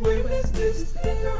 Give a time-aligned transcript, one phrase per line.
[0.00, 1.30] Jueves de estreno.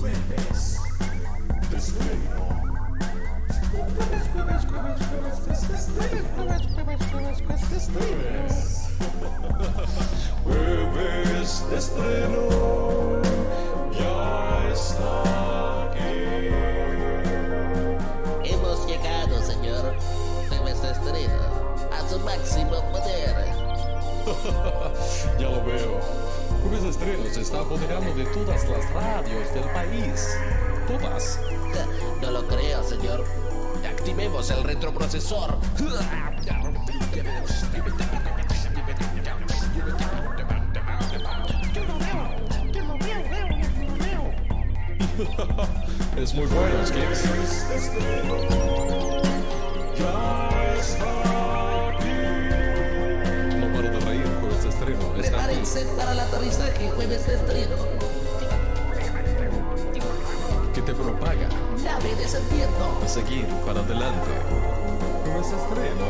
[0.00, 0.50] Jueves
[1.70, 2.54] de estreno.
[10.44, 12.63] Jueves, jueves,
[25.38, 26.00] Ya lo veo.
[26.62, 30.36] Jueves de estreno se está apoderando de todas las radios del país.
[30.86, 31.38] Todas.
[32.22, 33.24] No lo creo, señor.
[33.86, 35.56] Activemos el retroprocesor.
[46.16, 47.24] Es muy bueno, Skips.
[55.64, 57.76] Prepárense para el aterrizaje, jueves de estreno.
[60.74, 61.48] Que te propaga
[61.82, 63.00] Nave descendiendo.
[63.02, 64.30] a seguir para adelante.
[65.24, 66.04] Jueves de estreno.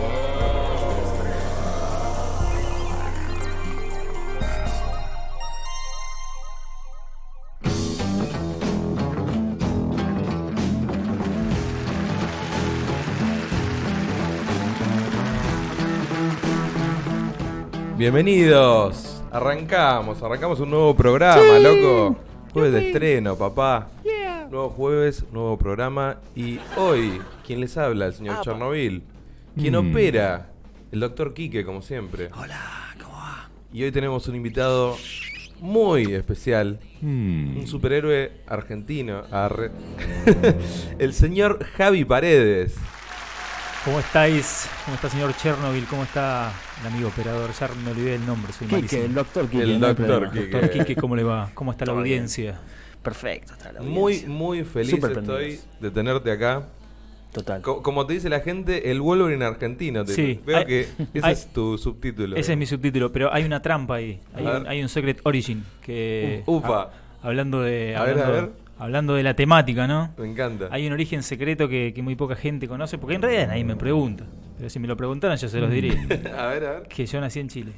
[17.96, 19.13] Bienvenidos.
[19.34, 22.16] Arrancamos, arrancamos un nuevo programa, loco.
[22.52, 23.88] Jueves de estreno, papá.
[24.48, 26.18] Nuevo jueves, nuevo programa.
[26.36, 28.06] Y hoy, ¿quién les habla?
[28.06, 29.02] El señor Chernobyl.
[29.56, 30.50] Quien opera,
[30.92, 32.30] el doctor Quique, como siempre.
[32.38, 33.50] Hola, ¿cómo va?
[33.72, 34.96] Y hoy tenemos un invitado
[35.58, 36.78] muy especial.
[37.02, 39.24] Un superhéroe argentino.
[39.32, 39.72] arre.
[41.00, 42.76] el señor Javi Paredes.
[43.84, 44.68] ¿Cómo estáis?
[44.86, 45.84] ¿Cómo está señor Chernobyl?
[45.86, 47.50] ¿Cómo está el amigo operador?
[47.52, 49.04] Ya me olvidé el nombre, soy Quique, malísimo.
[49.04, 49.62] el doctor Quique.
[49.62, 50.30] El doctor.
[50.30, 50.46] Quique.
[50.46, 51.50] Doctor Quique, ¿cómo le va?
[51.54, 52.00] ¿Cómo está la bien.
[52.02, 52.58] audiencia?
[53.02, 54.28] Perfecto, está la Muy, audiencia.
[54.30, 55.66] muy feliz Súper estoy prendidos.
[55.80, 56.62] de tenerte acá.
[57.32, 57.60] Total.
[57.60, 60.04] Co- como te dice la gente, el Wolverine argentino.
[60.04, 60.40] Te- Sí.
[60.46, 62.36] Veo Hay- que ese hay- es tu subtítulo.
[62.36, 64.20] Ese es mi subtítulo, pero hay una trampa ahí.
[64.34, 66.42] Hay, un, hay un Secret Origin que...
[66.46, 66.82] Ufa.
[66.82, 66.90] ha-
[67.22, 67.96] hablando de...
[67.96, 68.50] A ver, hablando, a ver.
[68.78, 70.12] Hablando de la temática, ¿no?
[70.18, 70.68] Me encanta.
[70.70, 73.76] Hay un origen secreto que, que muy poca gente conoce, porque en realidad nadie me
[73.76, 74.24] pregunta.
[74.56, 75.94] Pero si me lo preguntaran yo se los diría.
[76.38, 76.82] A ver, a ver.
[76.88, 77.72] que yo nací en Chile.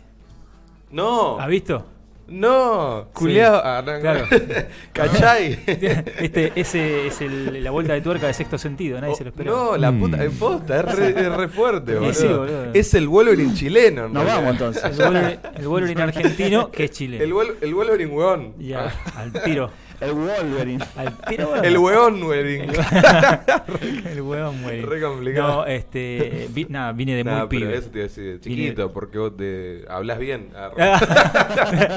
[0.90, 1.38] ¡No!
[1.40, 1.84] ¿Has visto?
[2.28, 3.08] ¡No!
[3.12, 3.60] ¡Culeado!
[3.64, 4.24] Ah, no, Claro.
[4.92, 5.58] ¿Cachai?
[5.66, 9.56] Este, ese es el- la vuelta de tuerca de sexto sentido, nadie se lo esperaba.
[9.62, 10.24] Oh, no, la puta.
[10.24, 12.12] Es posta, es re, es re fuerte, boludo.
[12.12, 12.64] sí, boludo.
[12.74, 14.06] Es el Wolverine chileno.
[14.06, 14.82] en Nos vamos entonces.
[14.84, 17.16] El Wolverine, el Wolverine argentino, que es Chile.
[17.22, 18.54] El, el Wolverine weón.
[18.58, 19.70] Ya, al tiro.
[20.00, 20.84] El Wolverine.
[20.96, 21.62] Al tiro, bueno.
[21.64, 22.66] El weón Wolverine.
[24.12, 24.82] El huevón muere.
[24.82, 25.48] Re complicado.
[25.62, 26.48] No, este.
[26.52, 27.76] vi- nada, vine de muy Nah, pero pibe.
[27.76, 30.48] eso te iba a decir, chiquito, porque vos te hablas bien.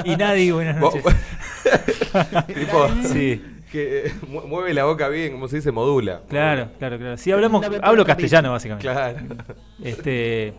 [0.04, 1.02] Y nadie, buenas noches.
[2.54, 6.22] tipo, Sí, que eh, mu- mueve la boca bien, como se dice, modula.
[6.28, 7.16] claro, claro, claro.
[7.16, 8.88] Sí, hablamos, hablo castellano, básicamente.
[8.88, 9.18] Claro.
[9.82, 10.54] Este.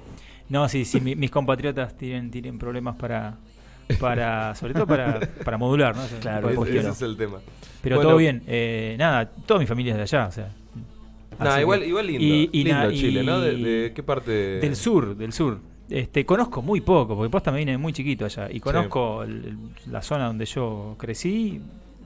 [0.50, 3.38] No, sí, sí, mi- mis compatriotas tienen, tienen problemas para.
[4.00, 6.02] Para sobre todo para, para modular, ¿no?
[6.20, 7.38] Claro, Ese, es el tema.
[7.82, 8.44] Pero Bueno, todo bien.
[8.48, 10.50] Eh, nada, toda mi familia es de allá, o sea.
[11.40, 12.24] Nah, igual, igual lindo.
[12.24, 13.40] y- y lindo na- Chile, ¿no?
[13.40, 14.32] ¿De, qué parte?
[14.60, 15.60] Del sur, del sur.
[15.90, 18.48] Este, conozco muy poco, porque posta me vine muy chiquito allá.
[18.52, 19.58] Y conozco el-
[19.90, 21.60] la zona donde yo crecí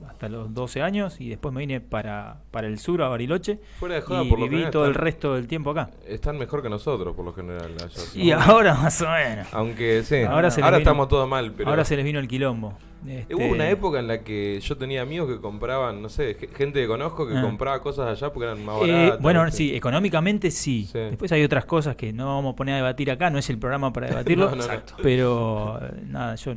[0.10, 3.60] hasta los 12 años y después me vine para, para el sur, a Bariloche.
[3.80, 5.90] Fuera de joda, y por viví todo el resto del tiempo acá.
[6.08, 7.72] Están mejor que nosotros, por lo general.
[7.76, 8.42] allá, Y ¿no?
[8.42, 9.48] ahora más o menos.
[9.52, 12.78] Aunque sí, Ahora vino- estamos todos mal, pero Ahora se les vino el quilombo.
[13.08, 16.48] Este, hubo una época en la que yo tenía amigos que compraban, no sé, ge-
[16.48, 17.42] gente que conozco que Ah.
[17.44, 19.22] compraba cosas allá porque eran más eh, baratas.
[19.22, 20.90] bueno, sí, económicamente sí.
[20.92, 20.98] Sí.
[20.98, 23.60] Después hay otras cosas que no vamos a poner a debatir acá, no es el
[23.60, 24.50] programa para debatirlo.
[24.56, 24.64] No.
[25.04, 26.56] Pero eh, nada, yo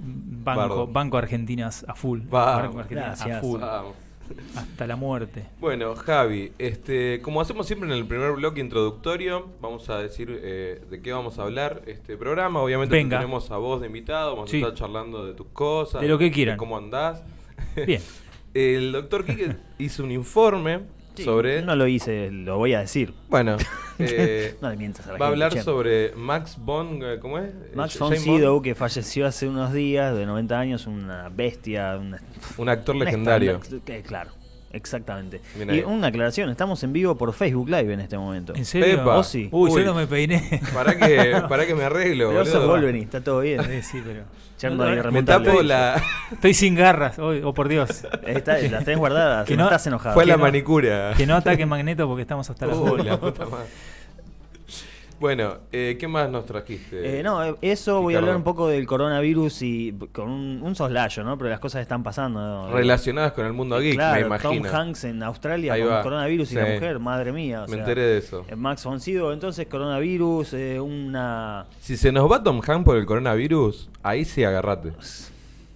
[0.00, 0.86] banco, Bardo.
[0.86, 2.20] banco Argentinas a full.
[2.30, 2.62] Vamos.
[2.64, 3.60] banco Argentinas a full.
[3.60, 3.94] Vamos.
[4.56, 5.44] Hasta la muerte.
[5.60, 10.82] Bueno, Javi, este, como hacemos siempre en el primer bloque introductorio, vamos a decir eh,
[10.88, 12.60] de qué vamos a hablar este programa.
[12.62, 13.18] Obviamente te Venga.
[13.18, 14.56] tenemos a vos de invitado, vamos Sí.
[14.58, 16.56] a estar charlando de tus cosas, De lo que quieran.
[16.56, 17.22] cómo andás.
[17.86, 18.00] Bien.
[18.54, 20.80] El doctor Quique hizo un informe
[21.16, 21.62] sobre...
[21.62, 23.14] No lo hice, lo voy a decir.
[23.28, 23.56] Bueno,
[23.98, 27.52] eh, No le mientas a la va a hablar sobre Max Bond, eh, ¿cómo es?
[27.74, 31.28] Max Eh, von James Bond, Sydow, que falleció hace unos días, de 90 años, una
[31.28, 31.96] bestia.
[31.98, 32.20] Una,
[32.56, 33.60] Un actor legendario.
[34.06, 34.30] claro,
[34.72, 35.40] exactamente.
[35.56, 35.84] Bien y ahí.
[35.86, 38.54] una aclaración, estamos en vivo por Facebook Live en este momento.
[38.54, 39.02] ¿En serio?
[39.04, 39.48] ¿Vos sí?
[39.52, 39.80] Uy, Uy.
[39.80, 40.60] yo no me peiné.
[40.74, 42.68] Para que, para que me arreglo, Pero sos boludo.
[42.72, 43.62] Wolverine, está todo bien.
[43.64, 44.22] Sí, sí, pero.
[44.76, 46.00] No, no, Me tapo la...
[46.30, 47.18] Estoy sin garras.
[47.18, 48.06] Oh, oh, por Dios.
[48.24, 50.14] Está, las tenés guardadas, Que no, no- estás enojado.
[50.14, 51.14] Fue la manicura.
[51.16, 53.02] Que no ataque Magneto porque estamos hasta la Uh, bola.
[53.02, 53.66] la puta madre.
[55.22, 57.20] Bueno, eh, ¿qué más nos trajiste?
[57.20, 60.74] Eh, no, eh, eso voy a hablar un poco del coronavirus y con un, un
[60.74, 61.38] soslayo, ¿no?
[61.38, 62.40] Pero las cosas están pasando.
[62.40, 62.72] ¿no?
[62.72, 64.68] Relacionadas con el mundo geek, claro, me imagino.
[64.68, 66.02] Tom Hanks en Australia Ahí con va.
[66.02, 67.60] coronavirus y la mujer, madre mía.
[67.60, 68.44] o Me sea, enteré de eso.
[68.48, 71.66] eh, Max von Sydow, entonces coronavirus, eh, una...
[71.78, 74.90] Si se nos va Tom Hanks por el coronavirus, ahí sí agarrate.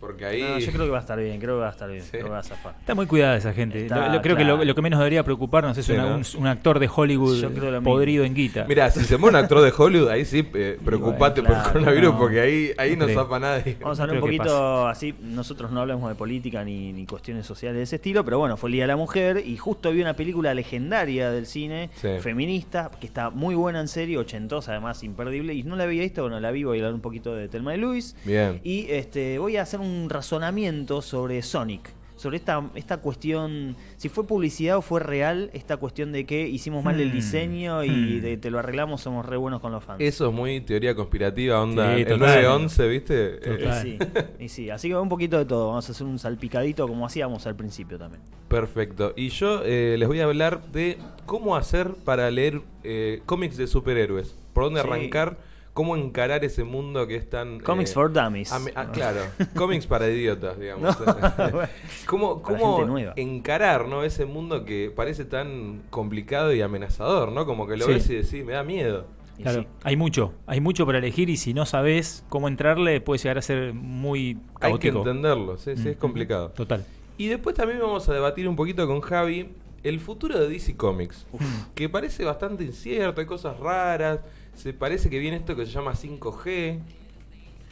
[0.06, 0.40] Porque ahí.
[0.42, 2.10] No, yo creo que va a estar bien, creo que va a estar bien, Sí.
[2.12, 2.74] creo que va a zafar.
[2.78, 3.82] Está muy cuidada esa gente.
[3.82, 6.16] Está, Lo- lo- creo que lo, lo que menos debería preocuparnos es Sí, una- ¿no?
[6.16, 7.82] un, un actor de Hollywood mismo.
[7.82, 8.64] podrido en guita.
[8.68, 11.72] Mira, si se muere un actor de Hollywood, ahí sí, eh, preocupate bueno, por el
[11.72, 12.18] coronavirus, no.
[12.18, 13.22] porque ahí, ahí no creo.
[13.22, 13.76] zapa nadie.
[13.80, 17.76] Vamos a hablar un poquito así, nosotros no hablamos de política ni, ni cuestiones sociales
[17.78, 20.14] de ese estilo, pero bueno, fue el Día de la Mujer y justo vi una
[20.14, 22.08] película legendaria del cine, Sí.
[22.20, 26.22] feminista, que está muy buena en serio, ochentosa además, imperdible, y no la había visto,
[26.22, 28.60] bueno, la vi, voy a hablar un poquito de Telma de Luis, Bien.
[28.62, 31.94] y este voy a hacer un razonamiento sobre Sonic.
[32.16, 36.82] Sobre esta, esta cuestión, si fue publicidad o fue real, esta cuestión de que hicimos
[36.82, 37.12] mal el Hmm.
[37.12, 38.22] diseño y Hmm.
[38.22, 40.00] de, te lo arreglamos, somos re buenos con los fans.
[40.00, 41.94] Eso es muy teoría conspirativa, onda.
[41.94, 42.18] Sí, el total.
[42.20, 43.28] 911, ¿viste?
[43.36, 43.86] Total.
[43.86, 43.98] Y sí,
[44.38, 45.68] y sí, así que un poquito de todo.
[45.68, 48.22] Vamos a hacer un salpicadito como hacíamos al principio también.
[48.48, 49.12] Perfecto.
[49.14, 50.96] Y yo eh, les voy a hablar de
[51.26, 54.34] cómo hacer para leer eh, cómics de superhéroes.
[54.54, 54.86] Por dónde Sí.
[54.86, 55.36] arrancar,
[55.76, 57.60] cómo encarar ese mundo que es tan...
[57.60, 58.50] Comics eh, for Dummies.
[58.50, 59.20] ah, claro,
[59.54, 60.96] cómics para idiotas, digamos.
[62.06, 62.82] ¿Cómo, cómo
[63.14, 64.02] encarar ¿no?
[64.02, 67.44] ese mundo que parece tan complicado y amenazador, ¿no?
[67.44, 67.92] Como que lo Sí.
[67.92, 69.04] ves y decís, me da miedo.
[69.36, 69.68] Claro, sí.
[69.82, 73.42] hay mucho, hay mucho para elegir y si no sabes cómo entrarle puede llegar a
[73.42, 74.98] ser muy Hay que caótico.
[75.00, 76.52] entenderlo, sí, sí, es complicado.
[76.52, 76.86] Total.
[77.18, 79.50] Y después también vamos a debatir un poquito con Javi
[79.82, 81.26] el futuro de DC Comics,
[81.74, 84.20] que parece bastante incierto, hay cosas raras,
[84.56, 86.80] se parece que viene esto que se llama 5G,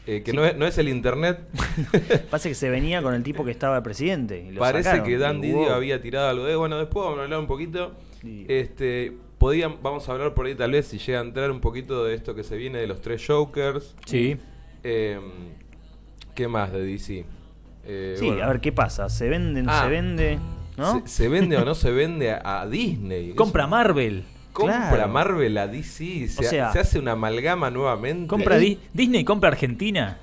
[0.06, 1.40] eh, que no, es, no es el Internet,
[2.30, 4.44] Pasa que se venía con el tipo que estaba de presidente.
[4.48, 5.06] y lo parece sacaron.
[5.06, 8.44] que Dan Didio había tirado algo de, bueno, después vamos a hablar un poquito, Sí.
[8.48, 12.04] este, podían, vamos a hablar por ahí tal vez si llega a entrar un poquito
[12.04, 14.36] de esto que se viene de los tres Jokers, Sí.
[14.82, 15.18] eh,
[16.34, 17.24] ¿qué más de DC?
[17.86, 18.44] Eh, Sí, bueno.
[18.44, 19.08] a ver qué pasa.
[19.08, 19.82] Se vende, no Ah.
[19.84, 20.38] se vende,
[20.78, 21.00] ¿no?
[21.00, 23.34] ¿Se, se vende o no se vende a, a Disney?
[23.34, 24.24] Compra Marvel.
[24.54, 25.08] Compra Claro.
[25.08, 28.28] Marvel a DC, se, O sea- se hace una amalgama nuevamente.
[28.28, 30.18] Compra Di- Disney, compra Argentina.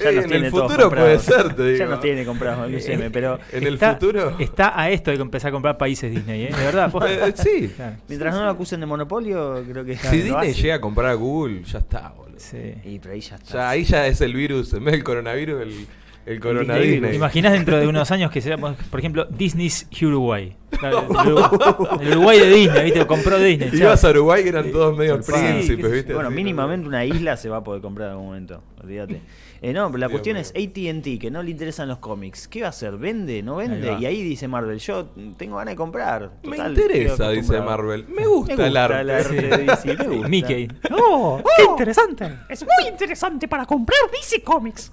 [0.00, 1.78] Ya nos en tiene el futuro puede ser, te digo.
[1.78, 4.34] Ya nos tiene comprados el UCM, pero En el Está- futuro.
[4.38, 6.50] Está a esto de empezar a comprar países Disney, ¿eh?
[6.56, 6.90] De verdad.
[7.06, 7.68] Eh, sí.
[7.76, 7.96] Claro.
[8.08, 11.62] mientras no lo acusen de monopolio, creo que Si Disney llega a comprar a Google,
[11.64, 12.40] ya está, boludo.
[12.40, 12.56] Sí.
[12.84, 13.52] Y pero ahí ya está.
[13.52, 15.86] Ya, ahí ya es el virus, en vez del coronavirus, el,
[16.26, 17.14] el corona Disney.
[17.14, 20.56] Imaginás dentro de unos años que sea, por ejemplo, Disney's Uruguay.
[20.82, 20.94] El,
[22.12, 23.06] Uruguay, el de Disney, ¿viste?
[23.06, 23.70] Compró Disney.
[23.72, 26.12] Ibas a Uruguay que eran todos medios Sí, príncipes, ¿viste?
[26.12, 29.22] Bueno, Así, mínimamente una isla se va a poder comprar en algún momento, olvídate.
[29.62, 30.42] Eh, no, pero la Dios cuestión mío.
[30.42, 32.46] es ATT, que no le interesan los cómics.
[32.46, 32.98] ¿Qué va a hacer?
[32.98, 33.42] ¿Vende?
[33.42, 33.90] ¿No vende?
[33.90, 34.02] Ahí.
[34.02, 35.06] Y ahí dice Marvel, yo
[35.38, 36.30] tengo ganas de comprar.
[36.42, 37.60] Me interesa, dice.
[37.62, 38.04] Marvel.
[38.06, 39.04] Me gusta, el arte.
[39.32, 40.28] de DC, me gusta.
[40.28, 40.68] Mickey.
[40.90, 41.40] ¡Oh!
[41.56, 42.30] ¡Qué interesante!
[42.50, 44.92] Es muy interesante para comprar DC Comics.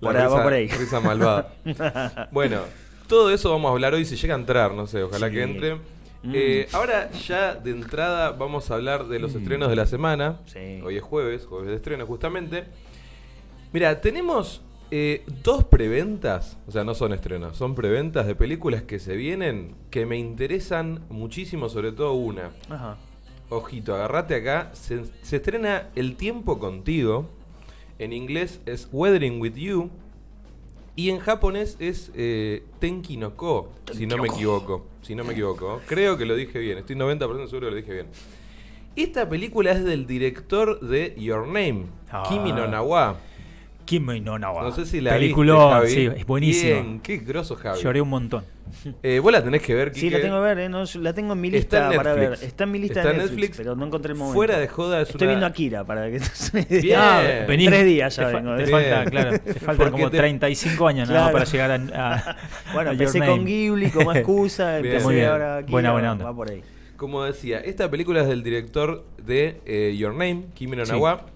[0.00, 0.68] Por ahí, va risa- por ahí.
[0.68, 1.54] risa malvada.
[2.32, 2.60] bueno,
[3.06, 5.34] todo eso vamos a hablar hoy si llega a entrar, no sé, ojalá Sí.
[5.34, 5.74] que entre.
[6.22, 6.32] Mm.
[6.34, 10.40] Eh, ahora ya de entrada vamos a hablar de los estrenos de la semana.
[10.46, 10.80] Sí.
[10.84, 12.64] Hoy es jueves, jueves de estreno justamente.
[13.72, 14.60] Mira, tenemos
[14.90, 19.76] eh, dos preventas, o sea, no son estrenos, son preventas de películas que se vienen
[19.90, 22.50] que me interesan muchísimo, sobre todo una.
[22.68, 22.96] Ajá.
[23.48, 24.70] Ojito, agarrate acá.
[24.74, 27.28] Se, se estrena El tiempo contigo.
[28.00, 29.90] En inglés es Weathering with You.
[30.96, 34.86] Y en japonés es eh, Tenki no Ko, si no me equivoco.
[35.02, 35.80] Si no me equivoco.
[35.86, 36.78] Creo que lo dije bien.
[36.78, 38.06] Estoy 90% seguro que lo dije bien.
[38.96, 42.24] Esta película es del director de Your Name, Ah.
[42.28, 43.18] Kimi no Nawa.
[43.98, 44.62] No Nawa.
[44.62, 45.88] No sé si la viste, Javi.
[45.90, 46.74] sí, es buenísimo.
[46.82, 47.80] Bien, qué grosso, Javi.
[47.82, 48.44] Lloré un montón.
[49.02, 50.16] Eh, vos la tenés que ver, Sí, Quique.
[50.18, 50.68] la tengo que ver, ¿eh?
[50.68, 52.32] No, yo la tengo en mi Está lista en para ver.
[52.40, 53.56] Está en mi lista Está de Netflix, Netflix.
[53.56, 54.34] pero no encontré el momento.
[54.36, 56.20] Fuera de joda es Estoy una- viendo Akira para que
[56.80, 56.98] Bien.
[57.00, 58.56] Ah, venís- Tres días ya te, vengo.
[58.56, 61.38] te de- falta, claro, te faltan como te- 35 años nada Claro.
[61.38, 62.36] más para llegar a, a-
[62.72, 63.44] Bueno, a empecé Your con.
[63.44, 64.86] Ghibli como excusa, Bien.
[64.86, 65.26] empecé Muy bien.
[65.26, 66.24] ahora Akira, Buena, buena onda.
[66.26, 66.62] Va por ahí.
[66.96, 70.92] Como decía, esta película es del director de eh, Your Name, Kimi no Sí.
[70.92, 71.26] Nawa,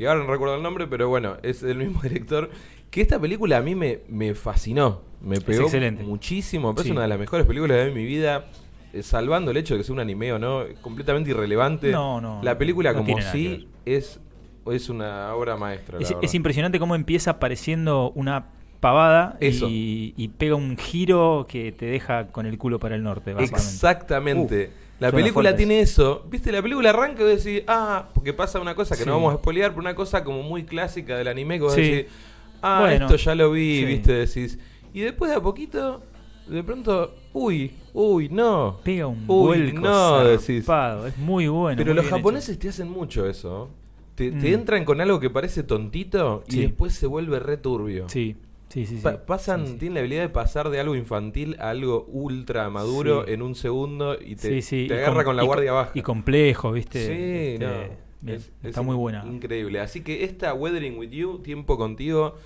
[0.00, 2.48] que ahora no recuerdo el nombre, pero bueno, es el mismo director.
[2.90, 5.68] Que esta película a mí me, me fascinó, me pegó
[6.02, 6.88] muchísimo, pero Sí.
[6.88, 8.46] es una de las mejores películas de mi vida,
[8.94, 11.92] eh, salvando el hecho de que sea un anime o no, completamente irrelevante.
[11.92, 14.18] No, no, La película no como sí es,
[14.66, 15.98] es una obra maestra.
[15.98, 18.46] Es, impresionante cómo empieza pareciendo una
[18.80, 19.36] pavada.
[19.38, 23.70] Y, y pega un giro que te deja con el culo para el norte, básicamente.
[23.70, 24.70] Exactamente.
[25.00, 26.24] La suena película tiene eso.
[26.30, 29.34] Viste, la película arranca y vos decís, ah, porque pasa una cosa que no vamos
[29.34, 31.80] a spoilear, pero una cosa como muy clásica del anime que vos Sí.
[31.82, 32.12] decís,
[32.62, 33.06] ah, Bueno.
[33.06, 33.84] esto ya lo vi, Sí.
[33.86, 34.58] viste, decís.
[34.94, 36.02] Y después de a poquito
[36.46, 38.78] de pronto, uy, uy, no.
[38.82, 40.66] Pega un Uy, vuelco no, decís.
[40.68, 41.76] Es muy bueno.
[41.76, 42.16] Pero muy los hecho.
[42.16, 43.70] japoneses te hacen mucho eso.
[44.16, 44.54] Te, te Mm.
[44.54, 48.08] entran con algo que parece tontito y después se vuelve re turbio.
[48.08, 48.36] Sí,
[48.70, 48.96] sí, sí.
[48.96, 49.02] sí.
[49.02, 49.78] Pa- pasan, Sí, sí.
[49.78, 54.16] tienen la habilidad de pasar de algo infantil a algo ultra maduro en un segundo
[54.18, 54.58] y te,
[54.94, 55.90] agarra con la guardia baja.
[55.94, 57.06] Y complejo, ¿viste?
[57.06, 57.66] Sí, Este,
[58.22, 58.32] no.
[58.32, 59.24] Es- está es muy buena.
[59.26, 59.80] Increíble.
[59.80, 62.36] Así que esta Weathering with You, tiempo contigo,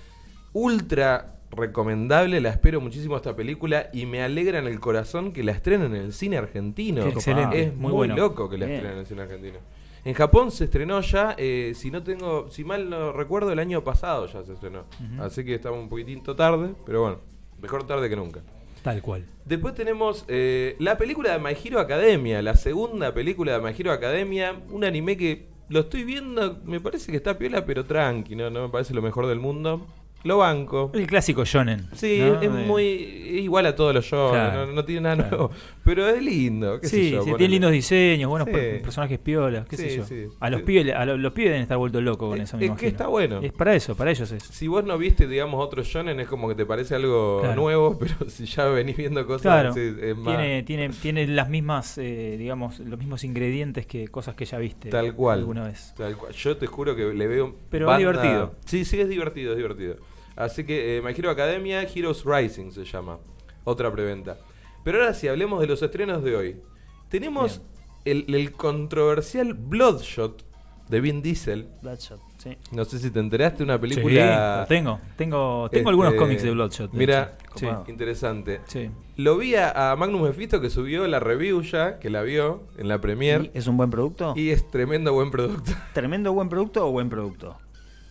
[0.53, 2.41] ultra recomendable.
[2.41, 6.01] La espero muchísimo esta película y me alegra en el corazón que la estrenen en
[6.01, 7.03] el cine argentino.
[7.05, 8.15] Excelente, Es muy, muy bueno.
[8.15, 8.77] loco que la Bien.
[8.77, 9.59] estrenen en el cine argentino.
[10.05, 13.83] En Japón se estrenó ya, eh, si no tengo, si mal no recuerdo, el año
[13.83, 14.85] pasado ya se estrenó.
[15.19, 17.17] Así que estamos un poquitito tarde, pero bueno,
[17.59, 18.41] mejor tarde que nunca.
[18.83, 19.25] Tal cual.
[19.45, 23.91] Después tenemos eh, la película de My Hero Academia, la segunda película de My Hero
[23.91, 28.51] Academia, un anime que lo estoy viendo, me parece que está piola, pero tranqui, no,
[28.51, 29.87] no me parece lo mejor del mundo.
[30.25, 30.91] Lo banco.
[30.93, 31.87] El clásico shonen.
[31.93, 32.33] Sí, ¿no?
[32.35, 35.37] es De- muy es igual a todos los Claro, no, no tiene nada claro.
[35.37, 35.51] nuevo,
[35.83, 37.37] pero es lindo, qué sé Sí, yo, sí, ponele.
[37.37, 38.53] tiene lindos diseños, buenos Sí.
[38.53, 40.03] per- personajes piolas, qué sé yo.
[40.05, 40.25] sí.
[40.39, 42.65] A los pibes, a lo- los pibes deben estar vueltos locos con Es- eso, me
[42.65, 43.39] es que está bueno.
[43.41, 44.41] Es para eso, para ellos es.
[44.43, 47.61] Si vos no viste, digamos, otro shonen, es como que te parece algo Claro.
[47.61, 52.35] nuevo, pero si ya venís viendo cosas, es más tiene, tiene, tiene las mismas, eh,
[52.39, 55.39] digamos, los mismos ingredientes que cosas que ya viste tal cual.
[55.39, 55.93] alguna vez.
[55.95, 56.33] Tal cual.
[56.33, 57.55] Yo te juro que le veo.
[57.69, 58.55] Pero es divertido.
[58.65, 59.97] Sí, sí, es divertido, es divertido.
[60.35, 63.19] Así que eh, My Hero Academia, Heroes Rising se llama.
[63.63, 64.37] Otra preventa.
[64.83, 66.61] Pero ahora sí, hablemos de los estrenos de hoy.
[67.09, 67.61] Tenemos
[68.03, 70.43] el, el controversial Bloodshot
[70.89, 71.67] de Vin Diesel.
[71.81, 72.57] Bloodshot, sí.
[72.71, 74.59] No sé si te enteraste, una Sí, película.
[74.61, 76.91] lo tengo, tengo, tengo este, algunos cómics de Bloodshot.
[76.91, 78.61] de Mira, sí, interesante.
[78.67, 78.91] sí.
[79.17, 82.87] Lo vi a, a Magnus Mephisto que subió la review ya, que la vio en
[82.87, 83.49] la ¿Y premiere.
[83.55, 84.33] ¿Es un buen producto?
[84.35, 85.71] Y es tremendo buen producto.
[85.93, 87.57] ¿Tremendo buen producto o buen producto?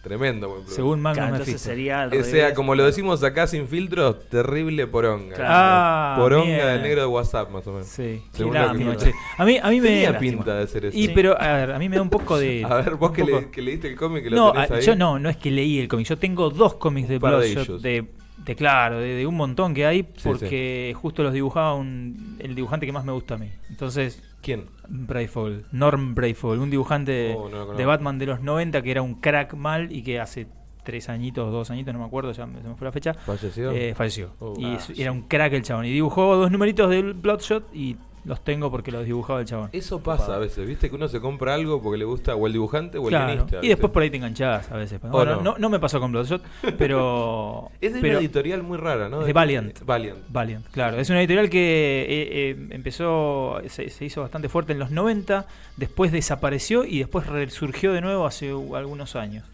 [0.04, 0.76] Tremendo buen producto.
[0.76, 1.58] Según Magnus Claro, Mephisto.
[1.58, 5.34] sería O sea, como lo decimos acá sin filtros, terrible poronga.
[5.34, 5.50] Claro.
[5.52, 6.72] Ah, poronga mierda.
[6.74, 7.86] del negro de WhatsApp, más o menos.
[7.88, 9.12] Sí, Según lo che.
[9.38, 9.88] A mí, a mí me.
[9.88, 10.96] Tenía pinta de ser eso.
[10.96, 12.64] Y pero, a ver, a mí me da un poco de.
[12.68, 14.74] A ver, vos que, poco- le, que leíste el cómic que lo No, tenés a-
[14.76, 14.82] ahí.
[14.84, 16.06] yo no, no es que leí el cómic.
[16.06, 17.80] Yo tengo dos cómics de Bloodshot.
[17.80, 18.04] De,
[18.36, 22.54] de claro, de, de un montón que hay, Sí, porque justo los dibujaba un, el
[22.54, 23.48] dibujante que más me gusta a mí.
[23.70, 24.66] Entonces, ¿Quién?
[24.88, 29.14] Brayfall, Norm Brayfall, un dibujante Oh, no de Batman de los 90 que era un
[29.20, 30.46] crack mal y que hace
[30.84, 33.14] tres añitos, dos añitos, no me acuerdo, ya me- se me fue la fecha.
[33.14, 33.72] ¿Falleció?
[33.72, 34.32] Eh, falleció.
[34.40, 34.52] Oh.
[34.58, 35.86] y Ah, es- era un crack el chabón.
[35.86, 39.68] Y dibujó dos numeritos del Bloodshot y los tengo porque los dibujaba el chabón.
[39.72, 40.88] Eso pasa a veces, ¿viste?
[40.88, 43.58] Que uno se compra algo porque le gusta o el dibujante o el Claro, guionista.
[43.62, 44.98] y después por ahí te enganchás a veces.
[45.04, 45.42] ¿O Bueno, no?
[45.42, 45.58] no?
[45.58, 46.42] no me pasó con Bloodshot,
[46.78, 47.70] pero.
[47.80, 49.22] Es de pero- una editorial muy rara, ¿no?
[49.24, 49.80] De Valiant.
[49.84, 50.18] Valiant.
[50.28, 50.98] Valiant, claro.
[50.98, 55.46] Es una editorial que eh, eh, empezó, se, se hizo bastante fuerte en los 90,
[55.76, 59.44] después desapareció y después resurgió de nuevo hace algunos años.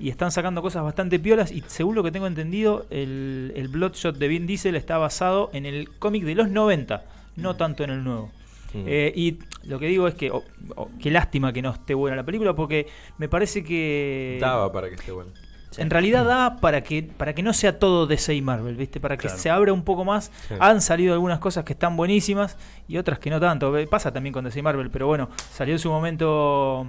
[0.00, 4.16] Y están sacando cosas bastante piolas y según lo que tengo entendido, el, el Bloodshot
[4.16, 7.04] de Vin Diesel está basado en el cómic de los 90,
[7.36, 8.30] no tanto en el nuevo.
[8.72, 8.84] Mm.
[8.86, 10.42] Eh, y lo que digo es que, oh,
[10.76, 12.86] oh, qué lástima que no esté buena la película porque
[13.18, 14.38] me parece que...
[14.40, 15.30] Daba para que esté bueno.
[15.76, 19.00] En realidad da para que para que no sea todo DC y Marvel, ¿viste?
[19.00, 19.38] Para que Claro.
[19.38, 20.30] se abra un poco más.
[20.48, 20.54] Sí.
[20.60, 23.74] Han salido algunas cosas que están buenísimas y otras que no tanto.
[23.90, 26.86] Pasa también con DC y Marvel, pero bueno, salió en su momento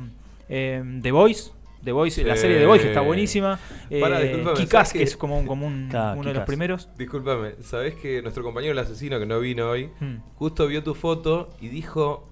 [0.49, 1.51] eh, The Voice.
[1.85, 3.57] The Voice, la serie The Voice que está buenísima.
[3.89, 6.89] Eh, Kick-Ass, ¿sabes que es como, un- como un- Claro, uno de los primeros.
[6.97, 10.15] Discúlpame, ¿sabés que nuestro compañero el asesino que no vino hoy, Hmm.
[10.35, 12.27] justo vio tu foto y dijo,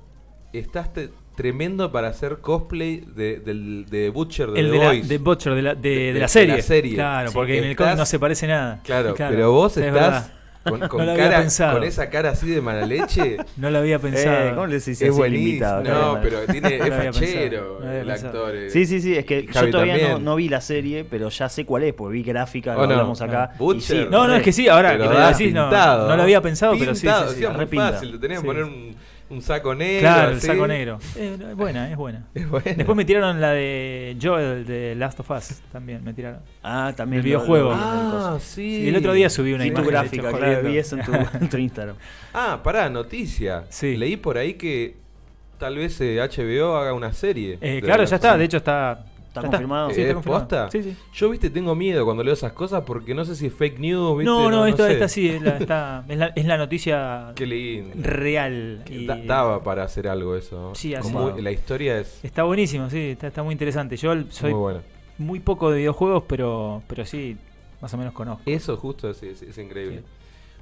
[0.51, 4.85] estás te- tremendo para hacer cosplay de, del, de Butcher de El The de la,
[4.85, 5.07] Voice".
[5.07, 6.55] de Butcher, de la, de, De- de de la serie.
[6.57, 6.93] la serie.
[6.93, 8.81] Claro, Sí, porque en el cómic no se parece nada.
[8.83, 10.33] Claro, pero vos es estás verdad.
[10.63, 11.73] Con, con No lo había cara, pensado.
[11.73, 13.37] con esa cara así de mala leche.
[13.57, 14.47] No lo había pensado.
[14.47, 15.47] Eh, ¿Cómo le decís es buenísimo.
[15.49, 15.83] invitado?
[15.83, 18.27] No, pero tiene, No es lo fachero no lo el pensado.
[18.45, 18.55] actor.
[18.55, 18.69] eh.
[18.69, 21.49] Sí, sí, sí, es que Y yo Javi todavía no, vi la serie, pero ya
[21.49, 22.93] sé cuál es, porque vi gráfica, ¿O lo no?
[22.93, 23.51] hablamos acá.
[23.57, 24.03] Butcher.
[24.05, 26.07] sí, No, no, es que sí, ahora que lo da decís, no, pintado.
[26.09, 27.91] no lo había pensado, pero sí, Pintado, sí, sí, sí, es muy repinta.
[27.93, 28.11] fácil.
[28.13, 28.43] Te tenías Sí.
[28.43, 28.95] que poner un,
[29.33, 29.99] un saco negro.
[30.01, 30.47] Claro, el así.
[30.47, 30.99] saco negro.
[31.15, 32.25] Eh, es buena, es buena.
[32.33, 32.73] Es bueno.
[32.77, 36.39] Después me tiraron la de Joel de Last of Us también, me tiraron.
[36.61, 37.19] Ah, también.
[37.19, 37.69] El videojuego.
[37.69, 38.83] lo Ah, sí.
[38.83, 40.97] Y el otro día subí una Sí, tu imagen de gráfica, hecho, claro, vi eso
[40.97, 41.11] en tu,
[41.41, 41.95] en tu Instagram.
[42.33, 43.65] Ah, pará, noticia.
[43.69, 43.97] Sí.
[43.97, 44.95] Leí por ahí que
[45.57, 47.57] tal vez eh, HBO haga una serie.
[47.61, 49.05] Eh, claro, la ya está, de hecho está...
[49.35, 49.87] ¿Está confirmado?
[49.89, 50.41] Sí, ¿Es está confirmado.
[50.47, 50.71] posta?
[50.71, 50.95] Sí, sí.
[51.13, 54.17] Yo, viste, tengo miedo cuando leo esas cosas porque no sé si es fake news,
[54.19, 54.25] viste.
[54.25, 54.93] No, no, esto, sé.
[54.93, 57.95] esta sí, es la, está- es, la, es la noticia Qué lindo.
[57.99, 58.83] real.
[58.89, 60.55] y- Da- daba para hacer algo eso.
[60.69, 60.75] ¿no?
[60.75, 61.11] Sí, así.
[61.11, 63.97] Como la historia es Está buenísimo, sí, está, está muy interesante.
[63.97, 64.53] Yo soy
[65.17, 67.35] muy poco de videojuegos, pero, pero sí,
[67.81, 68.43] más o menos conozco.
[68.45, 69.97] Eso justo es, es- es increíble.
[69.99, 70.03] Sí.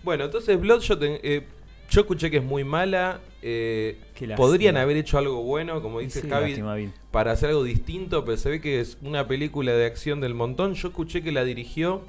[0.04, 1.46] Bueno, entonces Bloodshot, eh,
[1.92, 3.20] yo escuché que es muy mala.
[3.44, 3.98] eh,
[4.38, 6.54] podrían haber hecho algo bueno, como dice Sí, Javi,
[7.12, 10.74] para hacer algo distinto, pero se ve que es una película de acción del montón.
[10.74, 12.02] Yo escuché que la dirigió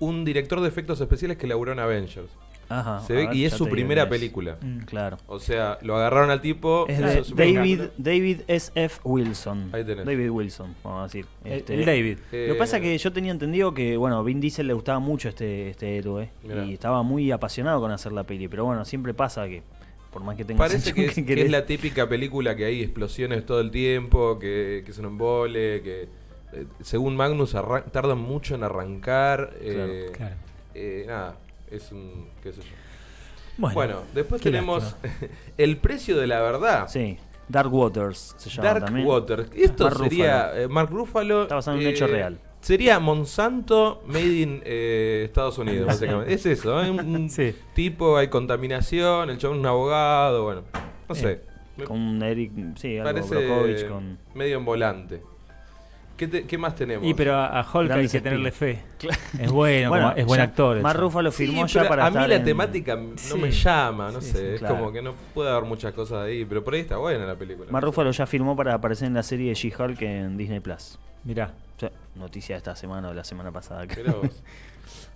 [0.00, 2.28] un director de efectos especiales que laburó en Avengers.
[2.68, 4.56] Ajá, Se ve, ver, y es su primera película.
[4.60, 4.78] Mm.
[4.84, 5.16] Claro.
[5.26, 6.86] O sea, lo agarraron al tipo.
[6.88, 7.82] Es de su David.
[7.98, 9.00] David S.F.
[9.04, 9.70] Wilson.
[9.72, 10.04] Ahí tenés.
[10.06, 11.26] David Wilson, vamos a decir.
[11.44, 12.18] El- Este, el David.
[12.32, 14.98] Eh, Lo que pasa es que yo tenía entendido que, bueno, Vin Diesel le gustaba
[14.98, 16.64] mucho este, este héroe Mirá.
[16.64, 19.62] y estaba muy apasionado con hacer la peli, pero bueno, siempre pasa que,
[20.12, 23.44] por más que tengas Parece que es, que es la típica película que hay explosiones
[23.44, 26.02] todo el tiempo, que, que es un embole, que
[26.52, 27.56] eh, según Magnus
[27.92, 29.54] tardan mucho en arrancar.
[29.60, 30.34] eh, Claro.
[30.74, 31.36] eh, nada,
[31.76, 32.28] es un.
[32.42, 32.68] qué sé yo.
[33.56, 34.96] Bueno, Bueno, después tenemos.
[35.58, 36.88] El precio de la verdad.
[36.88, 39.06] Sí, Dark Waters se llama Dark también.
[39.06, 39.46] Water.
[39.54, 40.60] Esto Mark sería Ruffalo.
[40.62, 41.42] eh, Mark Ruffalo.
[41.42, 42.40] Está basado en un hecho real.
[42.60, 46.32] Sería Monsanto made in eh, Estados Unidos, básicamente.
[46.34, 46.90] Es eso, ¿eh?
[46.90, 47.54] un, Sí.
[47.74, 50.62] tipo, hay contaminación, el chabón es un abogado, bueno,
[51.08, 51.84] no Eh, sé.
[51.84, 54.18] Con Eric, sí, algo parece con...
[54.32, 55.22] medio en volante.
[56.16, 57.04] ¿Qué, te- qué más tenemos?
[57.06, 58.82] Y pero a, a Hulk hay Grandes que tenerle fe.
[59.38, 60.80] Es bueno, como- es buen ya actor.
[60.96, 63.34] Ruffalo Sí, firmó ya para a mí estar la en- temática no Sí.
[63.38, 64.38] me llama, no Sí, sé.
[64.38, 64.76] sí, es claro.
[64.76, 67.70] como que no puede haber muchas cosas ahí, pero por ahí está buena la película.
[67.72, 70.98] Mark Ruffalo ya firmó para aparecer en la serie de She-Hulk en Disney Plus.
[71.24, 71.52] Mirá.
[71.76, 73.84] O sea, noticia de esta semana o de la semana pasada.
[73.84, 74.42] vos.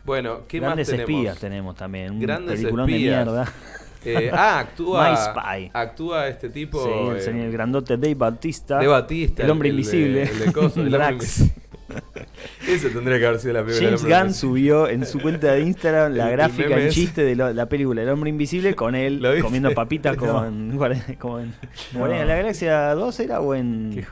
[0.05, 1.11] Bueno, ¿qué Grandes más tenemos?
[1.21, 2.13] espías tenemos también.
[2.13, 3.25] Un Grandes peliculón espías.
[3.27, 3.53] de mierda.
[4.05, 5.11] Eh, ah, actúa.
[5.11, 5.71] My Spy.
[5.73, 6.83] Actúa este tipo.
[6.83, 6.91] sí,
[7.29, 8.79] el, eh, el grandote Dave Bautista.
[8.79, 9.43] de Batista.
[9.43, 10.23] El hombre de- invisible.
[10.23, 11.13] el de coso, el hombre Drax.
[11.41, 11.68] invisible.
[12.69, 13.89] Ese tendría que haber sido la película.
[13.89, 16.89] James hombre Gunn subió en su cuenta de Instagram El- la el gráfica ese.
[16.91, 20.27] chiste de lo- la película El Hombre Invisible con él comiendo papitas No.
[20.27, 20.79] como en,
[21.19, 21.55] como en
[21.93, 24.05] Guardianes de la Galaxia 2 era o en,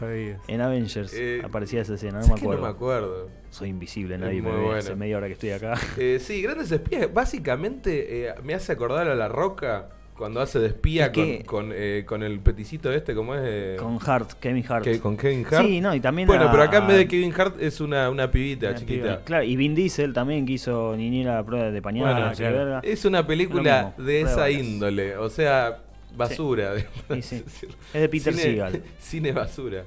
[0.60, 1.12] Avengers.
[1.14, 2.56] Eh, Aparecía esa escena, no me acuerdo.
[2.60, 3.28] no me acuerdo.
[3.50, 4.56] Soy invisible, nadie me ve.
[4.58, 4.72] bueno.
[4.78, 5.74] Hace media hora que estoy acá.
[5.98, 7.12] Eh, sí, Grandes Espías.
[7.12, 11.44] Básicamente eh, me hace acordar a La Roca cuando hace de espía Es con, que-
[11.44, 13.42] con, eh, con el peticito este, como es?
[13.44, 14.84] Eh, Con Hart, Kevin Hart.
[14.84, 15.66] que- con Kevin Hart.
[15.66, 18.08] Sí, no, y también Bueno, a- pero acá en vez de Kevin Hart es una,
[18.10, 19.02] una pibita Una chiquita.
[19.02, 19.20] piba.
[19.24, 22.12] Claro, y Vin Diesel también que hizo Niñera prueba de pañal.
[22.14, 22.80] Bueno, claro.
[22.82, 25.78] Es una película mismo, de esa índole, o sea,
[26.16, 26.72] basura.
[27.10, 27.44] Sí, sí.
[27.94, 28.82] Es de Peter cine, Seagal.
[28.98, 29.84] Cine basura.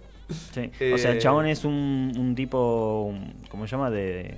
[0.53, 0.69] Sí.
[0.79, 3.11] Eh, o sea, el chabón es un, un tipo,
[3.49, 3.89] ¿cómo se llama?
[3.89, 4.35] De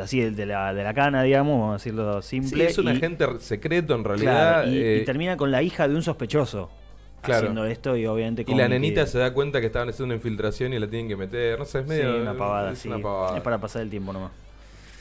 [0.00, 2.66] así, de la, de la cana, digamos, vamos a decirlo Sí, simple.
[2.66, 4.62] es un y- agente secreto en realidad.
[4.62, 6.70] claro, y, eh, y termina con la hija de un sospechoso.
[7.20, 7.38] Claro.
[7.42, 10.14] Haciendo esto y obviamente y la que- nenita se da cuenta que estaban haciendo una
[10.16, 11.56] infiltración y la tienen que meter.
[11.58, 12.20] No sé, es Sí, medio.
[12.20, 12.88] una pavada, es sí.
[12.88, 13.36] una pavada.
[13.36, 14.32] Es para pasar el tiempo nomás.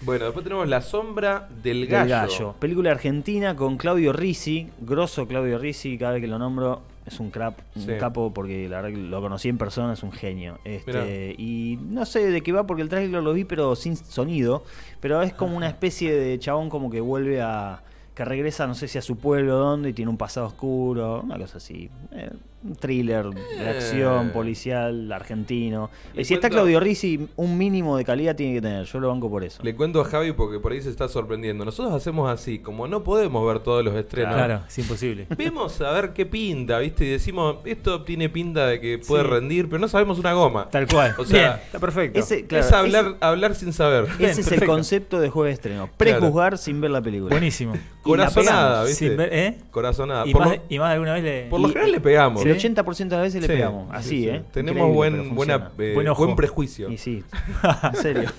[0.02, 2.10] Bueno, después tenemos La Sombra del Del Gallo.
[2.10, 2.56] gallo.
[2.60, 7.32] Película argentina con Claudio Risi, grosso Claudio Risi, cada vez que lo nombro es un
[7.32, 7.92] crap, un Sí.
[8.00, 10.60] capo porque la verdad que lo conocí en persona, es un genio.
[10.64, 14.64] Este, y no sé de qué va porque el trailer lo vi pero sin sonido,
[15.00, 17.84] pero es como una especie de chabón como que vuelve a
[18.14, 21.38] que regresa no sé si a su pueblo dónde y tiene un pasado oscuro, una
[21.38, 21.90] cosa así.
[22.12, 22.30] Eh,
[22.64, 23.70] un thriller de Eh.
[23.70, 25.90] acción policial argentino.
[26.14, 28.86] Le Y si está Claudio Risi, un mínimo de calidad tiene que tener.
[28.86, 29.64] Yo lo banco por eso.
[29.64, 31.66] Le cuento a Javi porque por ahí se está sorprendiendo.
[31.66, 34.34] Nosotros hacemos así, como no podemos ver todos los estrenos.
[34.36, 35.28] Claro, es imposible.
[35.38, 37.06] Vemos a ver qué pinta, ¿viste?
[37.06, 39.30] Y decimos, esto tiene pinta de que puede Sí.
[39.30, 40.70] rendir, pero no sabemos una goma.
[40.70, 41.16] Tal cual.
[41.18, 42.20] O sea, Bien, está perfecto.
[42.20, 44.06] Ese, claro, es hablar, ese- hablar sin saber.
[44.18, 45.90] Bien, Ese es el concepto de juego de estreno.
[45.98, 47.30] Prejuzgar sin ver la película.
[47.32, 47.74] Buenísimo.
[48.04, 48.84] Corazonada.
[48.84, 49.08] ¿viste?
[49.08, 49.58] Sin ver- ¿eh?
[49.72, 50.28] Corazonada.
[50.28, 51.44] Y Por, más, lo, y más de alguna vez le.
[51.50, 52.44] por lo y- general le pegamos.
[52.52, 52.68] El ¿sí?
[52.70, 53.88] 80% de las veces le pegamos.
[53.90, 54.30] sí, Así, sí.
[54.30, 54.44] ¿eh?
[54.52, 56.24] Tenemos buen, buena, eh, Buen ojo.
[56.26, 56.90] buen prejuicio.
[56.90, 57.24] Y sí,
[57.84, 58.30] en serio.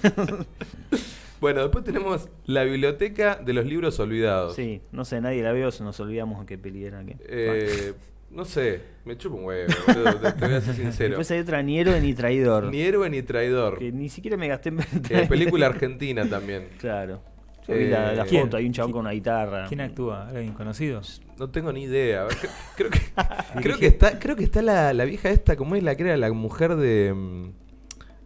[1.41, 4.55] Bueno, después tenemos la biblioteca de los libros olvidados.
[4.55, 7.05] sí, no sé, nadie la vio, se nos olvidamos de qué peli era.
[7.05, 7.17] Que...
[7.29, 7.93] Eh,
[8.31, 11.09] no sé, me chupa un huevo, boludo, te, te voy a ser sincero.
[11.11, 12.65] Después hay otra, ni héroe ni traidor.
[12.71, 13.79] Ni héroe ni traidor.
[13.79, 14.79] Que ni siquiera me gasté en.
[15.11, 16.69] Eh, película argentina también.
[16.79, 17.23] Claro.
[17.69, 19.67] Yo vi la, la Eh, foto, hay un chabón con una guitarra.
[19.69, 20.29] ¿Quién actúa?
[20.29, 21.01] ¿Alguien conocido?
[21.39, 22.27] No tengo ni idea.
[22.29, 23.01] Cre- Creo que,
[23.63, 26.17] creo que está, creo que está la, la vieja esta, como es la que era
[26.17, 27.13] la mujer de.
[27.15, 27.51] mm,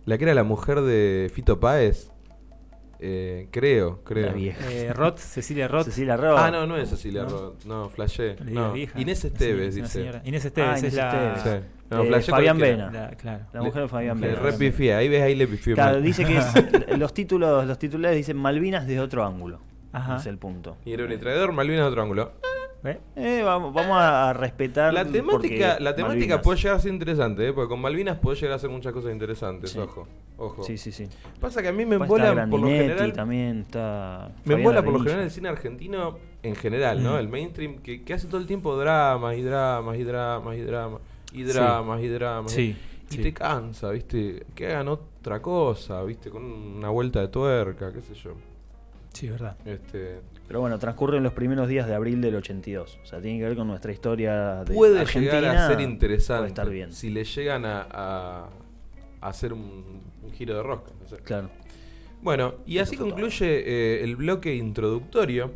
[0.07, 2.11] La que era la mujer de Fito Páez.
[2.99, 4.29] Eh, creo, creo.
[4.29, 4.73] La vieja.
[4.73, 5.85] Eh, Roth, Cecilia Roth.
[5.85, 6.39] Cecilia Roth.
[6.39, 7.29] Ah, no, no es Cecilia ¿No?
[7.29, 7.65] Roth.
[7.67, 8.37] No, flashé.
[8.43, 8.75] No.
[8.75, 10.11] Inés Esteves, dice.
[10.25, 11.35] Inés Esteves Ah, es Inés la.
[11.37, 11.63] Esteves.
[11.63, 11.69] Sí.
[11.91, 12.59] No, Eh, Fabián.
[12.59, 12.91] Vena.
[12.91, 13.45] la- claro.
[13.53, 14.41] La mujer de Fabián Le Vena.
[14.41, 15.75] repifié, ahí ves, ahí le pifié.
[15.75, 16.03] Claro, mal.
[16.03, 16.47] dice que es,
[16.99, 19.61] los títulos, los titulares dicen Malvinas desde otro ángulo.
[19.93, 20.17] Ajá.
[20.17, 20.77] Es el punto.
[20.85, 22.33] Y ni traidor, Malvinas de otro ángulo.
[22.85, 22.99] ¿Eh?
[23.17, 24.93] Eh, vamos, vamos a respetar.
[24.95, 26.05] La temática, la temática
[26.37, 26.41] Malvinas.
[26.43, 27.53] puede llegar a ser interesante, ¿eh?
[27.53, 29.79] porque con Malvinas puede llegar a hacer muchas cosas interesantes, Sí.
[29.79, 30.07] ojo.
[30.37, 30.63] Ojo.
[30.63, 31.09] Sí, sí, sí.
[31.41, 33.13] Pasa que a mí me embola por lo general.
[33.13, 34.31] también está.
[34.45, 37.15] Me embola por lo general el cine argentino en general, ¿no?
[37.15, 37.19] Mm.
[37.19, 41.01] El mainstream que, que hace todo el tiempo dramas y dramas y dramas y dramas
[41.41, 42.53] y dramas y dramas.
[42.53, 42.77] Sí,
[43.11, 43.23] Y sí.
[43.23, 44.45] te cansa, ¿viste?
[44.55, 46.31] Que hagan otra cosa, ¿viste?
[46.31, 48.35] Con una vuelta de tuerca, qué sé yo.
[49.13, 49.57] Sí, verdad.
[49.65, 52.99] Este, Pero bueno, transcurre en los primeros días de abril del 82.
[53.03, 55.41] O sea, tiene que ver con nuestra historia de puede Argentina.
[55.41, 56.93] llegar a ser interesante Puede estar bien.
[56.93, 58.49] si le llegan a, a-
[59.23, 60.91] a hacer un, un giro de rosca.
[61.01, 61.17] no sé.
[61.23, 61.49] Claro.
[62.23, 65.53] Bueno, y así concluye eh, el bloque introductorio.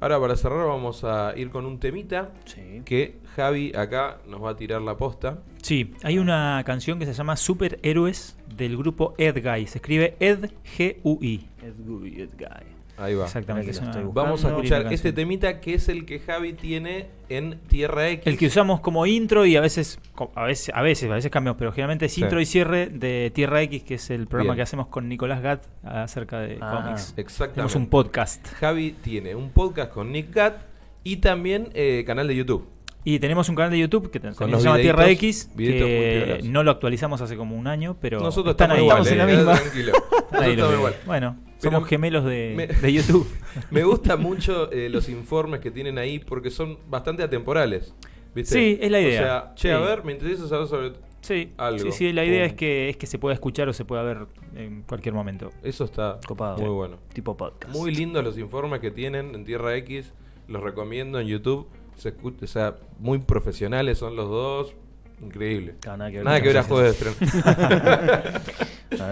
[0.00, 2.82] Ahora para cerrar vamos a ir con un temita Sí.
[2.84, 5.38] que Javi acá nos va a tirar la posta.
[5.62, 9.66] Sí, hay una canción que se llama Superhéroes del grupo Ed Guy.
[9.66, 11.48] Se escribe Ed G-U-I.
[11.62, 12.66] Ed Guy, Ed Guy.
[12.98, 13.24] Ahí va.
[13.24, 13.76] Exactamente.
[13.80, 18.26] Una- Vamos a escuchar este temita que es el que Javi tiene en Tierra X.
[18.26, 19.98] El que usamos como intro y a veces,
[20.34, 22.20] a veces, a veces, a veces cambiamos, pero generalmente es Sí.
[22.22, 24.56] intro y cierre de Tierra X, que es el programa Bien.
[24.56, 27.14] que hacemos con Nicolás Gatt acerca de Ah, cómics.
[27.16, 27.54] Exactamente.
[27.54, 28.46] Tenemos un podcast.
[28.54, 30.58] Javi tiene un podcast con Nick Gat
[31.02, 32.68] y también eh, canal de YouTube.
[33.04, 36.62] Y tenemos un canal de YouTube que también se llama videitos, Tierra X, que no
[36.62, 38.84] lo actualizamos hace como un año, pero Nosotros están estamos ahí.
[38.84, 39.60] igual, estamos en la eh, misma.
[39.60, 39.92] tranquilo.
[40.32, 40.94] Nosotros estamos igual.
[41.06, 43.26] Bueno, Pero somos gemelos de, me- de YouTube.
[43.72, 47.92] Me gustan mucho eh, los informes que tienen ahí porque son bastante atemporales.
[48.34, 48.54] ¿viste?
[48.54, 49.20] Sí, es la idea.
[49.20, 49.84] O sea, che, a Sí.
[49.84, 50.92] ver, me interesa saber sobre.
[51.22, 51.78] Sí, Algo.
[51.80, 52.50] sí, sí, la idea Pum.
[52.50, 55.50] es que, es que se pueda escuchar o se pueda ver en cualquier momento.
[55.62, 56.58] Eso está Copado.
[56.58, 56.98] muy bueno.
[57.12, 57.72] Tipo podcast.
[57.74, 60.12] Muy lindos los informes que tienen en Tierra X.
[60.48, 61.68] Los recomiendo en YouTube.
[62.02, 64.74] Se o sea, muy profesionales son los dos.
[65.20, 65.76] Increíble.
[65.78, 67.16] Claro, nada que ver Nada con que ver a juegos de estreno.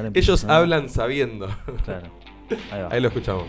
[0.15, 1.47] Ellos hablan sabiendo.
[1.85, 2.11] Claro.
[2.73, 2.89] Ahí va.
[2.91, 3.45] Ahí lo escuchamos.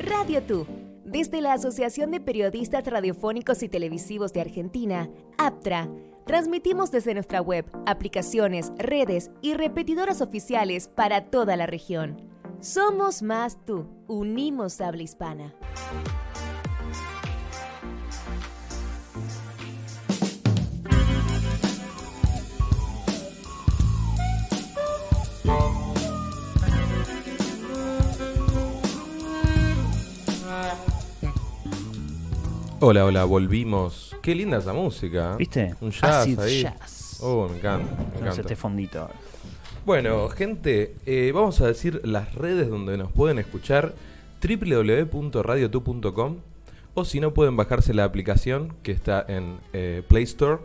[0.00, 0.66] Radio Tú,
[1.04, 5.90] desde la Asociación de Periodistas Radiofónicos y Televisivos de Argentina, APTRA,
[6.24, 12.33] transmitimos desde nuestra web, aplicaciones, redes y repetidoras oficiales para toda la región.
[12.60, 15.54] Somos más tú, unimos habla hispana.
[32.86, 34.14] Hola, hola, volvimos.
[34.20, 35.36] Qué linda esa música.
[35.36, 35.74] ¿Viste?
[35.80, 36.62] Un jazz Acid ahí.
[36.62, 37.18] jazz.
[37.22, 37.96] Oh, me encanta.
[37.96, 38.40] Me encanta.
[38.42, 39.08] este fondito.
[39.84, 43.94] Bueno, gente, eh, vamos a decir las redes donde nos pueden escuchar
[44.42, 46.36] www.radiotu.com
[46.94, 50.62] o si no pueden bajarse la aplicación que está en eh, Play Store.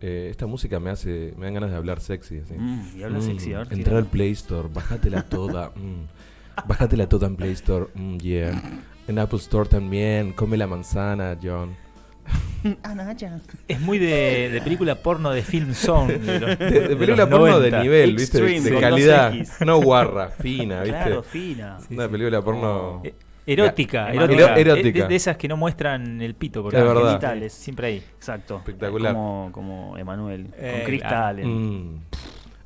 [0.00, 2.54] Eh, esta música me hace me dan ganas de hablar sexy así.
[2.54, 5.70] Mm, y habla sexy, ver, Entrar al Play Store, bájatela toda.
[5.74, 6.06] mm.
[6.68, 7.86] Bájatela toda en Play Store.
[7.92, 8.62] mm, yeah.
[9.08, 10.32] En Apple Store también.
[10.32, 11.74] Come la manzana, John.
[13.68, 16.18] Es muy de, de película porno de Film Zone.
[16.18, 17.82] De, los- De, de de película los porno de 90.
[17.82, 18.40] nivel, ¿viste?
[18.40, 19.32] De, Extreme, de calidad.
[19.32, 19.64] 2X.
[19.66, 20.96] No guarra, fina, ¿viste?
[20.98, 21.78] Claro, fina.
[21.90, 23.00] Una película porno.
[23.04, 23.14] Eh,
[23.46, 24.56] Erótica, erótica.
[24.56, 25.02] erótica.
[25.04, 26.62] De, de esas que no muestran el pito.
[26.62, 27.08] Porque Es verdad.
[27.12, 27.52] Genitales.
[27.54, 27.96] Siempre ahí.
[28.16, 28.58] Exacto.
[28.58, 29.14] Espectacular.
[29.14, 30.48] Como, como Emanuel.
[30.58, 31.46] Eh, con cristales.
[31.46, 31.94] Mm.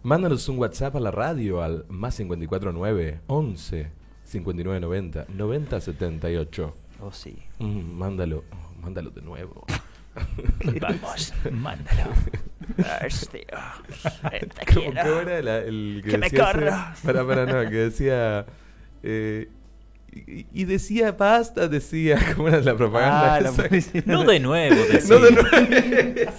[0.03, 3.91] Mándanos un WhatsApp a la radio al más 549 11
[4.25, 6.75] 5990 9078.
[7.01, 7.37] Oh, sí.
[7.61, 8.43] Mm, mándalo,
[8.83, 9.65] mándalo de nuevo.
[10.81, 12.11] Vamos, mándalo.
[13.31, 13.47] Te
[14.75, 15.03] ¿Cómo, quiero.
[15.09, 17.01] cómo era la- el que, Que me corras.
[17.01, 18.45] Para, para, no, que decía.
[19.03, 19.49] eh,
[20.15, 22.19] y, y decía basta, decía.
[22.37, 23.35] ¿Cómo era la propaganda?
[23.37, 23.53] Ah, la.
[24.05, 25.17] No de nuevo, decía.
[25.19, 26.33] No de nuevo.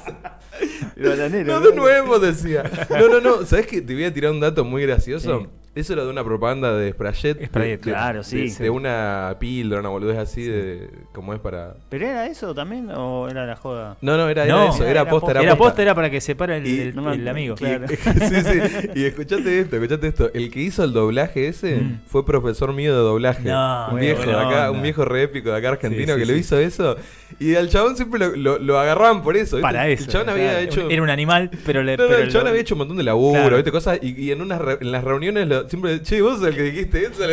[0.95, 2.63] No de nuevo, decía.
[2.89, 3.45] No, no, no.
[3.45, 5.41] ¿Sabes que Te voy a tirar un dato muy gracioso.
[5.41, 5.47] Sí.
[5.75, 7.43] Eso era de una propaganda de Sprayet.
[7.47, 8.47] Sprayet, de- claro, de- sí.
[8.61, 10.87] De, una píldora, una boludez así de.
[11.13, 11.73] como es para.
[11.89, 13.97] ¿Pero era eso también o era la joda?
[14.01, 14.53] No, no, era, eso.
[14.83, 15.95] era- Era, era posta, era posta.
[15.95, 17.55] para que separa el, Y- el- amigo.
[17.55, 17.87] claro.
[17.87, 18.89] sí, sí.
[18.93, 20.29] Y escuchate esto, escuchate esto.
[20.35, 22.01] El que hizo el doblaje ese Mm.
[22.05, 23.49] fue profesor mío de doblaje.
[23.49, 26.25] No, un viejo de acá, un viejo re épico de acá argentino Sí, sí, que
[26.27, 26.39] lo sí.
[26.39, 26.97] hizo eso.
[27.39, 29.55] Y al chabón siempre lo, lo- lo agarraban por eso.
[29.55, 29.61] ¿viste?
[29.63, 30.03] Para eso.
[30.03, 30.89] El chabón había hecho.
[30.89, 31.97] Era un animal, pero le.
[31.97, 33.55] No, no, pero el chabón lo- había hecho un montón de laburo, Claro.
[33.57, 33.71] ¿viste?
[33.71, 36.55] Cosas, y, y en unas re- en las reuniones lo- siempre, che, vos sos el
[36.55, 37.23] que dijiste eso,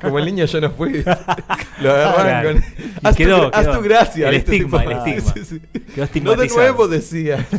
[0.00, 1.02] como el niño yo no fui.
[1.80, 2.52] lo agarraban Claro.
[2.52, 2.64] con.
[3.02, 3.76] Haz, quedó, tu, haz quedó.
[3.78, 4.28] tu gracia.
[4.28, 5.32] El estigma, Tipo, el estigma.
[5.44, 5.60] sí, sí.
[5.94, 7.46] Quedó No de nuevo decía.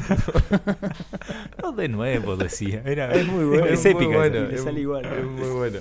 [1.61, 2.81] No de nuevo, decía.
[2.85, 5.05] Era, Es muy bueno, Es, bueno, le es, sale igual.
[5.05, 5.79] es muy bueno.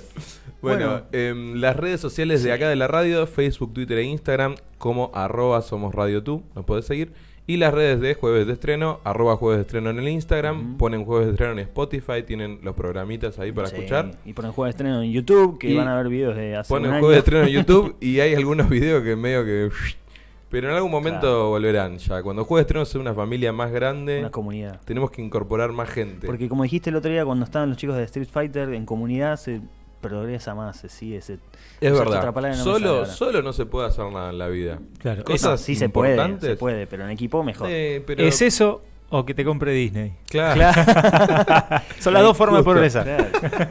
[0.61, 1.01] Bueno, Bueno.
[1.11, 5.61] em, las redes sociales de acá de la radio, Facebook, Twitter e Instagram, como arroba
[5.61, 7.11] somos radio tú, nos podés seguir.
[7.47, 11.05] Y las redes de Jueves de Estreno, arroba Jueves de Estreno en el Instagram, ponen
[11.05, 14.11] Jueves de Estreno en Spotify, tienen los programitas ahí para Sí, escuchar.
[14.25, 16.73] Y ponen juego de estreno en YouTube, que Y van a ver videos de hace
[16.73, 17.19] Ponen un Jueves de.
[17.19, 19.69] Estreno en YouTube y hay algunos videos que medio que...
[20.49, 21.49] Pero en algún momento Claro.
[21.49, 22.23] volverán ya.
[22.23, 24.79] Cuando Jueves de Estreno sea una familia más grande, Una comunidad.
[24.85, 26.25] tenemos que incorporar más gente.
[26.25, 29.35] Porque como dijiste el otro día, cuando estaban los chicos de Street Fighter en comunidad,
[29.37, 29.61] se
[30.07, 31.39] progresa más, se sigue, se...
[31.81, 32.33] Es verdad.
[32.33, 34.79] no solo, solo no se puede hacer nada en la vida.
[34.99, 35.23] Claro.
[35.23, 37.67] Cosas No, sí se puede, se puede, pero en equipo mejor.
[37.69, 40.13] Eh, pero- ¿Es eso o que te compre Disney?
[40.29, 40.61] Claro.
[41.99, 43.03] Son las dos formas de progresar.
[43.03, 43.69] Claro.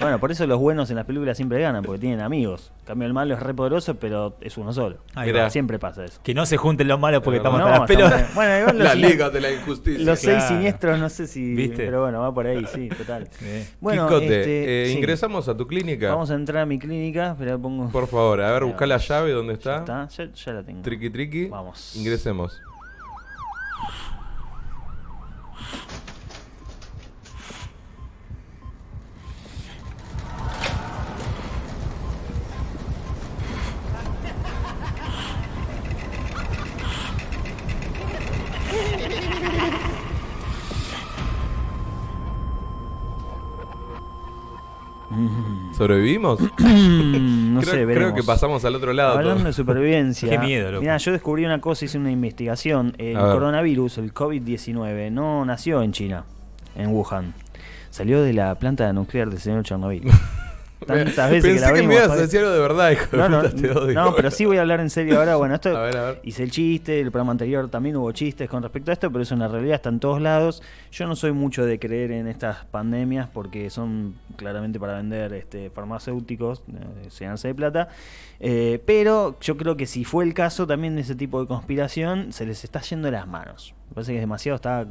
[0.00, 2.72] Bueno, por eso los buenos en las películas siempre ganan, porque tienen amigos.
[2.80, 4.96] En cambio, el malo es re poderoso, pero es uno solo.
[5.14, 5.50] Ahí va.
[5.50, 6.20] Siempre pasa eso.
[6.22, 8.34] Que no se junten los malos porque estamos No, hasta las pelotas.
[8.34, 10.04] Bueno, igual los, La liga de la injusticia.
[10.04, 11.54] los seis siniestros, no sé si.
[11.54, 11.84] ¿Viste?
[11.84, 13.28] Pero bueno, va por ahí, sí, total.
[13.80, 14.98] Bueno, Quijote, este, eh, sí.
[14.98, 16.10] ingresamos a tu clínica.
[16.10, 17.32] Vamos a entrar a mi clínica.
[17.32, 17.88] Espera, pongo.
[17.90, 20.04] Por favor, a ver, busca la llave, ¿dónde Ya está?
[20.04, 20.82] está, ya, ya la tengo.
[20.82, 21.46] Triqui triqui.
[21.46, 21.94] Vamos.
[21.96, 22.60] Ingresemos.
[45.76, 46.40] ¿Sobrevivimos?
[46.40, 48.14] Mm, no creo, sé, creo veremos.
[48.14, 49.18] que pasamos al otro lado.
[49.18, 50.28] Hablando de supervivencia.
[50.30, 50.82] Qué miedo, loco.
[50.82, 52.94] Mira, yo descubrí una cosa, hice una investigación.
[52.98, 56.24] El coronavirus, el COVID-19, no nació en China,
[56.76, 57.34] en Wuhan.
[57.90, 60.02] Salió de la planta nuclear del señor Chernobyl.
[60.86, 63.16] Tantas veces Pensé que la que me abrimos, ibas a decir algo de verdad, hijo
[63.16, 63.94] No, no, te odio.
[63.94, 65.36] no, pero sí voy a hablar en serio ahora.
[65.36, 66.20] Bueno, esto A ver, a ver.
[66.24, 69.30] hice el chiste, el programa anterior también hubo chistes con respecto a esto, pero es
[69.30, 70.62] una realidad, está en todos lados.
[70.90, 75.70] Yo no soy mucho de creer en estas pandemias porque son claramente para vender este,
[75.70, 77.88] farmacéuticos, eh, llenarse de plata.
[78.40, 82.32] Eh, pero yo creo que si fue el caso también de ese tipo de conspiración,
[82.32, 83.74] se les está yendo de las manos.
[83.90, 84.86] Me parece que es demasiado, está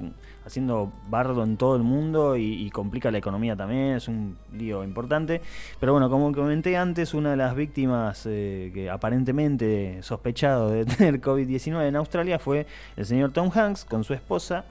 [0.49, 4.83] haciendo bardo en todo el mundo y, y complica la economía también, es un lío
[4.83, 5.41] importante.
[5.79, 11.21] Pero bueno, como comenté antes, una de las víctimas eh, que aparentemente sospechado de tener
[11.21, 12.65] COVID-19 en Australia fue
[12.97, 14.65] el señor Tom Hanks con su esposa.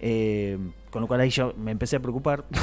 [0.00, 0.58] eh,
[0.90, 2.44] con lo cual ahí yo me empecé a preocupar.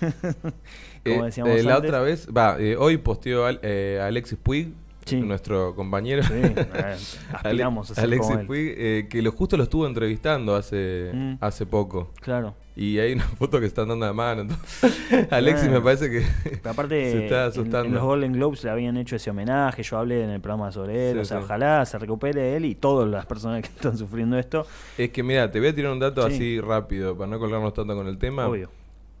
[0.00, 1.88] como Eh, decíamos eh, la antes.
[1.90, 4.72] otra vez, va, hoy posteó al- eh, Alexis Puig,
[5.10, 5.20] Sí.
[5.20, 6.22] nuestro compañero.
[6.22, 6.96] Sí, eh,
[7.32, 8.46] aspiramos a ser Alexis como él.
[8.46, 11.34] Puig, eh, que lo justo lo estuvo entrevistando hace, Mm.
[11.40, 12.12] hace poco.
[12.20, 12.54] Claro.
[12.76, 14.46] Y hay una foto que están dando de mano.
[15.30, 15.80] Alexis Bueno.
[15.80, 16.24] me parece que
[16.62, 17.86] Pero aparte, se está asustando.
[17.88, 21.10] En, los Golden Globes le habían hecho ese homenaje, yo hablé en el programa sobre
[21.10, 21.44] él, Sí, o sea, sí.
[21.44, 24.66] ojalá se recupere él y todas las personas que están sufriendo esto.
[24.96, 26.34] Es que mira, te voy a tirar un dato Sí.
[26.34, 28.46] así rápido para no colgarnos tanto con el tema.
[28.46, 28.70] Obvio.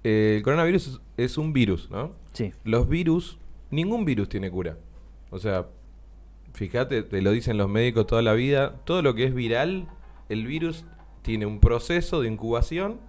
[0.04, 2.12] Eh, el coronavirus es, es un virus, ¿no?
[2.32, 2.52] Sí.
[2.64, 3.38] Los virus,
[3.70, 4.78] ningún virus tiene cura.
[5.28, 5.66] O sea,
[6.60, 9.88] fíjate, te lo dicen los médicos toda la vida, todo lo que es viral,
[10.28, 10.84] el virus
[11.22, 13.00] tiene un proceso de incubación,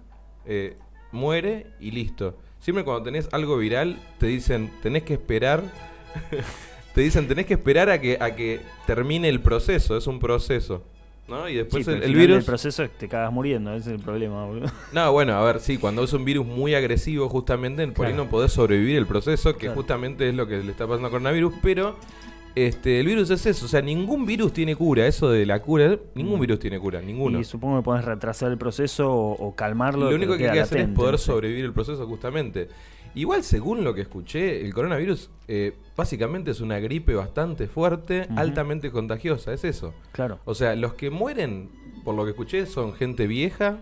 [0.46, 0.78] eh,
[1.12, 2.34] muere y listo.
[2.60, 5.64] Siempre cuando tenés algo viral, te dicen, tenés que esperar,
[6.94, 10.82] te dicen, tenés que esperar a que, a que termine el proceso, es un proceso.
[11.28, 11.46] ¿No?
[11.46, 12.44] Y después Sí, el, el virus...
[12.44, 14.72] proceso es que te cagas muriendo, ese es el problema, boludo.
[14.94, 18.24] No, bueno, a ver, sí, cuando es un virus muy agresivo, justamente, por ahí Claro.
[18.24, 19.74] no podés sobrevivir el proceso, que Claro.
[19.74, 21.96] justamente es lo que le está pasando al coronavirus, pero
[22.54, 25.98] este, el virus es eso, o sea, ningún virus tiene cura, eso de la cura,
[26.14, 26.40] ningún Mm.
[26.40, 27.40] virus tiene cura, ninguno.
[27.40, 30.10] Y supongo que podés retrasar el proceso o, o calmarlo.
[30.10, 32.68] Lo único que hay que hacer es poder sobrevivir el proceso, justamente.
[33.14, 38.90] Igual, según lo que escuché, el coronavirus eh, básicamente es una gripe bastante fuerte, altamente
[38.90, 39.92] contagiosa, es eso.
[40.12, 40.38] Claro.
[40.46, 41.68] O sea, los que mueren,
[42.04, 43.80] por lo que escuché, son gente vieja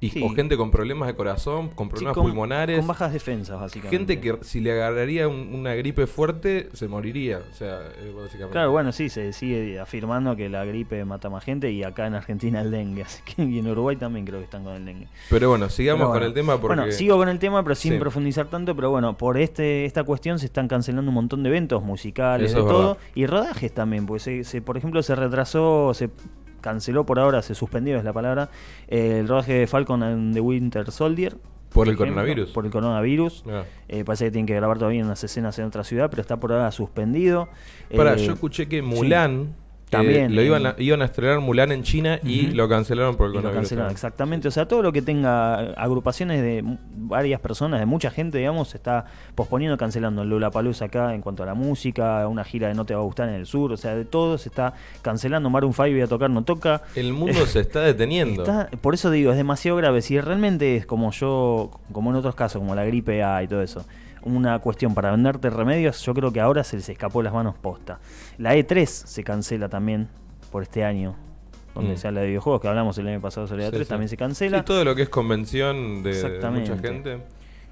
[0.00, 0.22] y, Sí.
[0.22, 2.78] o gente con problemas de corazón, con Sí, problemas con, pulmonares.
[2.78, 3.96] Con bajas defensas, básicamente.
[3.96, 7.40] gente que si le agarraría un- una gripe fuerte, se moriría.
[7.50, 8.52] O sea, eh, básicamente.
[8.52, 12.14] Claro, bueno, sí, se sigue afirmando que la gripe mata más gente y acá en
[12.14, 13.02] Argentina el dengue.
[13.06, 15.08] Así que, y en Uruguay también creo que están con el dengue.
[15.30, 16.76] Pero bueno, sigamos Pero con el tema porque.
[16.76, 17.98] Bueno, sigo con el tema, pero sin Sí.
[17.98, 18.76] profundizar tanto.
[18.76, 22.62] Pero bueno, por este esta cuestión se están cancelando un montón de eventos musicales, Eso
[22.62, 22.78] de todo.
[22.90, 22.98] verdad.
[23.16, 26.10] Y rodajes también, porque se, se- por ejemplo se retrasó, se
[26.60, 28.50] canceló por ahora, se suspendió es la palabra,
[28.88, 31.36] eh, el rodaje de Falcon and the Winter Soldier.
[31.70, 32.50] Por el ejemplo, coronavirus.
[32.50, 33.44] Por el coronavirus.
[33.46, 33.64] Ah.
[33.88, 36.52] Eh, parece que tienen que grabar todavía unas escenas en otra ciudad, pero está por
[36.52, 37.48] ahora suspendido.
[37.94, 38.80] Pará, Eh, yo escuché que.
[38.80, 39.54] Mulan.
[39.90, 40.68] También, lo iban eh.
[40.68, 43.68] a, iban a estrenar Mulan en China y lo cancelaron por el Y lo coronavirus.
[43.68, 44.48] cancelaron, exactamente.
[44.48, 46.62] O sea, todo lo que tenga agrupaciones de
[46.96, 50.22] varias personas, de mucha gente, digamos, se está posponiendo, cancelando.
[50.22, 53.04] El Lollapalooza acá en cuanto a la música, una gira de No Te Va a
[53.04, 55.48] Gustar en el sur, o sea, de todo se está cancelando.
[55.50, 56.82] Maroon 5 iba a tocar, no toca.
[56.94, 58.42] El mundo se está deteniendo.
[58.42, 60.02] Está- por eso digo, es demasiado grave.
[60.02, 63.62] Si realmente es como yo, como en otros casos, como la gripe A y todo
[63.62, 63.84] eso,
[64.22, 67.98] una cuestión para venderte remedios, yo creo que ahora se les escapó las manos posta.
[68.38, 70.08] La E3 se cancela también
[70.50, 71.14] por este año,
[71.74, 71.96] donde Mm.
[71.96, 73.88] se habla de videojuegos, que hablamos el año pasado sobre la Sí, E3, sí.
[73.88, 74.58] también se cancela.
[74.58, 77.18] Sí, todo lo que es convención de, mucha gente.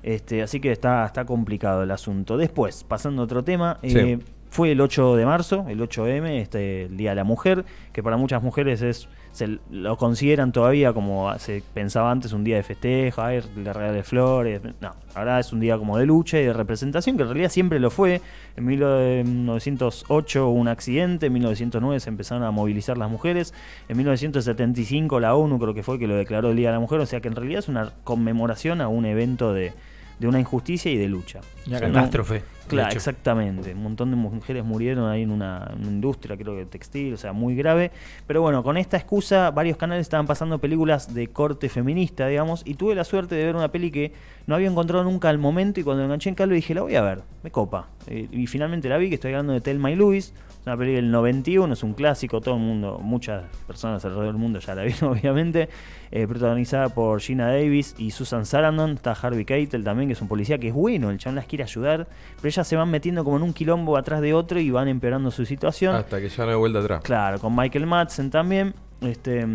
[0.02, 2.36] Este, así que está, está complicado el asunto.
[2.36, 6.96] Después, pasando a otro tema, eh, fue el 8 de marzo, el 8M, este, el
[6.96, 11.62] Día de la Mujer, que para muchas mujeres es se lo consideran todavía como se
[11.74, 14.62] pensaba antes un día de festejo, ay, le regalé flores.
[14.80, 17.78] No, ahora es un día como de lucha y de representación, que en realidad siempre
[17.78, 18.22] lo fue.
[18.56, 23.52] En 1908 hubo un accidente, en 1909 se empezaron a movilizar las mujeres,
[23.90, 27.00] en 1975 la ONU creo que fue que lo declaró el Día de la Mujer,
[27.00, 29.74] o sea que en realidad es una conmemoración a un evento de,
[30.18, 31.40] de una injusticia y de lucha.
[31.66, 32.42] Una catástrofe.
[32.68, 33.74] Claro, exactamente.
[33.74, 37.16] Un montón de mujeres murieron ahí en una, en una industria, creo que textil, o
[37.16, 37.92] sea, muy grave.
[38.26, 42.74] Pero bueno, con esta excusa, varios canales estaban pasando películas de corte feminista, digamos, y
[42.74, 44.12] tuve la suerte de ver una peli que
[44.46, 47.02] no había encontrado nunca al momento, y cuando enganché en cable dije, la voy a
[47.02, 47.88] ver, me copa.
[48.08, 50.32] Eh, y finalmente la vi, que estoy hablando de Telma y Luis,
[50.66, 54.58] una peli del 91, es un clásico, todo el mundo, muchas personas alrededor del mundo
[54.58, 55.68] ya la vieron, obviamente.
[56.10, 58.92] eh, protagonizada por Gina Davis y Susan Sarandon.
[58.92, 61.62] Está Harvey Keitel también, que es un policía que es bueno, el chabón las quiere
[61.62, 64.88] ayudar, pero ellas se van metiendo como en un quilombo atrás de otro y van
[64.88, 65.94] empeorando su situación.
[65.94, 67.02] Hasta que ya no hay vuelta atrás.
[67.04, 68.74] Claro, con Michael Madsen también.
[69.00, 69.46] Este,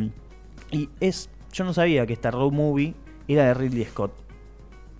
[0.71, 1.29] y es.
[1.51, 2.93] Yo no sabía que esta road movie
[3.27, 4.13] era de Ridley Scott.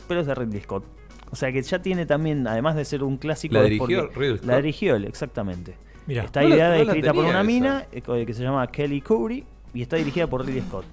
[0.10, 0.84] Pero es de Ridley Scott.
[1.32, 3.54] O sea que ya tiene también, además de ser un clásico.
[3.54, 4.47] ¿La dirigió Ridley Scott?
[4.47, 5.76] La dirigió él, exactamente.
[6.12, 6.24] Mirá.
[6.26, 7.43] Está No la- ideada y no la escrita por una esa.
[7.43, 10.86] mina eh, co- que se llama Kelly Curry y está dirigida por Ridley Scott.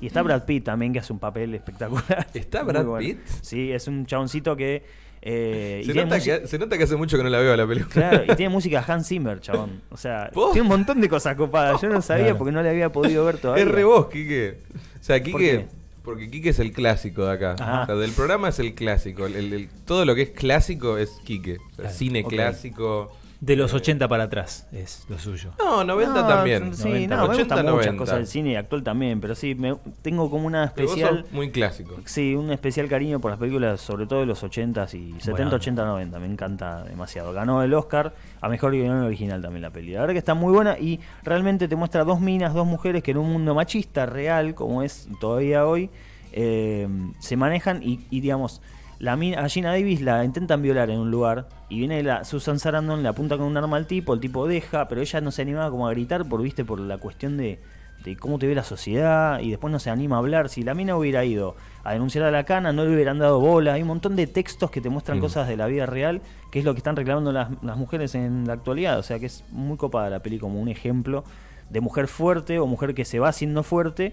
[0.00, 2.26] Y está Brad Pitt también, que hace un papel espectacular.
[2.34, 3.04] ¿Está Brad bueno.
[3.06, 3.18] Pitt?
[3.42, 4.82] Sí, es un chaboncito que.
[5.22, 7.66] eh, Se nota, que, se nota que hace mucho que no la veo a la
[7.66, 7.92] película.
[8.10, 9.82] Claro, y tiene música Hans Zimmer, chabón.
[9.90, 10.52] O sea, ¿Vos?
[10.52, 11.82] tiene un montón de cosas copadas.
[11.82, 12.38] Yo no sabía Claro.
[12.38, 13.64] porque no le había podido ver todavía.
[13.64, 14.58] Es re vos, Quique.
[15.00, 15.38] O sea, ¿Por Quique.
[15.38, 15.66] qué?
[16.02, 17.54] Porque Quique es el clásico de acá.
[17.82, 19.26] O sea, del programa es el clásico.
[19.26, 21.56] El- el- el- todo lo que es clásico es Quique.
[21.58, 21.90] O sea, Claro.
[21.94, 23.12] cine clásico.
[23.40, 25.52] De los eh, 80 para atrás es lo suyo.
[25.58, 26.74] No, 90 No, también.
[26.74, 27.96] Sí, 90, no, me 80, gustan muchas 90.
[27.96, 31.22] cosas del cine actual también, pero sí, me, tengo como una especial.
[31.22, 31.96] sos muy clásico.
[32.04, 35.56] Sí, un especial cariño por las películas, sobre todo de los 80s y 70, onda.
[35.56, 36.18] 80, 90.
[36.18, 37.32] Me encanta demasiado.
[37.32, 39.92] Ganó el Oscar a mejor guion original también la peli.
[39.92, 43.12] La verdad que está muy buena y realmente te muestra dos minas, dos mujeres que
[43.12, 45.88] en un mundo machista real, como es todavía hoy,
[46.32, 46.86] eh,
[47.20, 48.60] se manejan y, y, digamos.
[49.00, 52.58] La mina, a Gina Davis la intentan violar en un lugar y viene la Susan
[52.58, 55.40] Sarandon, le apunta con un arma al tipo, el tipo deja, pero ella no se
[55.40, 57.60] animaba como a gritar por, viste, por la cuestión de,
[58.04, 60.50] de cómo te ve la sociedad y después no se anima a hablar.
[60.50, 63.72] Si la mina hubiera ido a denunciar a la cana, no le hubieran dado bola.
[63.72, 65.22] Hay un montón de textos que te muestran Mm.
[65.22, 68.46] cosas de la vida real, que es lo que están reclamando las, las mujeres en
[68.46, 68.98] la actualidad.
[68.98, 71.24] O sea que es muy copada la peli como un ejemplo
[71.70, 74.12] de mujer fuerte o mujer que se va haciendo fuerte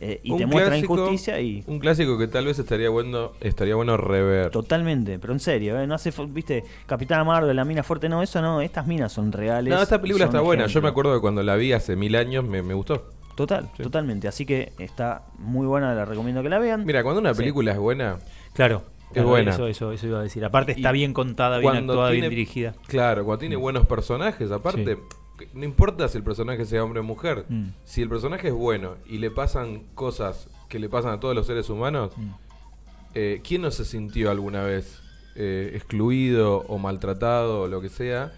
[0.00, 1.64] eh, y Un te muestra clásico- injusticia y...
[1.66, 4.50] Un clásico que tal vez estaría bueno, estaría bueno rever.
[4.50, 5.86] Totalmente, pero en serio, ¿eh?
[5.86, 9.72] no hace, viste, Capitana Marvel, la mina fuerte, no, eso no, estas minas son reales.
[9.72, 10.66] No, esta película está buena.
[10.66, 13.08] Yo me acuerdo que cuando la vi hace mil años me, me gustó.
[13.34, 13.82] Total, Sí.
[13.84, 16.84] totalmente, así que está muy buena, la recomiendo que la vean.
[16.84, 17.38] Mira, cuando una Sí.
[17.38, 18.18] película es buena,
[18.52, 18.82] Claro.
[19.12, 19.52] claro, buena.
[19.52, 20.44] Eso, eso, eso iba a decir.
[20.44, 22.74] Aparte está Y bien contada, bien actuada, tiene- bien dirigida.
[22.88, 24.98] Claro, cuando tiene buenos personajes, aparte,
[25.54, 27.68] no importa si el personaje sea hombre o mujer, Mm.
[27.84, 31.46] si el personaje es bueno y le pasan cosas que le pasan a todos los
[31.46, 32.30] seres humanos, Mm.
[33.14, 35.02] eh, ¿quién no se sintió alguna vez
[35.40, 38.32] eh, excluido o maltratado o lo que sea?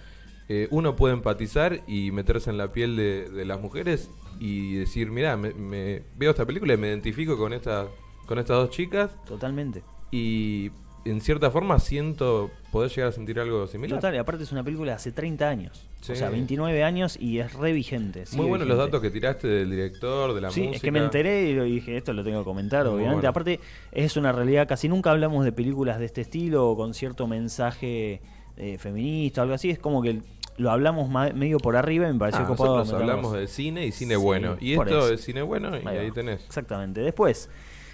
[0.48, 5.10] Eh, uno puede empatizar y meterse en la piel de, de las mujeres y decir,
[5.10, 7.86] mira, me, me- veo esta película y me identifico con, esta,
[8.26, 9.82] con estas dos chicas Totalmente.
[10.10, 10.70] y
[11.04, 13.98] en cierta forma siento poder llegar a sentir algo similar.
[13.98, 15.86] Total, y aparte es una película de hace 30 años.
[16.02, 16.12] Sí.
[16.12, 18.24] O sea, 29 años y es re vigente.
[18.32, 20.76] Muy buenos los datos que tiraste del director, de la Sí, música.
[20.76, 23.16] es que me enteré y dije, esto lo tengo que comentar, Muy obviamente.
[23.16, 23.28] bueno.
[23.30, 23.60] Aparte,
[23.92, 28.20] es una realidad, casi nunca hablamos de películas de este estilo o con cierto mensaje
[28.56, 29.70] eh, feminista o algo así.
[29.70, 30.20] Es como que
[30.58, 32.76] lo hablamos medio por arriba y me pareció Ah, copado.
[32.78, 34.56] nosotros hablamos de cine y cine Sí, bueno.
[34.60, 35.12] Y esto eso.
[35.14, 36.44] es cine bueno y Ahí tenés.
[36.44, 37.00] Exactamente.
[37.00, 37.48] Después,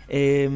[0.08, 0.50] eh,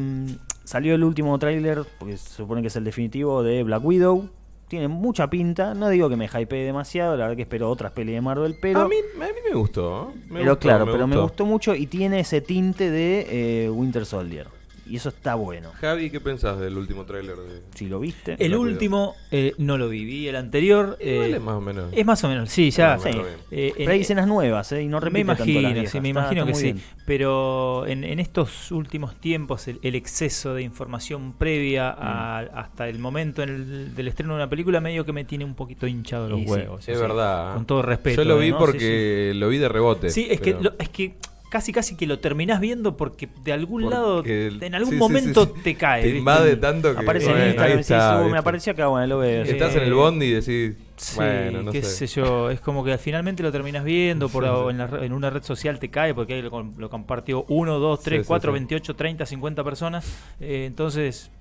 [0.63, 4.29] salió el último tráiler, porque se supone que es el definitivo de Black Widow.
[4.67, 5.73] Tiene mucha pinta.
[5.73, 8.79] No digo que me hypee demasiado, la verdad que espero otras pelis de Marvel, pero.
[8.81, 10.11] a, mí, a mí me gustó.
[10.11, 10.19] ¿eh?
[10.29, 14.05] Me pero gustó, claro, pero me gustó mucho y tiene ese tinte de eh, Winter
[14.05, 14.47] Soldier.
[14.91, 15.71] Y eso está bueno.
[15.79, 17.37] Javi, ¿qué pensás del último tráiler?
[17.37, 17.61] De...
[17.75, 18.35] Si lo viste.
[18.39, 20.97] El último eh, no lo vi, vi el anterior.
[20.99, 21.85] Igual eh, es más o menos.
[21.93, 22.99] es más o menos, sí, ya.
[22.99, 23.09] Sí.
[23.51, 24.81] Eh, Pero hay en- escenas nuevas, ¿eh?
[24.83, 25.91] Y no me repite tanto las imagino, viejas.
[25.91, 26.63] sí, me imagino está que sí.
[26.73, 26.81] bien.
[27.05, 32.57] Pero en, en estos últimos tiempos, el, el exceso de información previa a- Mm.
[32.57, 35.55] hasta el momento en el- del estreno de una película, medio que me tiene un
[35.55, 36.87] poquito hinchado los Y sí, huevos.
[36.87, 37.53] Es o sea, verdad.
[37.53, 38.23] Con todo respeto.
[38.23, 38.51] Yo lo vi.
[38.51, 38.57] ¿no?
[38.57, 40.09] porque lo vi de rebote.
[40.09, 41.15] Sí, es que, lo- es que
[41.51, 44.97] casi casi que lo terminás viendo porque de algún Porque lado, el- en algún sí,
[44.97, 45.61] momento sí, sí.
[45.63, 46.01] te cae.
[46.01, 46.19] Te ¿viste?
[46.19, 46.99] invade tanto que.
[47.01, 48.37] Aparece bueno, en Instagram y decís, está, "Uh, me ¿viste?
[48.39, 49.43] apareció acá, bueno, lo veo.
[49.43, 50.75] Eh, Estás en el bondi y decís.
[50.95, 52.07] Sí, bueno, no qué sé.
[52.07, 55.41] sé yo, es como que finalmente lo terminas viendo por en, la en una red
[55.43, 58.53] social te cae porque ahí lo, lo compartió 1, 2, 3, Sí, sí, 4, sí.
[58.59, 60.05] 28, 30, 50 personas.
[60.39, 61.31] Eh, entonces,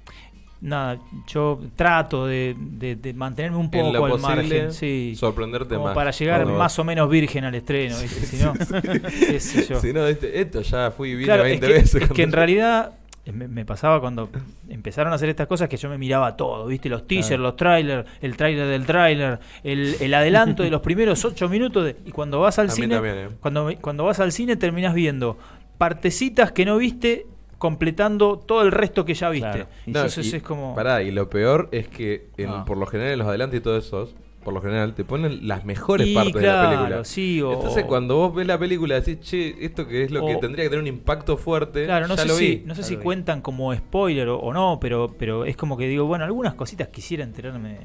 [0.61, 5.95] nada, yo trato de, de- de mantenerme un poco al margen, sí, sorprenderte como más.
[5.95, 6.79] para llegar más vas.
[6.79, 8.27] o menos virgen al estreno, ¿viste?
[8.27, 8.53] si no,
[9.29, 9.81] qué sé yo.
[9.81, 12.03] Si no, este- esto ya fui y vine Claro, es 20 que, veces.
[12.03, 12.93] es que en realidad
[13.25, 14.29] eh, me, me pasaba cuando
[14.69, 16.89] empezaron a hacer estas cosas que yo me miraba todo, ¿viste?
[16.89, 21.49] Los teasers, los trailers, el trailer del trailer, el, el adelanto de los primeros ocho
[21.49, 21.85] minutos.
[21.87, 23.29] de- y cuando vas al A cine, también, ¿eh?
[23.41, 25.39] cuando, cuando vas al cine terminas viendo
[25.79, 27.27] partecitas que no viste
[27.61, 29.49] completando todo el resto que ya viste.
[29.51, 29.67] Claro.
[29.87, 30.75] Y No, Entonces y- es como.
[30.75, 32.65] Pará, y lo peor es que en- Ah.
[32.65, 35.67] por lo general en los adelantos y todos esos, por lo general te ponen las
[35.67, 37.05] mejores Y partes de la claro, película.
[37.05, 40.37] sí, o- Entonces cuando vos ves la película decís, che, esto que es lo que
[40.37, 42.63] tendría que tener un impacto fuerte, Claro, no ya sé lo si, vi.
[42.65, 43.03] no sé si vi.
[43.03, 46.89] cuentan como spoiler o, o no, pero, pero es como que digo, bueno, algunas cositas
[46.89, 47.79] quisiera enterarme.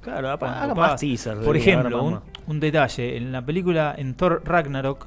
[0.00, 1.44] Claro, haga más teasers.
[1.44, 5.06] Por ejemplo, un detalle, en la película, en Thor Ragnarok,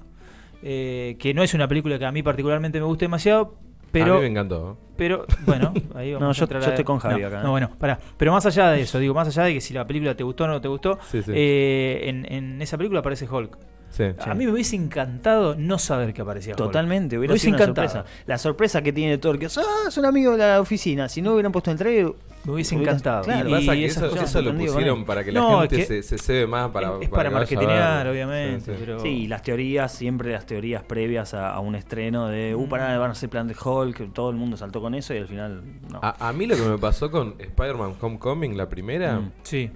[0.62, 3.56] eh, que no es una película que a mí particularmente me guste demasiado,
[3.94, 4.72] pero a mí me encantó.
[4.80, 4.86] ¿eh?
[4.98, 7.40] Pero, bueno, ahí vamos No, a yo- entrar yo a- estoy con Javi no, acá,
[7.40, 7.44] ¿eh?
[7.44, 7.98] No, bueno, pará.
[8.18, 10.44] Pero más allá de eso, digo, más allá de que si la película te gustó
[10.44, 11.32] o no te gustó, Sí, sí.
[11.34, 13.58] eh, en, en esa película aparece Hulk.
[13.94, 14.06] Sí.
[14.26, 16.58] A mí me hubiese encantado no saber que aparecía Hulk.
[16.58, 17.90] Totalmente, hubiera Me hubiese sido una encantado.
[17.90, 18.24] sorpresa.
[18.26, 21.08] La sorpresa que tiene Thor, que es, ah, es un amigo de la oficina.
[21.08, 22.12] Si no hubieran puesto el trailer,
[22.44, 23.24] Me hubiese encantado.
[23.24, 25.60] claro, Lo que pasa es que esas eso, eso lo pusieron para que la No,
[25.62, 28.78] gente es que se, se cebe más para, es para para marketinear, obviamente, Sí, sí.
[28.80, 29.00] pero...
[29.00, 32.98] Sí, y las teorías, siempre las teorías previas a, a un estreno de, uh, pará,
[32.98, 35.28] van a hacer plan de Hulk, que todo el mundo saltó con eso y al
[35.28, 36.00] final, no.
[36.02, 39.32] A, a mí lo que me pasó con Spider-Man Homecoming, la primera, Mm.
[39.44, 39.70] Sí.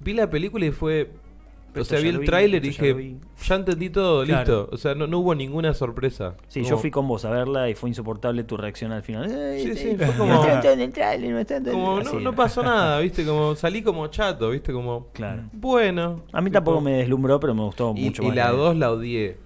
[0.00, 1.10] vi la película y fue...
[1.76, 3.16] Pero o sea, vi el tráiler y ya dije, vi.
[3.46, 4.38] ya entendí todo, Claro.
[4.40, 4.68] listo.
[4.72, 6.34] O sea, no, no hubo ninguna sorpresa.
[6.48, 9.28] Sí, Como- yo fui con vos a verla y fue insoportable tu reacción al final.
[9.60, 12.14] Sí, sí, fue no como- está todo en el tráiler, no está en- Como así
[12.14, 13.24] no, no pasó nada, ¿viste?
[13.24, 14.72] Como salí como chato, ¿viste?
[14.72, 15.08] Como...
[15.12, 15.42] Claro.
[15.52, 16.22] Bueno.
[16.32, 18.36] A mí tipo- tampoco me deslumbró, pero me gustó Y, mucho y más.
[18.36, 19.36] la que- 2 la odié.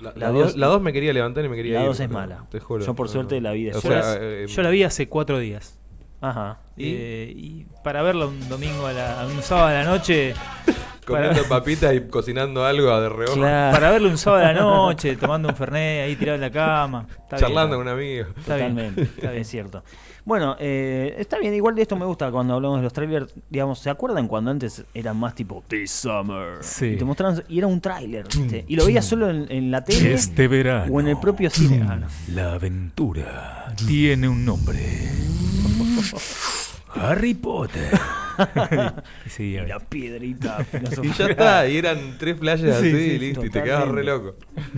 [0.00, 1.86] La, La la dos- dos- la 2 me quería levantar y me quería La ir.
[1.88, 2.46] 2 es no, mala.
[2.50, 2.84] Te juro.
[2.86, 3.48] Yo, por No, suerte, no.
[3.48, 5.76] la vi Yo, sea, la, eh, yo la vi hace cuatro días.
[6.22, 6.60] Ajá.
[6.76, 6.84] ¿Y?
[6.86, 10.32] Eh, y para verla un domingo, a la, un sábado a la noche,
[11.10, 13.34] comiendo papitas y cocinando algo de reojo.
[13.34, 13.74] Claro.
[13.74, 17.06] para verla un sábado a la noche, tomando un fernet ahí tirado en la cama.
[17.08, 17.40] Está bien.
[17.40, 18.26] charlando con un amigo.
[18.38, 19.42] Está bien, Totalmente, está bien.
[19.42, 19.82] es cierto.
[20.24, 23.78] Bueno, eh, está bien, igual de esto me gusta cuando hablamos de los trailers, digamos,
[23.78, 26.58] ¿se acuerdan cuando antes eran más tipo This Summer?
[26.60, 26.86] Sí.
[26.86, 28.64] Y te mostraban, y era un tráiler, ¿viste?
[28.68, 31.84] Y lo veías solo en, en la tele Este verano, o en el propio cine.
[32.32, 34.78] La aventura tiene un nombre.
[36.94, 37.90] Harry Potter.
[39.26, 40.64] sí, Y la piedrita
[41.02, 43.88] Y ya está, y eran tres flashes así Sí, sí, y listo, y te quedabas
[43.88, 44.36] re loco.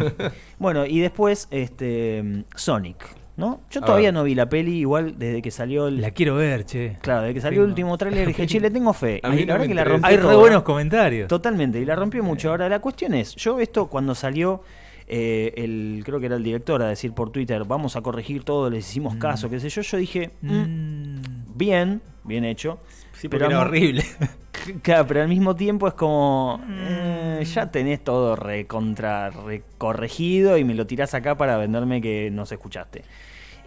[0.58, 3.04] Bueno, y después, este Sonic,
[3.36, 3.62] ¿no?
[3.70, 4.14] Yo A todavía ver.
[4.14, 6.00] no vi la peli, igual desde que salió el...
[6.00, 6.96] La quiero ver, che.
[7.00, 9.20] Claro, desde que salió el último tráiler dije, che, le tengo fe.
[9.22, 11.28] A mí no me que la Hay re buenos comentarios.
[11.28, 12.50] Totalmente, y la rompió mucho.
[12.50, 14.62] Ahora, la cuestión es, yo esto cuando salió,
[15.08, 18.70] eh, el creo que era el director a decir por Twitter, vamos a corregir todo,
[18.70, 21.01] les hicimos caso, qué sé yo, yo dije, mm, Mm,
[21.54, 22.78] bien, bien hecho.
[23.14, 24.04] sí, pero era horrible.
[24.82, 26.70] Claro, pero al mismo tiempo es como, Mm.
[27.40, 32.52] eh, ya tenés todo recontra recorregido y me lo tirás acá para venderme que nos
[32.52, 33.02] escuchaste.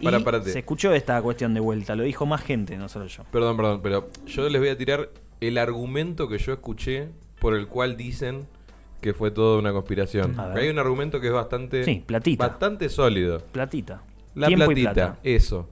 [0.00, 0.50] Y parate.
[0.50, 3.24] se escuchó esta cuestión de vuelta, lo dijo más gente, no solo yo.
[3.30, 5.10] Perdón, perdón, pero yo les voy a tirar
[5.40, 7.08] el argumento que yo escuché
[7.40, 8.46] por el cual dicen
[9.00, 10.38] que fue toda una conspiración.
[10.54, 12.46] Hay un argumento que es bastante, Sí, platita.
[12.48, 13.40] bastante sólido.
[13.52, 14.02] Platita.
[14.34, 15.18] La Tiempo y platita, plata.
[15.24, 15.68] eso.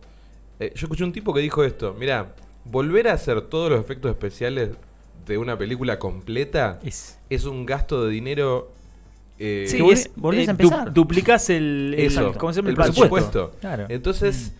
[0.67, 2.35] Eh, yo escuché un tipo que dijo esto, mira,
[2.65, 4.71] volver a hacer todos los efectos especiales
[5.27, 8.73] de una película completa Es, es un gasto de dinero...
[9.39, 10.93] eh, sí, volvés- es- volvés a eh, du- empezar.
[10.93, 12.69] duplicás el, el- eso, ¿cómo se llama?
[12.71, 13.09] el El presupuesto.
[13.51, 13.59] presupuesto.
[13.61, 13.87] Claro.
[13.89, 14.53] Entonces,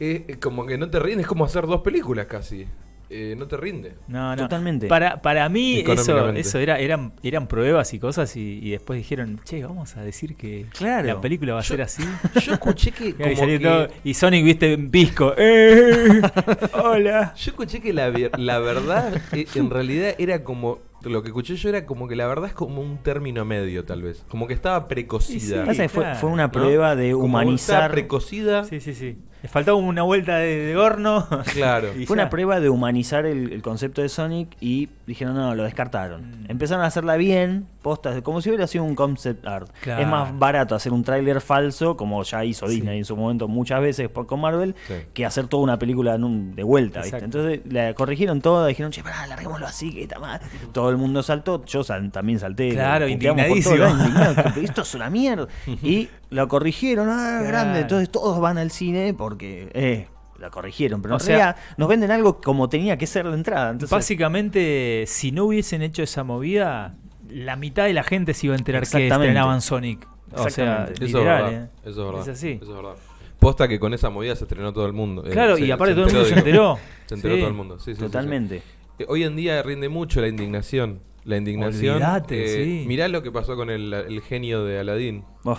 [0.00, 2.66] eh, eh, como que no te rinde, es como hacer dos películas casi.
[3.10, 3.94] Eh, no te rinde.
[4.06, 4.42] No, no.
[4.42, 4.86] Totalmente.
[4.86, 9.40] Para, para mí eso, eso era, eran, eran pruebas y cosas y, y después dijeron,
[9.44, 11.06] che, vamos a decir que Claro.
[11.06, 12.02] la película va a ser así.
[12.44, 15.32] Yo escuché que Y, como que- todo- y Sonic, viste, en pisco.
[15.38, 16.20] ¡Eh!
[16.74, 17.32] Hola.
[17.34, 20.78] Yo escuché que la, la verdad, eh, en realidad era como.
[21.08, 24.02] Lo que escuché yo era como que la verdad es como un término medio, tal
[24.02, 24.24] vez.
[24.28, 25.62] Como que estaba precocida.
[25.62, 26.18] Sí, Pasa que fue, claro.
[26.20, 26.52] fue una ¿no?
[26.52, 27.76] prueba de humanizar.
[27.76, 28.64] estaba precocida.
[28.64, 29.18] Sí, sí, sí.
[29.42, 31.26] Le faltaba una vuelta de, de horno.
[31.52, 31.88] Claro.
[31.96, 32.22] Y Fue ya.
[32.24, 36.22] una prueba de humanizar el, el concepto de Sonic y dijeron, no, lo descartaron.
[36.42, 36.50] Mm.
[36.50, 39.70] Empezaron a hacerla bien, postas, como si hubiera sido un concept art.
[39.80, 40.02] Claro.
[40.02, 43.80] Es más barato hacer un tráiler falso, como ya hizo Disney en su momento muchas
[43.80, 44.94] veces con Marvel, Sí.
[45.14, 47.00] que hacer toda una película en un- de vuelta.
[47.02, 47.18] ¿viste?
[47.18, 50.40] Entonces la corrigieron toda, dijeron, che, pará, larguémoslo así, que está mal.
[50.72, 52.70] Todo el mundo saltó, yo sal- también salté.
[52.70, 53.88] Claro, indignadísimo.
[53.88, 55.48] indignado, que esto es una mierda.
[55.82, 57.44] Y lo corrigieron, ah, Claro.
[57.48, 57.80] grande.
[57.80, 60.08] Entonces todos van al cine porque, eh,
[60.38, 61.02] la corrigieron.
[61.02, 63.70] Pero O en sea- realidad nos venden algo como tenía que ser la entrada.
[63.70, 66.94] Entonces, Básicamente, si no hubiesen hecho esa movida,
[67.30, 70.06] la mitad de la gente se iba a enterar que estrenaban Sonic.
[70.32, 70.46] O sea,
[70.84, 70.92] Exactamente.
[71.06, 71.62] Eso literal, es verdad.
[71.64, 71.70] ¿eh?
[71.82, 72.20] Eso es verdad.
[72.22, 72.50] Es así.
[72.62, 72.96] Eso es verdad.
[73.38, 75.24] Posta que con esa movida se estrenó todo el mundo.
[75.26, 76.78] Eh, Claro, se- y aparte todo el mundo se enteró.
[77.06, 77.40] Se enteró Sí.
[77.40, 77.78] todo el mundo.
[77.78, 78.02] Sí, sí, sí, sí.
[78.02, 78.62] totalmente.
[78.98, 81.00] Eh, Hoy en día rinde mucho la indignación.
[81.24, 81.94] La indignación.
[81.96, 82.84] Olvídate, eh, sí.
[82.88, 85.24] Mirá lo que pasó con el, el genio de Aladdin.
[85.44, 85.58] Oh,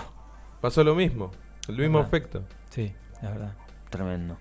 [0.61, 1.31] Pasó lo mismo.
[1.67, 2.07] El mismo Verdad.
[2.15, 2.43] efecto.
[2.69, 2.91] Sí,
[3.21, 3.53] la verdad.
[3.89, 4.37] tremendo.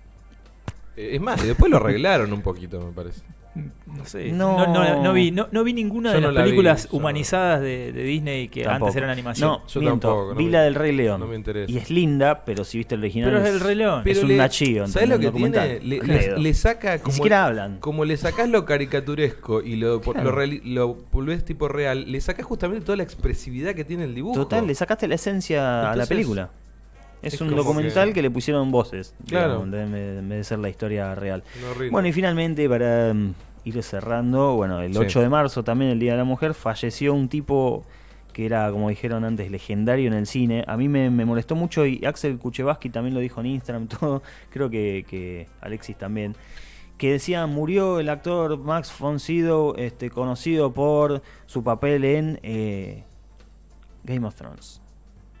[0.97, 3.21] Eh, Es más, y después lo arreglaron un poquito, me parece.
[3.55, 4.31] No sé.
[4.31, 4.57] No.
[4.57, 6.87] No, no, no vi, no, no vi ninguna Yo de no las la vi, películas
[6.91, 8.85] humanizadas de, de Disney que Tampoco.
[8.85, 9.49] antes eran animación.
[9.49, 11.19] No, Yo miento, tampoco, no vi la del Rey León.
[11.19, 11.69] no me interesa.
[11.71, 13.29] Y es linda, pero si viste el original.
[13.31, 14.03] Pero es el Rey León.
[14.05, 15.79] es un le- nachillo, ¿Sabes lo que tiene?
[15.81, 16.35] Le, Credo.
[16.37, 17.13] le- le saca como.
[17.13, 17.79] siquiera hablan.
[17.79, 20.23] Como le sacás lo caricaturesco y lo, Claro.
[20.23, 24.13] lo, reali- lo volvés tipo real, le sacás justamente toda la expresividad que tiene el
[24.15, 24.35] dibujo.
[24.35, 26.51] Total, le sacaste la esencia a la película.
[27.21, 28.21] Es, es un documental que- que...
[28.21, 29.13] le pusieron voces.
[29.27, 29.65] Claro.
[29.65, 31.43] digamos, en vez- de ser la historia real.
[31.61, 31.89] No.
[31.91, 33.33] Bueno, y finalmente, para mm,
[33.65, 34.99] ir cerrando, bueno, el Sí.
[34.99, 37.85] 8 de marzo, también el Día de la Mujer, falleció un tipo
[38.33, 40.63] que era, como dijeron antes, legendario en el cine.
[40.67, 44.21] A mí me, me molestó mucho y Axel Kuchevaski también lo dijo en Instagram, todo.
[44.49, 46.35] Creo que, que Alexis también.
[46.97, 53.03] Que decía, murió el actor Max von Sydow, este, conocido por su papel en eh,
[54.03, 54.81] Game of Thrones.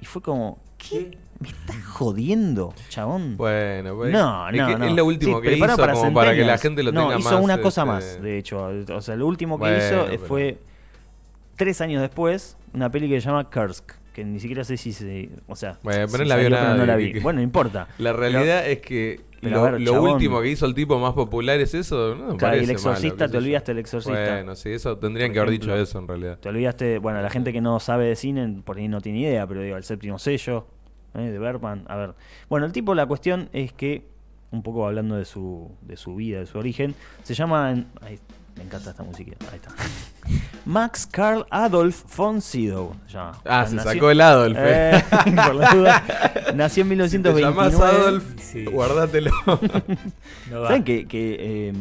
[0.01, 1.17] Y fue como, ¿qué?
[1.39, 3.37] ¿Me estás jodiendo, chabón?
[3.37, 4.19] Bueno, bueno.
[4.19, 4.85] No, es no, no.
[4.85, 7.31] es lo último Sí, que hizo como para que la gente lo no, tenga hizo
[7.31, 7.41] más.
[7.43, 8.69] una cosa este, más, de hecho.
[8.93, 10.57] O sea, lo último que Bueno, hizo pero- fue
[11.55, 15.29] tres años después una peli que se llama Kursk, que ni siquiera sé si se...
[15.47, 17.13] O sea, Bueno, pero si no la pero no vi.
[17.13, 17.87] que- Bueno, no importa.
[17.99, 21.73] La realidad es que pero lo, ver, último que hizo el tipo más popular es
[21.73, 22.15] eso.
[22.15, 24.33] No, Claro, y el exorcista, malo, te olvidaste del exorcista.
[24.35, 26.37] Bueno, sí, eso tendrían que haber dicho eso en realidad.
[26.39, 29.47] Te olvidaste, bueno, la gente que no sabe de cine por ahí no tiene idea,
[29.47, 30.67] pero digo, el séptimo sello
[31.15, 31.19] ¿eh?
[31.21, 31.85] de Bergman.
[31.87, 32.13] A ver,
[32.49, 34.05] bueno, el tipo, la cuestión es que,
[34.51, 37.69] un poco hablando de su, de su vida, de su origen, se llama.
[38.01, 38.19] Ahí,
[38.55, 39.31] me encanta esta música.
[39.51, 39.71] Ahí está.
[40.65, 42.93] Max Carl Adolf von Sydow.
[43.07, 43.39] se llama.
[43.45, 44.57] Ah, se Nació- sacó el Adolf.
[44.59, 44.97] eh.
[44.97, 45.03] Eh,
[45.45, 46.03] por la duda.
[46.55, 47.85] Nació en Si te 1929.
[47.85, 48.65] Adolf, Sí.
[50.51, 50.63] No.
[50.67, 51.37] ¿Saben que, que,
[51.69, 51.73] eh,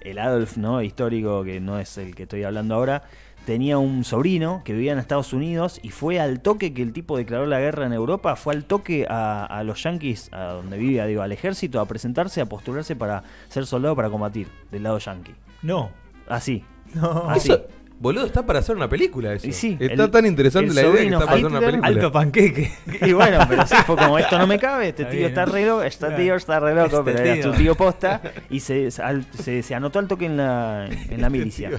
[0.00, 3.04] el Adolf no histórico, que no es el que estoy hablando ahora,
[3.44, 7.16] tenía un sobrino que vivía en Estados Unidos y fue al toque que el tipo
[7.16, 11.06] declaró la guerra en Europa, fue al toque a, a los yanquis, a donde vivía,
[11.06, 15.34] digo, al ejército, a presentarse, a postularse para ser soldado para combatir del lado yanqui.
[15.62, 15.90] No.
[16.28, 16.64] Así.
[16.94, 17.28] No.
[17.28, 17.50] Así.
[17.50, 17.66] Eso,
[18.02, 19.46] boludo, está para hacer una película eso.
[19.52, 21.70] Sí, está el- tan interesante el la idea que sobrino está para hacer una Hitler,
[21.80, 21.88] película.
[21.88, 22.72] Alto panqueque.
[23.06, 25.64] Y bueno, pero sí, fue como esto no me cabe, este Está tío está re
[25.64, 26.16] loco, este Claro.
[26.22, 29.74] tío está re loco, Este pero era su tío posta y se, se, al- se-
[29.74, 31.70] anotó al toque en la, en la milicia.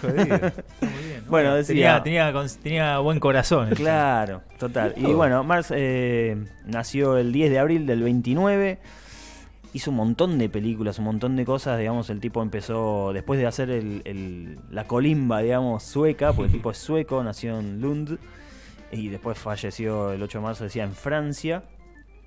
[0.00, 0.34] Jodido.
[0.34, 1.24] Está muy bien.
[1.28, 3.70] Bueno, decía- tenía, tenía, tenía buen corazón.
[3.76, 4.94] Claro, total.
[4.96, 8.78] Y bueno, Mars eh, nació el 10 de abril del 29.
[9.76, 11.78] Hizo un montón de películas, un montón de cosas.
[11.78, 13.68] Digamos, el tipo empezó, después de hacer
[14.70, 18.18] la colimba, digamos, sueca, porque el tipo es sueco, nació en Lund.
[18.90, 21.62] Y después falleció el 8 de marzo, decía, en Francia.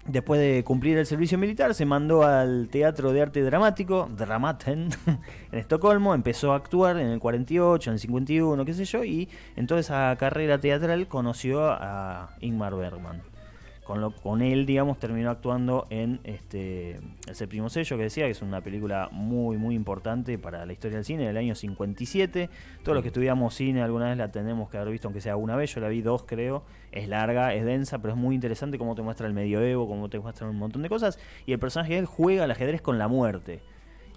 [0.05, 4.89] Después de cumplir el servicio militar, se mandó al Teatro de Arte Dramático, Dramaten,
[5.51, 6.13] en Estocolmo.
[6.13, 9.03] Empezó a actuar en el 48, en el 51, qué sé yo.
[9.03, 13.23] Y en toda esa carrera teatral conoció a Ingmar Bergman.
[13.89, 18.31] Con, lo, con él, digamos, terminó actuando en este El séptimo sello, que decía que
[18.31, 22.51] es una película muy, muy importante para la historia del cine del año 57.
[22.83, 25.55] Todos los que estudiamos cine alguna vez la tenemos que haber visto, aunque sea una
[25.55, 25.73] vez.
[25.73, 26.63] Yo la vi dos, creo.
[26.91, 30.19] Es larga, es densa, pero es muy interesante cómo te muestra el medioevo, cómo te
[30.19, 31.17] muestra un montón de cosas.
[31.47, 33.61] Y el personaje de él juega al ajedrez con la muerte.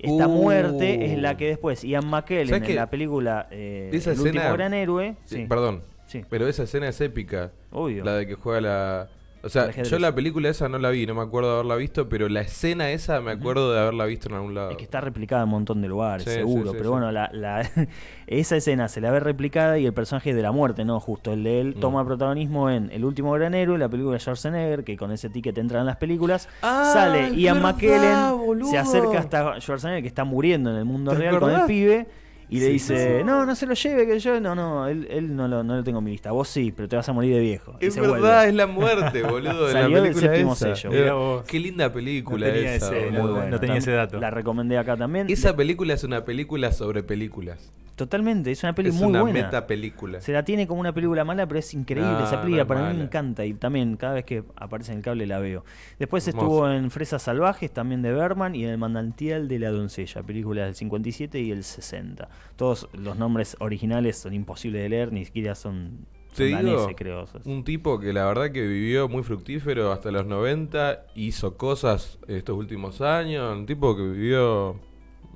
[0.01, 0.33] Esta Uh.
[0.33, 4.39] muerte es la que después Ian McKellen ¿Sabes en la película eh, Esa El último
[4.41, 5.17] escena- gran héroe.
[5.25, 7.53] Sí, Sí, Perdón, sí, pero esa escena es épica.
[7.71, 8.05] obvio.
[8.05, 9.09] La de que juega la.
[9.45, 12.09] O sea, yo la película esa no la vi, no me acuerdo de haberla visto,
[12.09, 14.71] pero la escena esa me acuerdo de haberla visto en algún lado.
[14.71, 16.67] Es que está replicada en un montón de lugares, Sí, seguro.
[16.67, 17.69] sí, sí, pero bueno, la, la-
[18.29, 21.43] esa escena se la ve replicada y el personaje de la muerte, no justo el
[21.43, 21.81] de él, Mm.
[21.81, 25.59] toma protagonismo en El último gran héroe, la película de Schwarzenegger, que con ese ticket
[25.59, 26.49] entran en las películas.
[26.63, 28.71] Ah, sale Ian verdad, McKellen, boludo.
[28.71, 31.69] se acerca hasta Schwarzenegger, que está muriendo en el mundo ¿Te real con el acordás?
[31.69, 32.07] pibe.
[32.53, 33.25] Y le Sí, dice, sí.
[33.25, 35.83] no, no se lo lleve, que yo, no, no, él, él no, lo, no lo
[35.83, 36.33] tengo en mi lista.
[36.33, 37.77] Vos sí, pero te vas a morir de viejo.
[37.81, 38.49] Es verdad, vuelve.
[38.49, 39.67] es la muerte, boludo.
[39.69, 40.77] de la Salió del película séptimo esa.
[40.77, 40.91] sello.
[40.93, 41.45] Era- Mirá vos.
[41.45, 42.87] Qué linda película No tenía esa.
[42.95, 43.23] ese- boludo.
[43.23, 43.59] Muy no buena.
[43.61, 44.21] tenía ese dato.
[44.21, 45.31] La recomendé acá también.
[45.31, 47.73] Esa película es una película sobre películas.
[47.97, 49.43] Totalmente, es una peli es muy una buena.
[49.45, 50.21] meta película.
[50.21, 52.63] Se la tiene como una película mala, pero es increíble No, esa no película.
[52.63, 53.05] es Para mí me mala.
[53.05, 55.65] encanta y también cada vez que aparece en el cable la veo.
[55.99, 56.47] Después Hermoso.
[56.47, 60.67] estuvo en Fresas Salvajes, también de Berman, y en El Manantial de la Doncella, películas
[60.67, 62.29] del 57 y el 60.
[62.57, 67.27] Todos los nombres originales son imposibles de leer, ni siquiera son, Te digo, creo.
[67.45, 72.57] Un tipo que la verdad que vivió muy fructífero hasta los 90, hizo cosas estos
[72.57, 74.81] últimos años, un tipo que vivió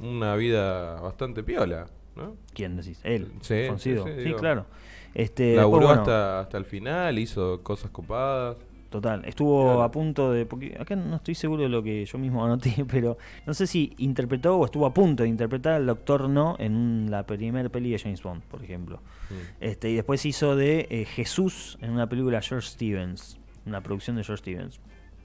[0.01, 1.87] una vida bastante piola,
[2.17, 2.35] ¿no?
[2.55, 3.01] ¿Quién decís?
[3.05, 4.05] Él, Sí, Foncido.
[4.05, 4.39] sí, sí, Sí, digo.
[4.39, 4.67] claro.
[5.15, 8.57] Este, después, Laburó bueno, hasta, hasta el final, hizo cosas copadas.
[8.91, 9.83] Total, estuvo Claro.
[9.83, 10.47] a punto de.
[10.47, 13.95] Porque acá no estoy seguro de lo que yo mismo anoté, pero no sé si
[13.99, 17.99] interpretó o estuvo a punto de interpretar al Doctor No en la primera peli de
[17.99, 18.99] James Bond, por ejemplo.
[19.31, 19.35] Mm.
[19.61, 24.17] Este, y después hizo de eh, Jesús en una película de George Stevens, una producción
[24.17, 24.81] de George Stevens.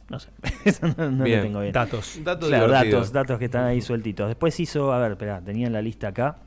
[0.10, 0.30] No sé.
[0.66, 1.42] Eso no, no lo Bien.
[1.44, 1.72] tengo bien.
[1.72, 2.20] Datos.
[2.24, 4.28] Dato Claro, datos, datos que están ahí sueltitos.
[4.28, 6.38] Después hizo, a ver, espera, tenía en la lista acá.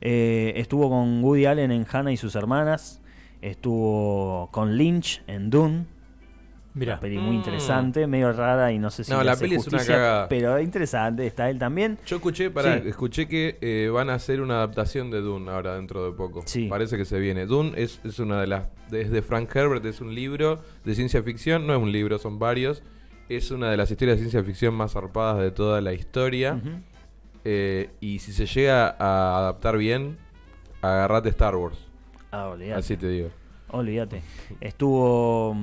[0.00, 3.00] Eh, estuvo con Woody Allen en Hannah y sus hermanas.
[3.42, 5.86] Estuvo con Lynch en Dune.
[6.74, 6.94] Mira.
[6.94, 7.38] Una peli muy Mm.
[7.38, 9.94] interesante, medio rara y no sé si No, le la hace peli es una justicia,
[9.94, 10.28] cagada.
[10.28, 11.26] pero interesante.
[11.26, 11.96] Está él también.
[12.06, 12.88] Yo escuché, pará, Sí.
[12.88, 16.42] escuché que eh, van a hacer una adaptación de Dune ahora dentro de poco.
[16.44, 16.66] Sí.
[16.68, 17.46] Parece que se viene.
[17.46, 18.64] Dune es, es una de las.
[18.90, 21.66] Desde Frank Herbert es un libro de ciencia ficción.
[21.66, 22.82] No es un libro, son varios.
[23.30, 26.60] Es una de las historias de ciencia ficción más zarpadas de toda la historia.
[26.62, 26.68] Ujú.
[27.48, 30.18] Eh, y si se llega a adaptar bien,
[30.82, 31.78] agarrate Star Wars.
[32.32, 32.80] Ah, olvídate.
[32.80, 33.30] Así te digo.
[33.68, 34.20] Olvídate.
[34.60, 35.56] Estuvo.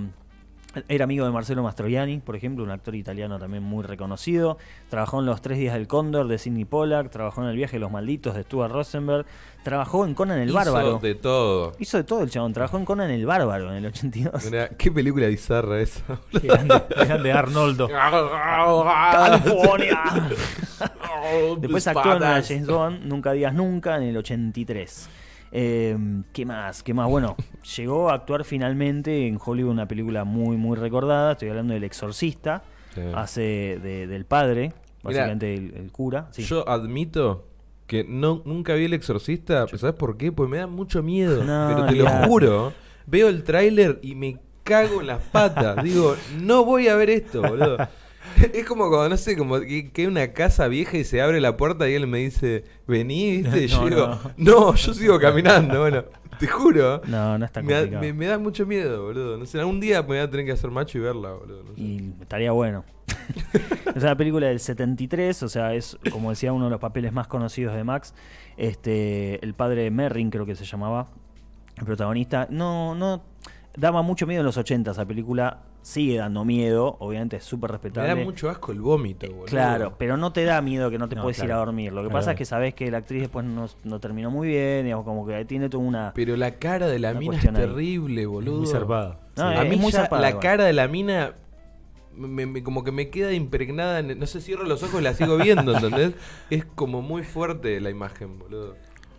[0.88, 4.58] Era amigo de Marcelo Mastroianni, por ejemplo, un actor italiano también muy reconocido.
[4.90, 7.12] Trabajó en Los Tres Días del Cóndor de Sidney Pollack.
[7.12, 9.26] Trabajó en El Viaje de los Malditos de Stuart Rosenberg.
[9.64, 11.00] Trabajó en Conan el Hizo Bárbaro.
[11.00, 11.74] de todo.
[11.80, 12.54] Hizo de todo el chabón.
[12.54, 14.46] Trabajó en Conan el Bárbaro en el 82.
[14.46, 16.04] Mirá, qué película bizarra esa.
[16.32, 17.88] Qué grande, qué grande Arnoldo.
[19.12, 20.02] ¡California!
[21.60, 22.44] Después actuó en.
[22.44, 25.10] James Bond, Nunca Digas Nunca, en el 83.
[25.56, 25.96] Eh,
[26.34, 26.82] ¿Qué más?
[26.84, 27.08] ¿Qué más?
[27.08, 27.36] Bueno,
[27.78, 31.34] llegó a actuar finalmente en Hollywood una película muy, muy recordada.
[31.34, 32.64] Estoy hablando del Exorcista.
[32.96, 33.02] Sí.
[33.16, 33.42] Hace
[33.82, 36.28] de- del padre, Mirá, básicamente el, el cura.
[36.32, 36.44] Sí.
[36.44, 37.48] Yo admito
[37.88, 39.68] que no, nunca vi El Exorcista.
[39.68, 40.32] ¿Sabes por qué?
[40.32, 41.44] Pues me da mucho miedo.
[41.44, 42.74] No, pero te lo juro.
[43.06, 45.84] Veo el tráiler y me cago en las patas.
[45.84, 47.78] Digo, no voy a ver esto, boludo.
[48.54, 51.56] Es como cuando, no sé, como que, hay una casa vieja y se abre la
[51.58, 53.64] puerta y él me dice, vení, ¿viste?
[53.64, 54.20] Y yo No, digo, no.
[54.38, 56.04] no, yo sigo caminando, bueno,
[56.40, 57.02] te juro.
[57.08, 58.02] No, no está Me da, complicado.
[58.04, 59.38] me- me da mucho miedo, boludo.
[59.38, 61.64] No sé, algún día me voy a tener que hacer macho y verla, boludo.
[61.64, 61.82] no sé.
[61.82, 62.84] Y estaría bueno.
[63.96, 67.28] es una película del 73, o sea, es, como decía, uno de los papeles más
[67.28, 68.14] conocidos de Max.
[68.58, 71.10] Este, el padre de Merrin, creo que se llamaba,
[71.78, 72.48] el protagonista.
[72.50, 73.24] No, no,
[73.76, 75.62] daba mucho miedo en los 80 esa película.
[75.84, 78.08] Sigue dando miedo, obviamente es súper Me respetable.
[78.10, 79.46] da mucho asco el vómito, boludo.
[79.46, 81.92] Claro, pero no te da miedo que no te No, puedes ir a dormir.
[81.92, 82.20] Lo que Claro.
[82.20, 85.28] pasa es que sabes que la actriz después no, no terminó muy bien, digamos, como
[85.28, 86.12] que tiene toda una...
[86.16, 87.54] Pero la cara de la mina es ahí.
[87.54, 88.60] terrible, boludo.
[88.60, 89.20] Muy zarpada.
[89.36, 90.42] No, a es mí muy ya zarpada la igual.
[90.42, 91.34] cara de la mina
[92.16, 94.00] me- me- como que me queda impregnada.
[94.00, 96.14] en- no sé, cierro los ojos y la sigo viendo, ¿entendés?
[96.50, 98.76] es como muy fuerte la imagen, boludo.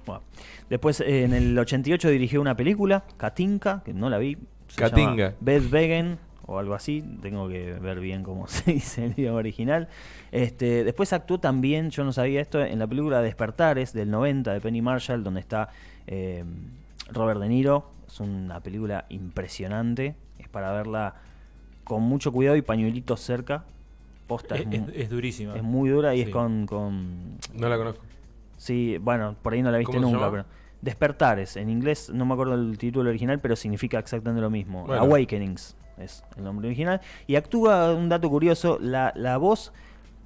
[0.06, 0.22] Bueno.
[0.70, 4.38] Después, eh, en el 88 dirigió una película, Katinka, que no la vi.
[4.68, 5.14] se Katinka.
[5.16, 7.02] llama Beth Wegen o algo así.
[7.22, 9.88] Tengo que ver bien cómo se dice el idioma original.
[10.32, 14.60] Este, después actuó también, yo no sabía esto, en la película Despertares del 90 de
[14.60, 15.70] Penny Marshall, donde está
[16.06, 16.44] eh,
[17.12, 17.90] Robert De Niro.
[18.06, 20.14] Es una película impresionante.
[20.38, 21.14] Es para verla
[21.84, 23.64] con mucho cuidado y pañuelitos cerca.
[24.26, 25.54] Posta, es, durísima.
[25.54, 28.02] es muy dura y es con- con No la conozco.
[28.56, 30.44] Sí, bueno, por ahí no la viste ¿Cómo se nunca, pero
[30.80, 34.86] Despertares, en inglés no me acuerdo el título original, pero significa exactamente lo mismo.
[34.86, 35.02] Bueno.
[35.02, 37.00] Awakenings es el nombre original.
[37.26, 39.72] Y actúa, un dato curioso, la, la voz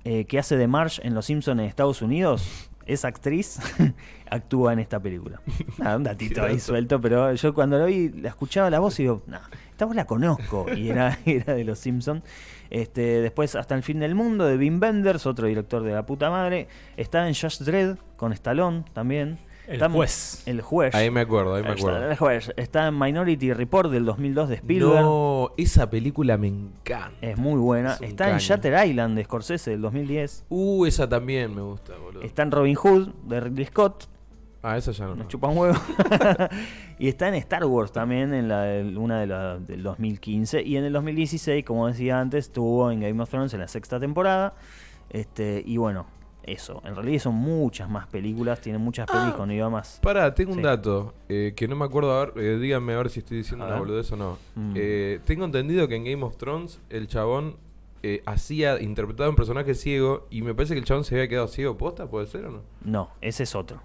[0.04, 3.58] eh, que hace de Marsh en Los Simpsons en Estados Unidos, esa actriz
[4.30, 5.40] actúa en esta película.
[5.78, 9.02] Nada, un datito ahí suelto, pero yo cuando lo vi, la escuchaba la voz y
[9.02, 9.38] digo, no,
[9.70, 10.66] esta voz la conozco.
[10.74, 12.22] Y era, era de Los Simpsons.
[12.70, 16.30] Este, después, Hasta el fin del mundo, de Wim Wenders, otro director de la puta
[16.30, 16.68] madre.
[16.96, 19.38] Está en Just Dredd, con Stallone también.
[19.68, 20.42] El Está- juez.
[20.46, 20.94] El juez.
[20.94, 22.10] Ahí me acuerdo, ahí me Está, acuerdo.
[22.10, 22.52] el juez.
[22.56, 25.02] Está en Minority Report del 2002 de Spielberg.
[25.02, 27.14] No, esa película me encanta.
[27.20, 27.92] Es muy buena.
[27.92, 28.40] Es un Está en caño.
[28.40, 30.46] Shatter Island de Scorsese del 2010.
[30.48, 32.22] Uh, esa también me gusta, boludo.
[32.22, 34.08] Está en Robin Hood de Ridley Scott.
[34.62, 35.14] Ah, esa ya no.
[35.16, 35.76] Nos chupan huevo.
[36.98, 38.64] y está en Star Wars también, en la,
[38.98, 40.62] una de la, del 2015.
[40.62, 44.00] Y en el 2016, como decía antes, estuvo en Game of Thrones en la sexta
[44.00, 44.54] temporada.
[45.10, 46.06] Este, y bueno,
[46.52, 46.82] eso.
[46.84, 49.36] En realidad son muchas más películas, tiene muchas pelis Ah.
[49.36, 49.98] con idiomas.
[50.02, 52.12] Pará, tengo un dato eh, que no me acuerdo.
[52.12, 54.38] A ver, eh, díganme a ver si estoy diciendo una boludez o no.
[54.54, 54.72] Mm.
[54.76, 57.56] Eh, tengo entendido que en Game of Thrones el chabón
[58.02, 61.48] eh, hacía, interpretaba un personaje ciego y me parece que el chabón se había quedado
[61.48, 62.60] ciego posta, ¿puede ser o no?
[62.84, 63.80] No, ese es otro.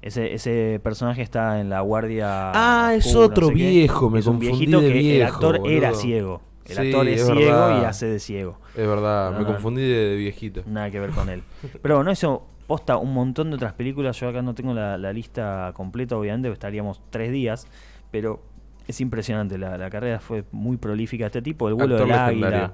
[0.00, 2.50] Ese, ese personaje está en la guardia.
[2.54, 3.68] Ah, es otro no sé qué.
[3.70, 6.40] viejo, me es un confundí viejito de que el actor era ciego.
[6.68, 7.82] El Sí, actor es, es ciego verdad.
[7.82, 8.58] y hace de ciego.
[8.76, 9.52] Es verdad, No, me no.
[9.52, 10.62] confundí de, viejito.
[10.66, 11.42] Nada que ver con él.
[11.82, 14.18] Pero bueno, eso posta un montón de otras películas.
[14.20, 17.66] Yo acá no tengo la, la lista completa, obviamente, estaríamos tres días.
[18.10, 18.42] Pero
[18.86, 19.58] es impresionante.
[19.58, 21.68] La, la carrera fue muy prolífica de este tipo.
[21.68, 22.72] El vuelo Actor del águila.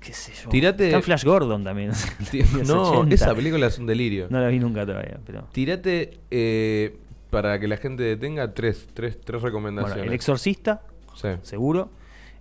[0.00, 0.50] Qué sé yo.
[0.50, 1.92] Tirate- Está Flash Gordon también.
[2.66, 3.14] No, 80.
[3.14, 4.26] esa película es un delirio.
[4.30, 5.18] No la vi nunca todavía.
[5.24, 5.44] Pero...
[5.52, 6.96] Tírate, eh,
[7.30, 9.96] para que la gente tenga tres, tres, tres recomendaciones.
[9.98, 10.82] Bueno, El Exorcista,
[11.14, 11.28] Sí.
[11.42, 11.90] seguro.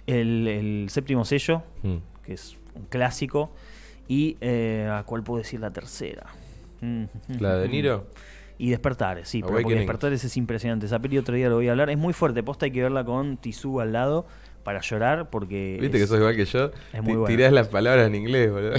[0.08, 1.97] El, el séptimo sello, Mm.
[2.26, 3.52] que es un clásico.
[4.08, 6.26] Y, eh, ¿a cuál puedo decir la tercera?
[6.82, 7.04] Mm,
[7.39, 8.08] ¿La de Niro?
[8.58, 9.76] Y Despertares, sí, pero porque.
[9.76, 10.86] Despertares es impresionante.
[10.86, 11.89] Esa peli otro día lo voy a hablar.
[11.89, 14.26] Es muy fuerte, posta hay que verla con Tisú al lado,
[14.64, 15.78] para llorar porque...
[15.82, 16.72] Viste es- que sos igual que yo.
[16.93, 17.26] es muy bueno.
[17.26, 18.74] Tirás las palabras en inglés, boludo.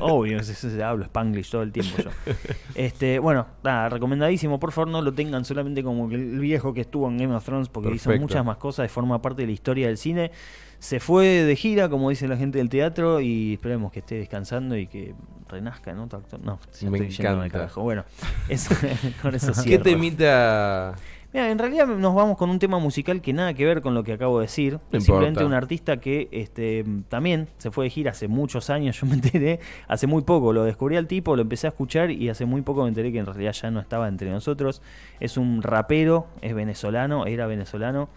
[0.00, 2.10] Obvio, es- es- es- hablo spanglish todo el tiempo yo.
[2.74, 7.08] Este, bueno, nada, recomendadísimo, por favor no lo tengan solamente como el viejo que estuvo
[7.08, 9.86] en Game of Thrones porque hizo muchas más cosas y forma parte de la historia
[9.86, 10.30] del cine.
[10.78, 14.76] Se fue de gira, como dice la gente del teatro, y esperemos que esté descansando
[14.76, 15.14] y que
[15.48, 16.40] renazca en otro actor.
[16.40, 17.48] No, ya Me estoy encanta.
[17.50, 17.82] carajo.
[17.82, 18.04] Bueno,
[18.48, 18.74] eso,
[19.22, 20.96] con eso ¿Qué temita?
[21.32, 24.04] Mira, en realidad nos vamos con un tema musical que nada que ver con lo
[24.04, 24.78] que acabo de decir.
[24.90, 28.96] No Es simplemente un artista que este, también se fue de gira hace muchos años,
[29.00, 32.28] yo me enteré, hace muy poco, lo descubrí al tipo, lo empecé a escuchar y
[32.28, 34.82] hace muy poco me enteré que en realidad ya no estaba entre nosotros.
[35.20, 38.10] Es un rapero, es venezolano, era venezolano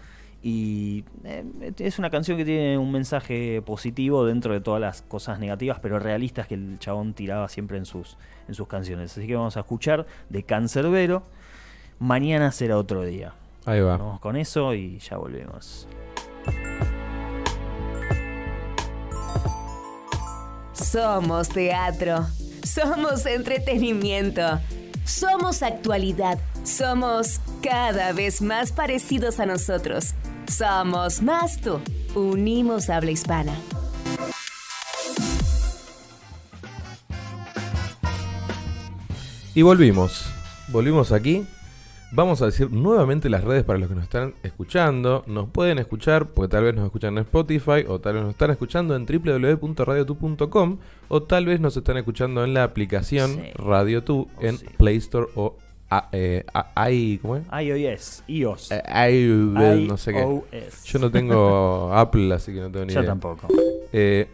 [0.48, 5.40] y eh, es una canción que tiene un mensaje positivo dentro de todas las cosas
[5.40, 8.16] negativas, pero realistas que el chabón tiraba siempre en sus,
[8.48, 9.18] en sus canciones.
[9.18, 11.24] Así que vamos a escuchar de Cancerbero.
[12.00, 13.34] Mañana será otro día.
[13.66, 13.98] Ahí va.
[13.98, 15.88] Vamos con eso y ya volvemos.
[20.74, 22.26] Somos teatro.
[22.64, 24.60] Somos entretenimiento.
[25.06, 26.38] Somos actualidad.
[26.64, 30.14] Somos cada vez más parecidos a nosotros.
[30.48, 31.80] Somos más tú.
[32.14, 33.54] Unimos habla hispana.
[39.54, 40.26] Y volvimos.
[40.68, 41.46] Volvimos aquí.
[42.12, 45.24] Vamos a decir nuevamente las redes para los que nos están escuchando.
[45.28, 48.52] Nos pueden escuchar, porque tal vez nos escuchan en Spotify, o tal vez nos están
[48.52, 50.78] escuchando en www.radiotu.com,
[51.10, 53.42] o tal vez nos están escuchando en la aplicación Sí.
[53.56, 54.66] Radio Tu Oh, en sí.
[54.78, 55.58] Play Store o
[55.90, 57.44] a- eh, a- i- ¿cómo es?
[57.62, 58.72] iOS, iOS.
[58.72, 60.20] Eh, i- no sé qué.
[60.22, 60.84] iOS.
[60.86, 63.10] Yo no tengo Apple, así que no tengo ni Yo idea.
[63.12, 63.48] tampoco.
[63.94, 64.28] Eh,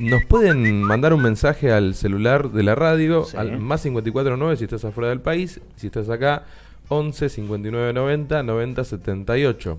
[0.00, 3.36] nos pueden mandar un mensaje al celular de la radio, Sí.
[3.36, 6.44] al más 549 si estás afuera del país, si estás acá,
[6.88, 9.78] 11 59 90 90 78.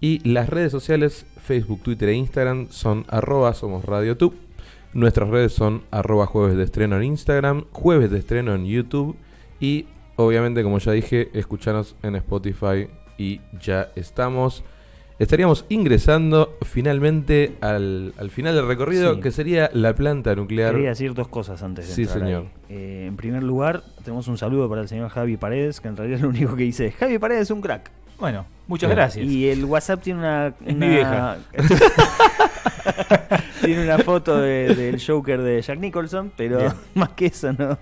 [0.00, 4.36] Y las redes sociales, Facebook, Twitter e Instagram, son arroba somos Radio Tube.
[4.94, 9.16] Nuestras redes son arroba jueves de estreno en Instagram, jueves de estreno en YouTube
[9.58, 14.64] y obviamente, como ya dije, escuchanos en Spotify y ya estamos.
[15.22, 19.20] Estaríamos ingresando finalmente al, al final del recorrido, Sí.
[19.20, 20.72] que sería la planta nuclear.
[20.74, 22.42] Quería decir dos cosas antes de Sí, entrar señor.
[22.42, 22.48] ahí.
[22.76, 26.18] Eh, en primer lugar, tenemos un saludo para el señor Javi Paredes, que en realidad
[26.20, 27.90] lo único que dice es Javi Paredes es un crack.
[28.18, 28.96] Bueno, muchas Bien.
[28.96, 29.26] gracias.
[29.26, 30.48] Y el WhatsApp tiene una.
[30.48, 31.36] Es mi una- vieja.
[33.64, 36.72] tiene una foto de- del Joker de Jack Nicholson, pero Bien.
[36.94, 37.78] más que eso no,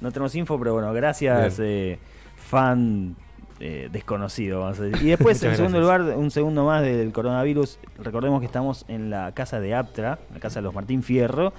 [0.00, 0.58] no tenemos info.
[0.58, 1.98] Pero bueno, gracias, eh,
[2.36, 3.16] fan
[3.60, 5.06] eh, desconocido, vamos a decir.
[5.06, 7.78] Y después, en segundo lugar, un segundo más del coronavirus.
[7.98, 11.52] Recordemos que estamos en la casa de Aptra, la casa de los Martín Fierro.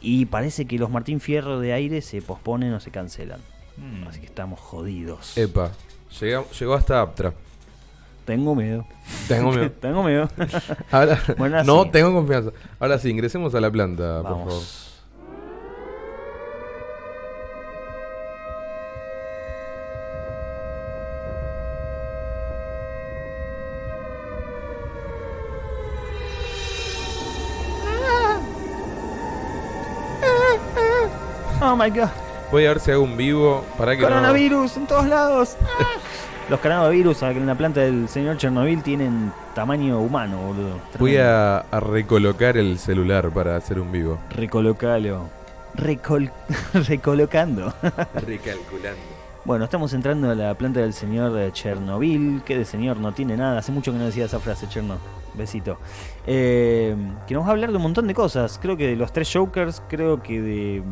[0.00, 3.38] Y parece que los Martín Fierro de aire se posponen o se cancelan.
[3.76, 4.08] Mm.
[4.08, 5.38] Así que estamos jodidos.
[5.38, 5.70] Epa,
[6.20, 7.32] llega- llegó hasta Aptra.
[8.24, 8.84] Tengo miedo.
[9.28, 9.70] Tengo miedo.
[9.80, 10.28] Tengo miedo.
[10.90, 11.90] Ahora, Bueno, no sí.
[11.90, 12.50] tengo confianza.
[12.80, 14.62] Ahora sí, ingresemos a la planta, por favor.
[31.64, 32.08] Oh my god.
[32.50, 35.56] Voy a ver si hago un vivo para que no- Coronavirus en todos lados.
[36.50, 40.78] Los coronavirus en la planta del señor Chernobyl tienen tamaño humano, boludo.
[40.98, 44.18] Voy a, a recolocar el celular para hacer un vivo.
[44.30, 45.28] Recolocalo.
[45.74, 46.30] Recol...
[46.74, 47.72] Recolocando.
[48.26, 49.00] Recalculando.
[49.44, 53.36] Bueno, estamos entrando a la planta del señor eh, Chernobyl, que de señor no tiene
[53.36, 53.58] nada.
[53.60, 54.96] Hace mucho que no decía esa frase, Cherno.
[55.34, 55.78] Besito.
[56.26, 56.94] Eh,
[57.26, 58.58] que nos va a hablar de un montón de cosas.
[58.60, 60.82] Creo que de los tres Jokers, creo que de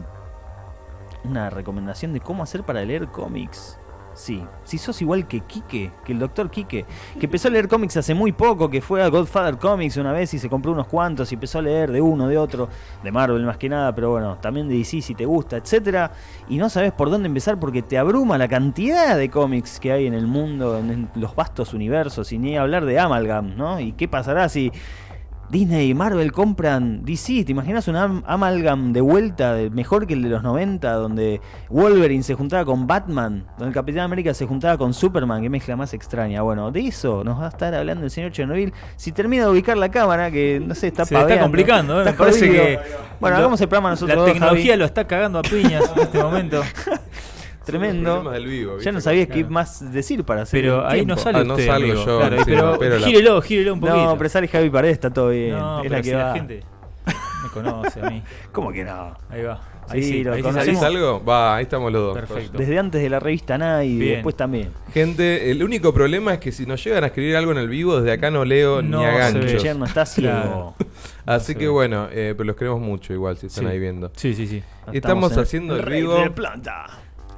[1.25, 3.79] una recomendación de cómo hacer para leer cómics.
[4.13, 6.85] Sí, si sos igual que Quique, que el doctor Quique,
[7.19, 10.35] que empezó a leer cómics hace muy poco, que fue a Godfather Comics una vez
[10.35, 12.69] y se compró unos cuantos y empezó a leer de uno, de otro,
[13.03, 16.13] de Marvel más que nada, pero bueno, también de DC si te gusta, etcétera,
[16.49, 20.07] y no sabes por dónde empezar porque te abruma la cantidad de cómics que hay
[20.07, 23.79] en el mundo, en los vastos universos, y ni hablar de Amalgam, ¿no?
[23.79, 24.73] ¿Y qué pasará si
[25.51, 30.15] Disney y Marvel compran DC, ¿te imaginas un am- amalgam de vuelta de- mejor que
[30.15, 34.47] el de los 90 donde Wolverine se juntaba con Batman, donde el Capitán América se
[34.47, 36.43] juntaba con Superman, qué mezcla más extraña?
[36.43, 38.73] Bueno, de eso nos va a estar hablando el señor Chernobyl.
[38.97, 41.99] Si termina de ubicar la cámara, que no sé, está Se está complicando, ¿eh?
[42.01, 42.63] está me parece jodido.
[42.65, 42.79] que.
[43.19, 46.23] Bueno, lo- hagamos el programa nosotros La tecnología lo está cagando a piñas en este
[46.23, 46.63] momento.
[47.71, 48.11] Tremendo.
[48.15, 51.17] Problemas del vivo, Ya no sabía qué más decir para hacer Pero el ahí no
[51.17, 52.05] sale Ah, no usted, salgo amigo.
[52.07, 53.97] yo, Claro, sí, pero, pero la- gírelo, gírelo un poquito.
[54.05, 55.51] No, pero sale Javi Paredes, está todo bien.
[55.53, 56.33] No, es pero la si que la va.
[56.35, 56.65] gente
[57.43, 58.23] me conoce a mí.
[58.53, 59.17] ¿Cómo que no?
[59.31, 59.61] Ahí va.
[59.89, 60.43] Ahí Sí, sí, lo ahí.
[60.43, 62.15] Va, ahí estamos los dos.
[62.15, 62.57] Perfecto.
[62.59, 64.15] Desde antes de la revista Nada y Bien.
[64.17, 64.71] después también.
[64.95, 67.97] Gente, el único problema es que si nos llegan a escribir algo en el vivo,
[68.01, 69.45] desde acá no leo No ni a se ganchos.
[69.53, 69.57] ve.
[69.59, 70.05] Cher no está.
[70.15, 70.75] Claro.
[71.27, 73.71] Así se que bueno, eh, pero los queremos mucho igual si están Sí.
[73.71, 74.13] ahí viendo.
[74.15, 74.63] Sí, sí, sí.
[74.93, 76.19] Estamos en haciendo el rey vivo.
[76.21, 76.87] de planta.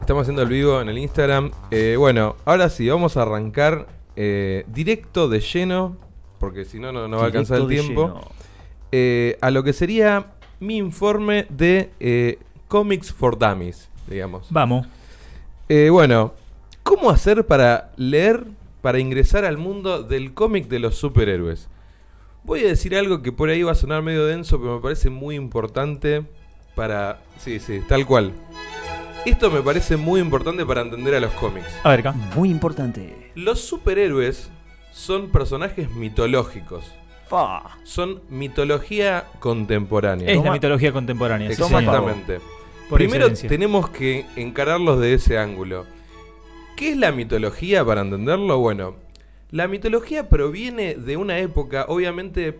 [0.02, 1.52] Estamos haciendo el vivo en el Instagram.
[1.70, 3.86] Eh, bueno, ahora sí, vamos a arrancar
[4.16, 5.96] eh, directo de lleno,
[6.40, 8.20] porque si no, no va a alcanzar el tiempo.
[8.90, 14.48] eh, a lo que sería mi informe de eh, Comics for Dummies, digamos.
[14.50, 14.88] Vamos.
[15.68, 16.34] Eh, bueno,
[16.82, 18.44] ¿cómo hacer para leer,
[18.80, 21.68] para ingresar al mundo del cómic de los superhéroes?
[22.42, 25.10] Voy a decir algo que por ahí va a sonar medio denso, pero me parece
[25.10, 26.24] muy importante
[26.74, 27.20] para...
[27.38, 28.32] Sí, sí, tal cual.
[29.24, 31.68] Esto me parece muy importante para entender a los cómics.
[31.84, 32.12] A ver acá.
[32.34, 33.30] Muy importante.
[33.34, 34.50] Los superhéroes
[34.92, 36.84] son personajes mitológicos.
[37.28, 37.78] Fa.
[37.84, 40.28] Son mitología contemporánea.
[40.28, 41.48] Es la Toma- mitología contemporánea.
[41.50, 41.82] sí, señor.
[41.82, 42.40] Exactamente.
[42.88, 43.48] Por Primero excelencia.
[43.48, 45.86] tenemos que encararlos de ese ángulo.
[46.76, 48.58] ¿Qué es la mitología para entenderlo?
[48.58, 48.96] Bueno,
[49.50, 52.58] la mitología proviene de una época, obviamente,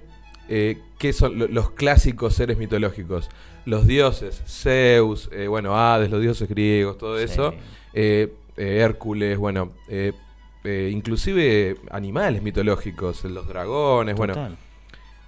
[0.48, 3.28] eh, que son lo- los clásicos seres mitológicos.
[3.64, 7.24] Los dioses, Zeus, eh, bueno, Hades, los dioses griegos, todo Sí.
[7.24, 7.54] eso.
[7.94, 9.72] eh, Hércules, bueno,
[10.64, 14.34] inclusive animales mitológicos, los dragones, bueno.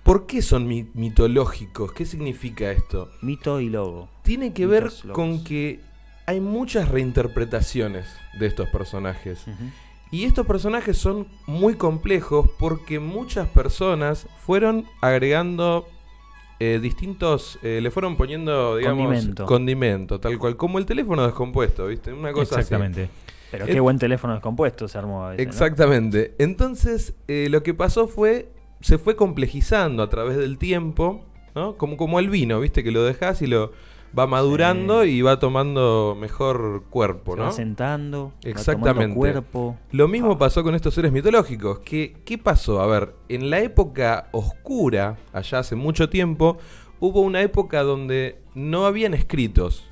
[0.02, 1.92] ¿Por qué son mi- mitológicos?
[1.92, 3.10] ¿Qué significa esto?
[3.22, 4.08] Mito y logo.
[4.22, 5.80] Tiene que ver con que
[6.26, 8.06] hay muchas reinterpretaciones
[8.38, 9.44] de estos personajes.
[10.14, 15.88] Y estos personajes son muy complejos porque muchas personas fueron agregando
[16.60, 19.44] eh, distintos, eh, le fueron poniendo, digamos, Condimento.
[19.44, 22.12] condimento, tal cual, como el teléfono descompuesto, ¿viste?
[22.12, 22.60] Una cosa así.
[22.60, 23.10] Exactamente.
[23.50, 25.50] Pero qué buen teléfono descompuesto se armó a veces, ¿no?
[25.50, 26.36] Exactamente.
[26.38, 28.52] Entonces, eh, lo que pasó fue,
[28.82, 31.24] se fue complejizando a través del tiempo,
[31.56, 31.76] ¿no?
[31.76, 32.84] Como, como el vino, ¿viste?
[32.84, 33.72] Que lo dejas y lo
[34.16, 37.44] va madurando y va tomando mejor cuerpo, Se ¿no?
[37.44, 39.14] va sentando, Exactamente.
[39.16, 39.76] cuerpo.
[39.90, 41.80] Lo mismo pasó con estos seres mitológicos.
[41.80, 42.80] ¿Qué, ¿Qué pasó?
[42.80, 46.58] A ver, en la época oscura, allá hace mucho tiempo,
[47.00, 49.84] hubo una época donde no habían escritos.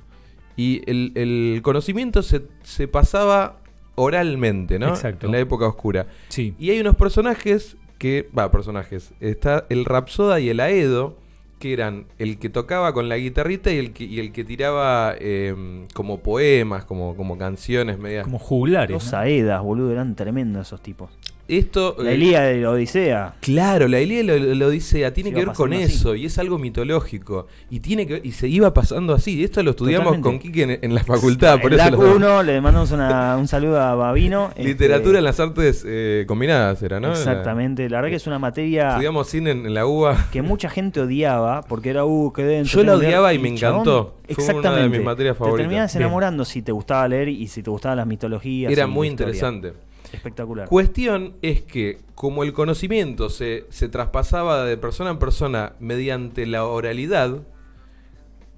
[0.56, 3.56] Y el, el conocimiento se, se pasaba
[3.94, 4.88] oralmente, ¿no?
[4.88, 5.26] Exacto.
[5.26, 6.06] En la época oscura.
[6.28, 6.54] Sí.
[6.58, 8.28] Y hay unos personajes que.
[8.36, 9.12] Va, personajes.
[9.20, 11.16] Está el Rapsoda y el Aedo,
[11.62, 15.14] que eran el que tocaba con la guitarrita y el que, y el que tiraba
[15.16, 15.54] eh,
[15.94, 18.24] como poemas, como, como canciones medias.
[18.24, 18.90] Como juglares.
[18.90, 19.18] Los ¿no?
[19.18, 21.10] Aedas, boludo, eran tremendos esos tipos.
[21.58, 21.96] Esto.
[21.98, 23.34] La eh, Elía de la Odisea.
[23.40, 25.82] Claro, la Ilíada lo, lo Odisea tiene Se que ver con así.
[25.82, 29.42] eso y es algo mitológico y tiene que y se iba pasando así.
[29.44, 30.28] Esto lo estudiamos Totalmente.
[30.28, 33.36] con Quique en, en la facultad, por el eso DAC lo- 1, le mandamos una-
[33.36, 34.48] un saludo a Babino.
[34.50, 37.10] este, literatura en las artes eh, combinadas era, ¿no?
[37.12, 40.28] Exactamente, la verdad que es una La- materia estudiamos cine en, en la UBA.
[40.32, 42.78] que mucha gente odiaba porque era, uh, qué denso.
[42.78, 44.14] Yo la tengo que leer", odiaba y me encantó.
[44.22, 44.96] Fue una de exactamente.
[44.98, 45.56] mis materias favoritas.
[45.58, 46.02] Te terminabas Bien.
[46.02, 48.72] enamorando si te gustaba leer y si te gustaban las mitologías.
[48.72, 49.30] Era muy la historia.
[49.34, 49.72] interesante.
[50.12, 50.68] Espectacular.
[50.68, 56.64] Cuestión es que como el conocimiento se, se traspasaba de persona en persona mediante la
[56.64, 57.40] oralidad,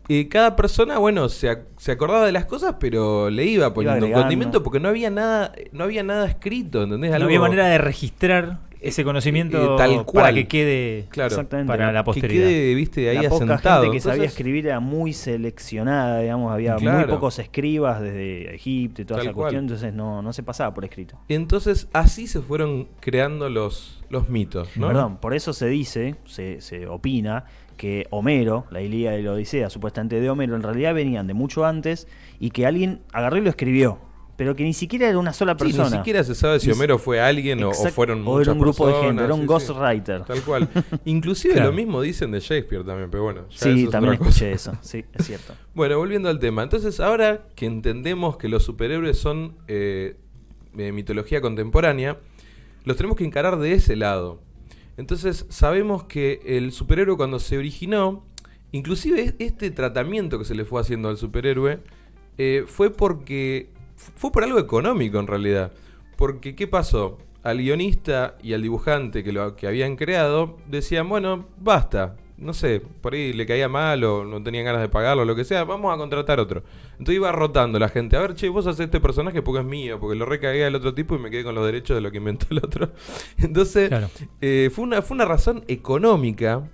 [0.09, 3.98] eh, cada persona, bueno, se, ac- se acordaba de las cosas, pero le iba poniendo
[3.98, 4.22] un agregando.
[4.24, 7.11] condimento porque no había nada, no había nada escrito, ¿entendés?
[7.11, 8.59] No Algo- había manera de registrar
[8.89, 10.35] ese conocimiento eh, tal para cual.
[10.35, 11.68] que quede Claro, Exactamente.
[11.72, 12.47] para la que posteridad.
[12.47, 13.82] quede, viste, ahí la poca asentado.
[13.82, 19.05] gente que sabía escribir era muy seleccionada, digamos, había muy pocos escribas desde Egipto y
[19.05, 19.45] toda Tal esa cual.
[19.45, 21.18] cuestión, entonces no, no se pasaba por escrito.
[21.28, 24.89] Entonces así se fueron creando los, los mitos, ¿no?
[24.89, 27.45] Perdón, por eso se dice, se, se opina,
[27.76, 31.64] que Homero, la Ilíada y la Odisea, supuestamente de Homero, en realidad venían de mucho
[31.64, 32.07] antes
[32.39, 33.99] y que alguien agarró y lo escribió,
[34.37, 35.91] pero que ni siquiera era una sola Sí, persona.
[35.91, 38.95] ni siquiera se sabe si Homero fue alguien o, fueron o era un grupo de
[38.95, 39.49] gente, era un sí, sí.
[39.49, 40.24] ghostwriter.
[40.24, 40.68] Tal cual.
[41.05, 41.70] Inclusive Claro.
[41.70, 43.47] lo mismo dicen de Shakespeare también, pero bueno.
[43.51, 44.72] ya Sí, también escuché cosa.
[44.72, 45.55] eso, sí, es cierto.
[45.74, 46.62] Bueno, volviendo al tema.
[46.62, 50.16] Entonces, ahora que entendemos que los superhéroes son eh,
[50.78, 52.18] eh, mitología contemporánea,
[52.85, 54.41] los tenemos que encarar de ese lado.
[54.97, 58.24] Entonces, sabemos que el superhéroe cuando se originó,
[58.72, 61.80] inclusive es- este tratamiento que se le fue haciendo al superhéroe,
[62.39, 63.70] eh, fue porque...
[63.97, 65.72] Fue por algo económico en realidad.
[66.16, 67.18] Porque, ¿qué pasó?
[67.42, 72.16] Al guionista y al dibujante que lo que habían creado decían, bueno, basta.
[72.36, 75.36] No sé, por ahí le caía mal o no tenían ganas de pagarlo o lo
[75.36, 76.64] que sea, vamos a contratar otro.
[76.92, 78.16] Entonces iba rotando la gente.
[78.16, 80.95] A ver, che, vos haces este personaje porque es mío, porque lo recagué al otro
[80.95, 82.90] tipo y me quedé con los derechos de lo que inventó el otro.
[83.38, 84.09] Entonces, Claro.
[84.40, 86.68] eh, fue, una, fue una razón económica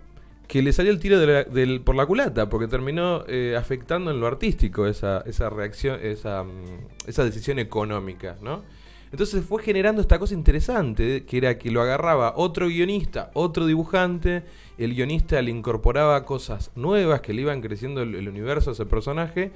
[0.50, 4.18] que le salió el tiro de la- por la culata, porque terminó eh, afectando en
[4.18, 8.64] lo artístico esa, esa reacción, esa, mm, esa decisión económica, ¿no?
[9.12, 14.42] Entonces fue generando esta cosa interesante, que era que lo agarraba otro guionista, otro dibujante,
[14.76, 18.86] el guionista le incorporaba cosas nuevas que le iban creciendo el, el universo a ese
[18.86, 19.52] personaje,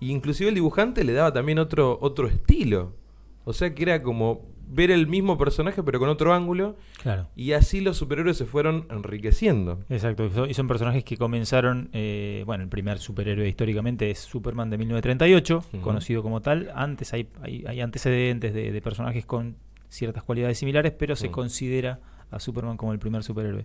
[0.00, 2.94] e inclusive el dibujante le daba también otro, otro estilo.
[3.44, 7.28] O sea que era como ver el mismo personaje pero con otro ángulo, Claro.
[7.34, 9.80] y así los superhéroes se fueron enriqueciendo.
[9.88, 14.78] Exacto, y son- personajes que comenzaron, eh, bueno, el primer superhéroe históricamente es Superman de
[14.78, 15.80] 1938, Ujú.
[15.80, 16.70] conocido como tal.
[16.74, 19.56] Antes hay, hay, hay antecedentes de, de personajes con
[19.88, 21.32] ciertas cualidades similares, pero se Mm.
[21.32, 22.00] considera
[22.30, 23.64] a Superman como el primer superhéroe.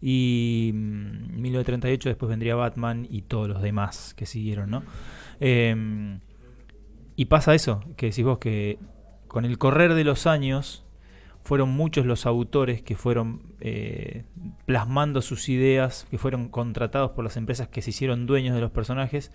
[0.00, 4.82] Y mm, 1938 después vendría Batman y todos los demás que siguieron, ¿no?
[5.40, 6.20] Em,
[7.16, 8.78] y pasa eso, que decís vos, que
[9.36, 10.82] con el correr de los años
[11.42, 14.24] fueron muchos los autores que fueron eh,
[14.64, 18.70] plasmando sus ideas, que fueron contratados por las empresas que se hicieron dueños de los
[18.70, 19.32] personajes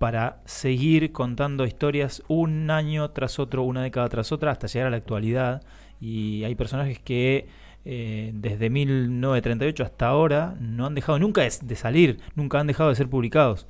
[0.00, 4.90] para seguir contando historias un año tras otro, una década tras otra, hasta llegar a
[4.90, 5.62] la actualidad.
[6.00, 7.46] Y hay personajes que
[7.84, 12.90] eh, desde 1938 hasta ahora no han dejado nunca de, de salir, nunca han dejado
[12.90, 13.68] de ser publicados.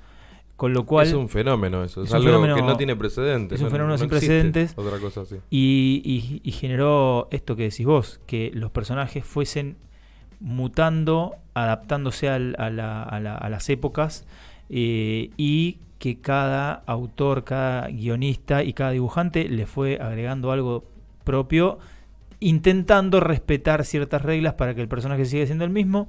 [0.56, 1.06] Con lo cual...
[1.06, 3.56] es un fenómeno eso, es, algo fenómeno- que no tiene precedentes.
[3.56, 4.74] es un no- fenómeno no sin existe precedentes.
[4.76, 5.36] Otra cosa así.
[5.50, 9.76] Y, y- y generó esto que decís vos, que los personajes fuesen
[10.40, 14.26] mutando, adaptándose al- a, la- a la- a las épocas
[14.70, 20.84] eh, y que cada autor, cada guionista y cada dibujante le fue agregando algo
[21.24, 21.78] propio,
[22.40, 26.08] intentando respetar ciertas reglas para que el personaje siga siendo el mismo,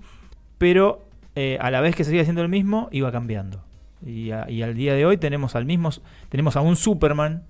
[0.57, 3.63] pero eh, a la vez que seguía siendo el mismo, iba cambiando.
[4.05, 5.89] Y, a- y al día de hoy tenemos al mismo,
[6.29, 7.43] tenemos a un Superman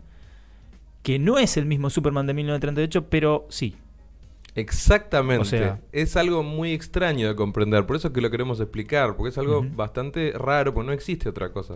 [1.03, 3.75] que no es el mismo Superman de 1938, pero sí.
[4.55, 5.41] Exactamente.
[5.41, 7.85] O sea- es algo muy extraño de comprender.
[7.85, 9.15] Por eso es que lo queremos explicar.
[9.15, 11.75] Porque es algo bastante raro, porque no existe otra cosa.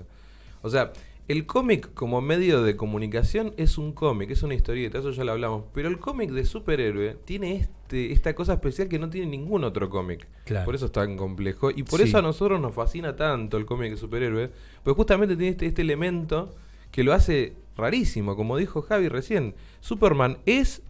[0.62, 0.92] O sea,
[1.30, 5.32] el cómic como medio de comunicación es un cómic, es una historieta, eso ya lo
[5.32, 5.64] hablamos.
[5.74, 9.90] Pero el cómic de superhéroe tiene este, esta cosa especial que no tiene ningún otro
[9.90, 10.28] cómic.
[10.46, 10.66] Claro.
[10.66, 11.70] Por eso es tan complejo.
[11.72, 12.08] Y por Sí.
[12.10, 14.50] eso a nosotros nos fascina tanto el cómic de superhéroe.
[14.84, 16.54] Porque justamente tiene este, este elemento
[16.92, 18.36] que lo hace rarísimo.
[18.36, 20.82] Como dijo Javi recién, Superman es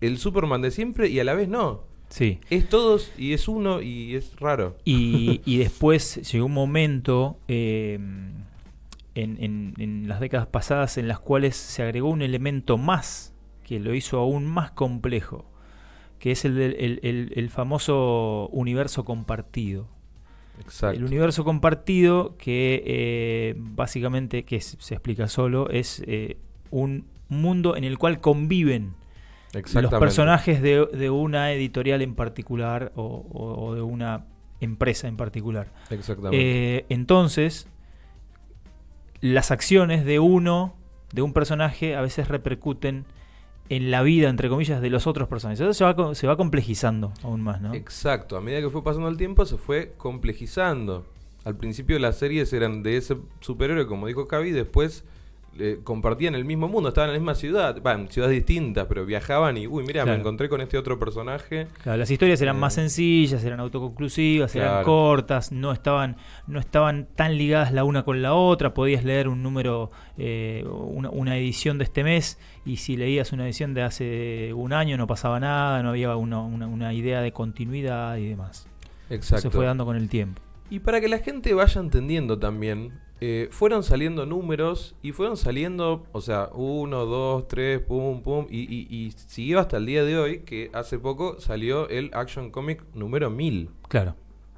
[0.00, 1.82] el Superman de siempre y a la vez no.
[2.08, 2.38] Sí.
[2.48, 4.76] Es todos y es uno y es raro.
[4.84, 7.98] Y, y después llegó un momento eh,
[9.22, 13.32] en, en- en las décadas pasadas en las cuales se agregó un elemento más
[13.64, 15.44] que lo hizo aún más complejo,
[16.18, 19.88] que es el, el- el- el famoso universo compartido.
[20.60, 20.96] Exacto.
[20.98, 26.38] El universo compartido que eh, básicamente, que se explica solo, es eh,
[26.70, 28.94] un mundo en el cual conviven
[29.82, 34.24] los personajes de, de una editorial en particular o, o- o de una
[34.60, 35.72] empresa en particular.
[35.90, 36.78] Exactamente.
[36.78, 37.68] Eh, entonces,
[39.20, 40.74] las acciones de uno,
[41.12, 43.04] de un personaje, a veces repercuten
[43.68, 45.60] en la vida, entre comillas, de los otros personajes.
[45.60, 47.74] Eso se va, se va complejizando aún más, ¿no?
[47.74, 48.36] Exacto.
[48.36, 51.06] A medida que fue pasando el tiempo se fue complejizando.
[51.44, 55.04] Al principio las series eran de ese superhéroe, como dijo Cavi, después
[55.58, 59.04] eh, compartían el mismo mundo, estaban en la misma ciudad, va, en ciudades distintas, pero
[59.04, 61.66] viajaban y, uy, mira, me encontré con este otro personaje.
[61.82, 67.08] Claro, las historias eran Eh, más sencillas, eran autoconclusivas, eran cortas, no estaban, no estaban
[67.14, 68.74] tan ligadas la una con la otra.
[68.74, 73.44] Podías leer un número, eh, una, una edición de este mes, y si leías una
[73.46, 77.32] edición de hace un año no pasaba nada, no había una, una- una idea de
[77.32, 78.66] continuidad y demás.
[79.10, 79.42] Exacto.
[79.42, 80.42] Se fue dando con el tiempo.
[80.70, 86.04] Y para que la gente vaya entendiendo también, eh, fueron saliendo números y fueron saliendo,
[86.12, 90.16] o sea, uno, dos, tres, pum, pum, y, y- y siguió hasta el día de
[90.18, 93.70] hoy, que hace poco salió el Action Comic número 1000.
[93.88, 94.14] Claro.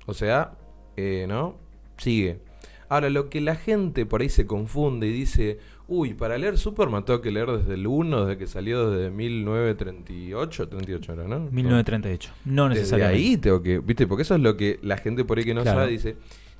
[0.06, 0.52] O sea,
[0.96, 1.56] eh, ¿no?
[1.96, 2.40] Sigue.
[2.88, 7.04] Ahora, lo que la gente por ahí se confunde y dice, uy, para leer Superman
[7.04, 11.38] tengo que leer desde el 1, desde que salió desde 1938, 38 era, ¿no?
[11.50, 12.30] 1938.
[12.44, 13.22] No Desde necesariamente.
[13.28, 14.06] ahí tengo que, ¿viste?
[14.06, 15.80] Porque eso es lo que la gente por ahí que no Claro.
[15.80, 16.16] sabe dice.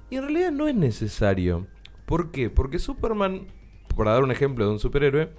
[0.09, 1.67] Y en realidad no es necesario.
[2.11, 2.51] ¿Por qué?
[2.51, 3.47] Porque Superman,
[3.97, 5.31] para dar un ejemplo de un superhéroe,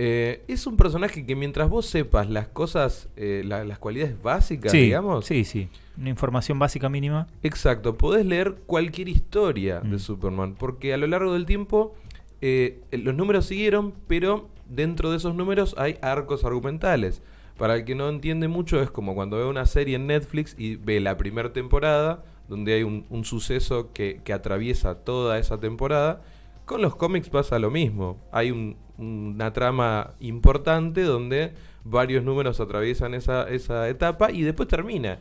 [0.00, 4.70] eh, es un personaje que mientras vos sepas las cosas, eh, la- las cualidades básicas,
[4.72, 5.68] Sí, digamos, sí, sí.
[5.96, 7.26] Una información básica mínima.
[7.42, 9.98] Exacto, podés leer cualquier historia de Mm.
[10.00, 11.94] Superman, porque a lo largo del tiempo
[12.40, 17.22] eh, los números siguieron, pero dentro de esos números hay arcos argumentales.
[17.56, 20.76] Para el que no entiende mucho es como cuando ve una serie en Netflix y
[20.76, 26.22] ve la primera temporada, donde hay un, un suceso que, que atraviesa toda esa temporada.
[26.64, 28.18] Con los cómics pasa lo mismo.
[28.32, 31.52] Hay un- una trama importante donde
[31.84, 35.20] varios números atraviesan esa, esa etapa y después termina.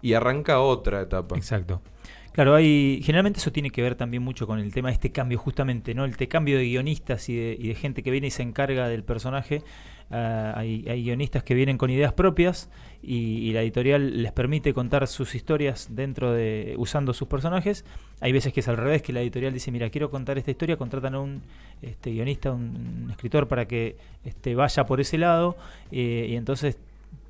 [0.00, 1.36] Y arranca otra etapa.
[1.36, 1.82] Exacto.
[2.32, 5.38] Claro, hay, generalmente eso tiene que ver también mucho con el tema de este cambio
[5.38, 6.04] justamente, ¿no?
[6.04, 9.62] El cambio de guionistas y de gente que viene y se encarga del personaje.
[10.10, 12.70] Ah, hay, hay guionistas que vienen con ideas propias
[13.02, 17.84] y, la editorial les permite contar sus historias dentro de usando sus personajes.
[18.20, 20.76] Hay veces que es al revés, que la editorial dice, mira, quiero contar esta historia,
[20.76, 21.42] contratan a un
[21.82, 25.56] este, guionista, un, un escritor para que este, vaya por ese lado
[25.92, 26.78] eh, y entonces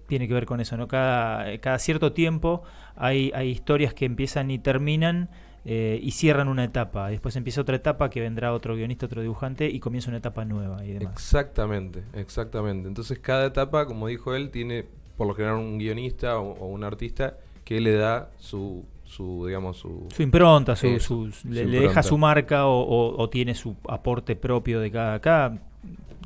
[0.06, 0.88] tiene que ver con eso, ¿no?
[0.88, 2.62] Cada, cada cierto tiempo
[2.96, 5.28] hay, hay historias que empiezan y terminan
[5.64, 7.08] eh, y cierran una etapa.
[7.08, 10.84] Después empieza otra etapa que vendrá otro guionista, otro dibujante y comienza una etapa nueva
[10.84, 11.12] y demás.
[11.12, 12.88] Exactamente, exactamente.
[12.88, 14.84] Entonces cada etapa, como dijo él, tiene
[15.16, 19.76] por lo general un guionista o, o un artista que le da su, su digamos,
[19.76, 20.06] su...
[20.14, 21.88] Su impronta, su, su- su le, le impronta.
[21.88, 25.58] deja su marca o, o- o tiene su aporte propio de cada, cada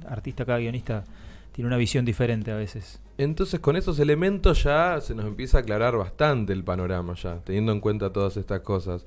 [0.06, 1.04] artista, cada guionista
[1.52, 3.00] tiene una visión diferente a veces.
[3.18, 7.72] Entonces con esos elementos ya se nos empieza a aclarar bastante el panorama ya, teniendo
[7.72, 9.04] en cuenta todas estas cosas.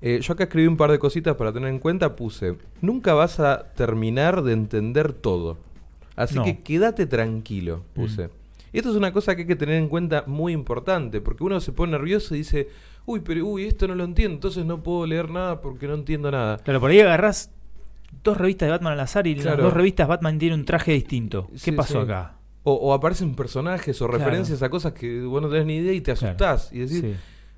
[0.00, 3.40] Eh, yo acá escribí un par de cositas para tener en cuenta, puse, nunca vas
[3.40, 5.58] a terminar de entender todo.
[6.14, 6.44] Así No.
[6.44, 8.28] que quédate tranquilo, puse.
[8.28, 8.30] Mm.
[8.72, 11.58] Y esto es una cosa que hay que tener en cuenta muy importante, porque uno
[11.60, 12.68] se pone nervioso y dice,
[13.06, 16.30] uy, pero uy, esto no lo entiendo, entonces no puedo leer nada porque no entiendo
[16.30, 16.58] nada.
[16.58, 17.50] Claro, por ahí agarrás
[18.22, 19.56] dos revistas de Batman al azar y Claro.
[19.56, 21.48] las dos revistas Batman tiene un traje distinto.
[21.52, 22.10] ¿Qué Sí, pasó sí.
[22.10, 22.34] acá?
[22.62, 24.18] O, o aparecen personajes o Claro.
[24.24, 26.26] referencias a cosas que vos no tenés ni idea y te Claro.
[26.28, 26.70] asustás.
[26.72, 27.14] Y decís, Sí.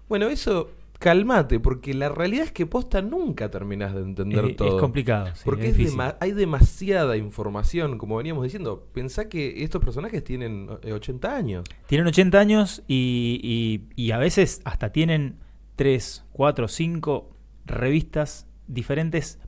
[0.08, 0.70] bueno, eso
[1.00, 4.78] calmate, porque la realidad es que posta nunca terminás de entender Es- es todo.
[4.78, 8.86] complicado, sí, porque es es dema- hay demasiada información, como veníamos diciendo.
[8.92, 11.64] Pensá que estos personajes tienen eh, 80 años.
[11.86, 15.38] Tienen 80 años y, y- y a veces hasta tienen
[15.76, 17.30] 3, 4, 5
[17.64, 19.38] revistas diferentes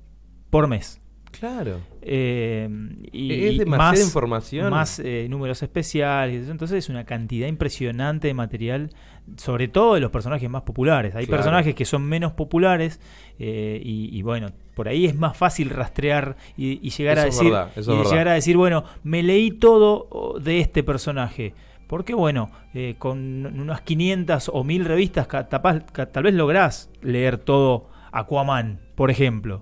[0.48, 1.01] por mes.
[1.38, 1.80] Claro.
[2.02, 2.68] Eh,
[3.10, 4.70] y, Es demasiada más, información.
[4.70, 6.48] Más eh, números especiales.
[6.48, 8.90] Entonces es una cantidad impresionante de material,
[9.36, 11.14] sobre todo de los personajes más populares.
[11.16, 11.38] Hay Claro.
[11.42, 13.00] personajes que son menos populares
[13.38, 17.38] eh, y, y bueno, por ahí es más fácil rastrear y, y llegar a Eso
[17.38, 18.10] decir, verdad, y verdad.
[18.10, 21.54] llegar a decir, bueno, me leí todo de este personaje.
[21.88, 26.90] Porque bueno, eh, con unas 500 o 1000 revistas, ca- tapaz- ca- tal vez lográs
[27.02, 29.60] leer todo Aquaman, por ejemplo.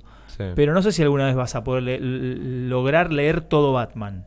[0.48, 0.52] Sí.
[0.56, 4.26] Pero no sé si alguna vez vas a poder le- lograr leer todo Batman.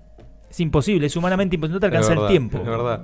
[0.49, 2.59] Es imposible, es humanamente imposible, no te alcanza el tiempo.
[2.59, 3.03] Es verdad.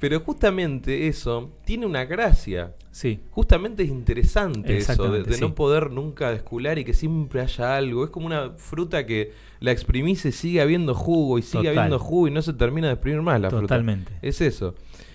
[0.00, 2.74] Pero justamente eso tiene una gracia.
[2.90, 3.20] Sí.
[3.30, 5.40] Justamente es interesante eso, de, Exactamente, de sí.
[5.40, 8.04] no poder nunca descular y que siempre haya algo.
[8.04, 11.78] Es como una fruta que la exprimís y sigue habiendo jugo y sigue Total.
[11.78, 13.62] habiendo jugo y no se termina de exprimir más la fruta.
[13.62, 14.12] Totalmente.
[14.22, 14.74] Es eso.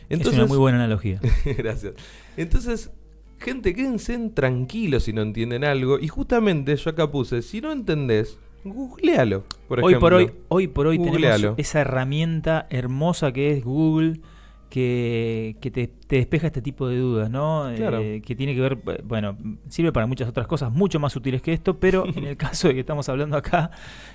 [0.09, 1.19] es una muy buena analogía.
[1.57, 1.93] Gracias.
[2.37, 2.91] Entonces,
[3.43, 5.99] gente, quédense tranquilos si no entienden algo.
[5.99, 9.43] Y justamente yo acá puse, si no entendés, googlealo.
[9.67, 10.45] Por hoy por hoy, ejemplo.
[10.49, 11.37] hoy por hoy Googlealo.
[11.37, 14.21] tenemos esa herramienta hermosa que es Google
[14.73, 17.69] que, que te, te despeja este tipo de dudas, ¿no?
[17.75, 17.99] Claro.
[17.99, 19.37] Eh, que tiene que ver, bueno,
[19.69, 22.73] sirve para muchas otras cosas mucho más útiles que esto, pero en el caso de
[22.73, 23.69] que estamos hablando acá,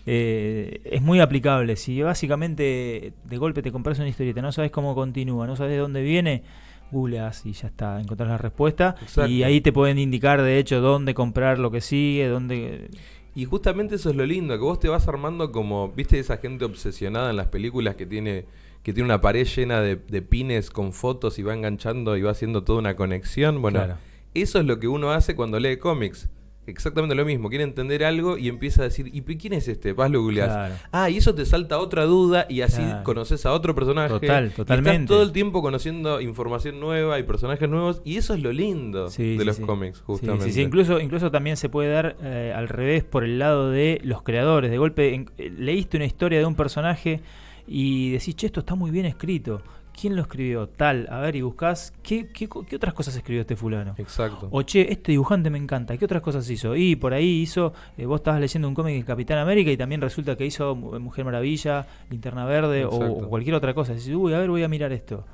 [0.05, 1.77] eh, es muy aplicable.
[1.77, 5.79] Si básicamente de golpe te compras una historieta, no sabes cómo continúa, no sabes de
[5.79, 6.43] dónde viene,
[6.91, 8.95] googleas y ya está, encontrás la respuesta.
[9.01, 9.31] Exacto.
[9.31, 12.91] Y ahí te pueden indicar, de hecho, dónde comprar lo que sigue, dónde...
[13.35, 16.65] Y justamente eso es lo lindo, que vos te vas armando como, viste esa gente
[16.65, 18.47] obsesionada en las películas que tiene
[18.83, 22.31] que tiene una pared llena de, de pines con fotos y va enganchando y va
[22.31, 23.61] haciendo toda una conexión.
[23.61, 23.97] Bueno, Claro.
[24.35, 26.29] eso es lo que uno hace cuando lee cómics.
[26.69, 29.93] Exactamente lo mismo, quiere entender algo y empieza a decir, ¿y quién es este?
[29.93, 30.49] Vas lo googleás.
[30.49, 30.75] Claro.
[30.93, 33.05] Ah, y eso te salta otra duda y así Claro.
[33.05, 34.09] conoces a otro personaje.
[34.09, 35.07] Total, Y estás totalmente.
[35.07, 39.33] todo el tiempo conociendo información nueva y personajes nuevos y eso es lo lindo Sí,
[39.35, 39.63] de sí, los sí.
[39.63, 40.45] cómics, justamente.
[40.47, 44.01] Sí, sí, Incluso, incluso también se puede dar eh, al revés por el lado de
[44.05, 44.71] los creadores.
[44.71, 47.21] De golpe en- eh, leíste una historia de un personaje
[47.67, 49.63] y decís, che, esto está muy bien escrito.
[50.01, 50.69] ¿Quién lo escribió?
[50.69, 51.09] Tal.
[51.11, 53.95] A ver, y buscás, ¿qué, qué, qué otras cosas escribió este fulano?
[53.99, 54.49] Exacto.
[54.51, 55.97] O che, este dibujante me encanta.
[55.97, 56.77] ¿Qué otras cosas hizo?
[56.77, 60.01] Y por ahí hizo, eh, vos estabas leyendo un cómic de Capitán América y también
[60.01, 63.93] resulta que hizo Mu- Mujer Maravilla, Linterna Verde o, cualquier otra cosa.
[63.93, 65.25] Y decís, uy, a ver, voy a mirar esto.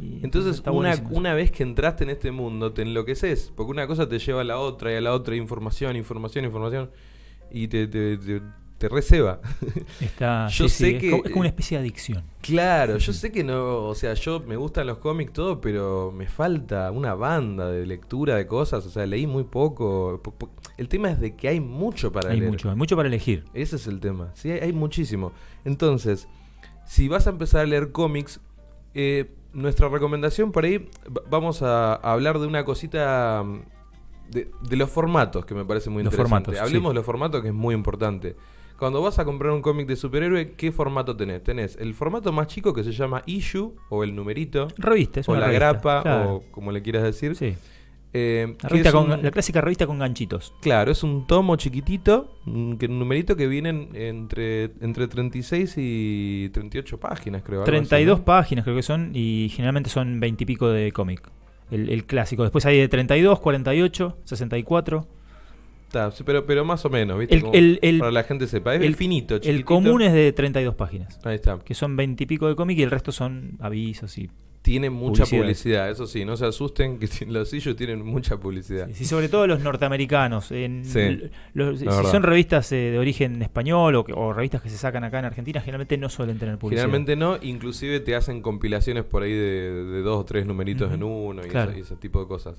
[0.00, 3.52] Y Entonces, una, una vez que entraste en este mundo, te enloqueces.
[3.54, 6.90] Porque una cosa te lleva a la otra y a la otra, información, información, información.
[7.50, 8.42] Y te, te, te,
[8.78, 9.40] te receba.
[10.00, 12.24] Está, Yo sí, sé es que- como- es como una especie de adicción.
[12.42, 13.84] claro, yo sé que no.
[13.86, 18.36] O sea, yo me gustan los cómics, todo, pero me falta una banda de lectura
[18.36, 18.84] de cosas.
[18.86, 20.20] O sea, leí muy poco.
[20.22, 22.50] Po- po- El tema es de que hay mucho para Hay leer.
[22.50, 23.44] mucho, hay mucho para elegir.
[23.54, 24.30] Ese es el tema.
[24.34, 25.32] Sí, hay, hay muchísimo.
[25.64, 26.28] Entonces,
[26.86, 28.40] si vas a empezar a leer cómics,
[28.94, 33.60] eh, nuestra recomendación por ahí, va- vamos a, a hablar de una cosita mm,
[34.32, 36.46] de, de los formatos, que me parece muy Los interesante.
[36.46, 36.92] formatos, Hablemos sí.
[36.92, 38.34] de los formatos, que es muy importante.
[38.78, 41.42] Cuando vas a comprar un cómic de superhéroe, ¿qué formato tenés?
[41.44, 45.32] Tenés el formato más chico que se llama issue, o el numerito, Revista, es o
[45.32, 46.34] una la revista, grapa, claro.
[46.34, 47.36] o como le quieras decir.
[47.36, 47.54] Sí.
[48.16, 50.54] Eh, La, revista con- un- la clásica revista con ganchitos.
[50.60, 56.48] Claro, es un tomo chiquitito, un, que- un numerito que vienen entre, entre 36 y
[56.52, 57.60] 38 páginas, creo.
[57.62, 58.24] algo así, 32 ¿no?
[58.24, 61.28] páginas creo que son y generalmente son 20 y pico de cómic.
[61.72, 62.42] El, el clásico.
[62.44, 65.06] Después hay de 32, 48, 64.
[65.94, 67.36] Está, sí, pero, pero más o menos, ¿viste?
[67.36, 68.74] El- Como el- el- para la gente sepa.
[68.74, 69.66] Es el- finito, El chiquitito.
[69.66, 71.20] común es de 32 páginas.
[71.24, 71.58] Ahí está.
[71.60, 74.28] Que son 20 y pico de cómic y el resto son avisos y...
[74.62, 75.42] Tiene mucha Publicidad.
[75.42, 75.90] publicidad.
[75.90, 78.88] eso sí, no se asusten que los sillos tienen mucha publicidad.
[78.94, 80.50] Sí, sobre todo los norteamericanos.
[80.52, 81.20] En, Sí,
[81.52, 82.10] los- si verdad.
[82.10, 85.26] son revistas eh, de origen español o, que- o revistas que se sacan acá en
[85.26, 86.86] Argentina, generalmente no suelen tener publicidad.
[86.86, 91.02] Generalmente no, inclusive te hacen compilaciones por ahí de, de dos o tres numeritos en
[91.02, 91.70] uno y, claro.
[91.72, 92.56] ese, y ese tipo de cosas.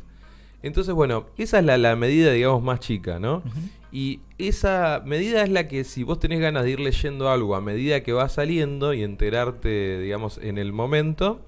[0.65, 3.43] Entonces, bueno, esa es la, la medida, digamos, más chica, ¿no?
[3.91, 7.61] Y esa medida es la que si vos tenés ganas de ir leyendo algo a
[7.61, 11.39] medida que va saliendo y enterarte, digamos, en el momento,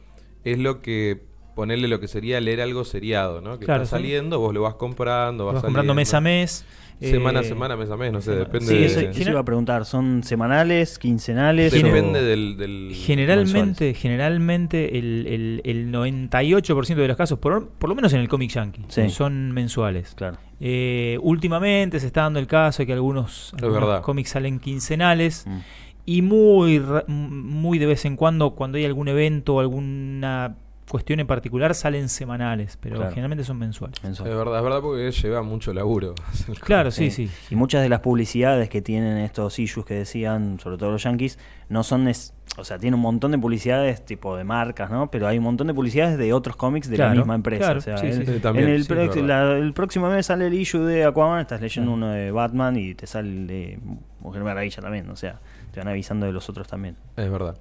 [0.43, 1.25] es lo que
[1.55, 3.57] ponerle lo que sería leer algo seriado, ¿no?
[3.57, 4.03] Que Claro, está sí.
[4.03, 6.63] saliendo, vos lo vas comprando, vas, Vas comprando mes a mes.
[6.99, 8.85] Semana a eh, semana, mes a mes, no sé, semana- depende Sí, de...
[8.85, 9.85] eso, de- eso iba a preguntar.
[9.85, 11.71] ¿Son semanales, quincenales?
[11.71, 17.89] Depende o- del, del Generalmente, generalmente el, el, el 98% de los casos, por, por
[17.89, 19.09] lo menos en el cómic yankee, Sí.
[19.09, 20.13] son mensuales.
[20.15, 20.37] Claro.
[20.59, 23.53] Eh, últimamente se está dando el caso de que algunos,
[24.01, 25.57] cómics salen quincenales Mm.
[26.05, 30.55] y muy, ra- muy de vez en cuando, cuando hay algún evento o alguna
[30.89, 33.11] cuestión en particular, salen semanales, pero Claro.
[33.11, 34.01] generalmente son mensuales.
[34.03, 34.29] mensual.
[34.29, 36.15] Es verdad, es verdad porque lleva mucho laburo.
[36.61, 37.29] Claro, sí, sí.
[37.49, 41.37] Y muchas de las publicidades que tienen estos issues que decían, sobre todo los yankees,
[41.69, 42.07] no son.
[42.07, 45.11] es- o sea, tiene un montón de publicidades tipo de marcas, ¿no?
[45.11, 47.63] Pero hay un montón de publicidades de otros cómics de Claro, la misma empresa.
[47.65, 50.25] claro, o sea, sí, el- sí, también, en el, sí, pro- la- el próximo mes
[50.25, 52.05] sale el issue de Aquaman, estás leyendo Claro.
[52.07, 53.79] uno de Batman y te sale el de
[54.21, 55.09] Mujer Maravilla también.
[55.09, 55.39] O sea,
[55.71, 56.95] te van avisando de los otros también.
[57.17, 57.57] Es verdad.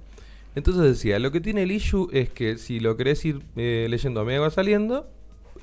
[0.57, 4.21] Entonces decía, lo que tiene el issue es que si lo querés ir eh, leyendo
[4.21, 5.07] a medida que va saliendo,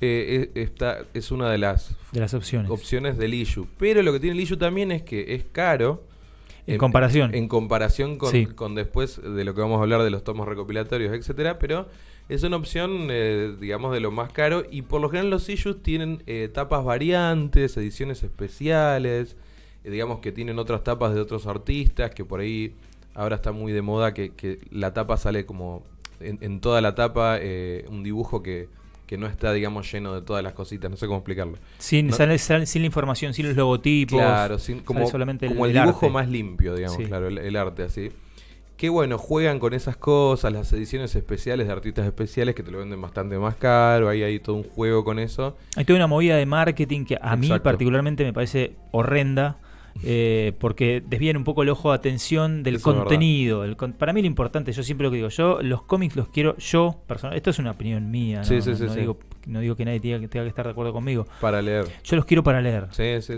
[0.00, 2.70] eh, es- esta es una de las De las opciones.
[2.70, 3.66] opciones del issue.
[3.76, 6.04] Pero lo que tiene el issue también es que es caro.
[6.68, 7.34] En comparación.
[7.34, 8.46] En comparación con, Sí.
[8.46, 11.88] con después de lo que vamos a hablar de los tomos recopilatorios, etcétera, pero
[12.28, 14.64] es una opción, eh, digamos, de lo más caro.
[14.70, 19.36] Y por lo general los issues tienen eh, tapas variantes, ediciones especiales,
[19.84, 22.74] eh, digamos que tienen otras tapas de otros artistas, que por ahí
[23.14, 25.82] ahora está muy de moda que, que la tapa sale como
[26.20, 28.68] en, en toda la tapa eh, un dibujo que,
[29.06, 31.58] que no está, digamos, lleno de todas las cositas, no sé cómo explicarlo.
[31.78, 34.18] Sin, No- sale- sale- sin la información, sin los logotipos.
[34.18, 36.12] Claro, sin- como, solamente como el, el dibujo arte.
[36.12, 37.04] más limpio, digamos, Sí.
[37.04, 38.10] claro, el, el arte así.
[38.76, 42.78] Que bueno, juegan con esas cosas, las ediciones especiales de artistas especiales que te lo
[42.78, 45.56] venden bastante más caro, ahí hay todo un juego con eso.
[45.76, 49.58] Hay toda una movida de marketing que a mí particularmente me parece horrenda.
[50.02, 53.64] Eh, porque desvían un poco el ojo de atención del Eso contenido.
[53.64, 56.56] El para mí lo importante, yo siempre lo que digo, yo los cómics los quiero,
[56.58, 59.00] yo personal, esto es una opinión mía, no, Sí, sí, no- sí, no sí.
[59.00, 61.26] digo, no digo que nadie tenga, que tenga que estar de acuerdo conmigo.
[61.40, 61.86] Para leer.
[62.02, 62.88] Yo los quiero para leer.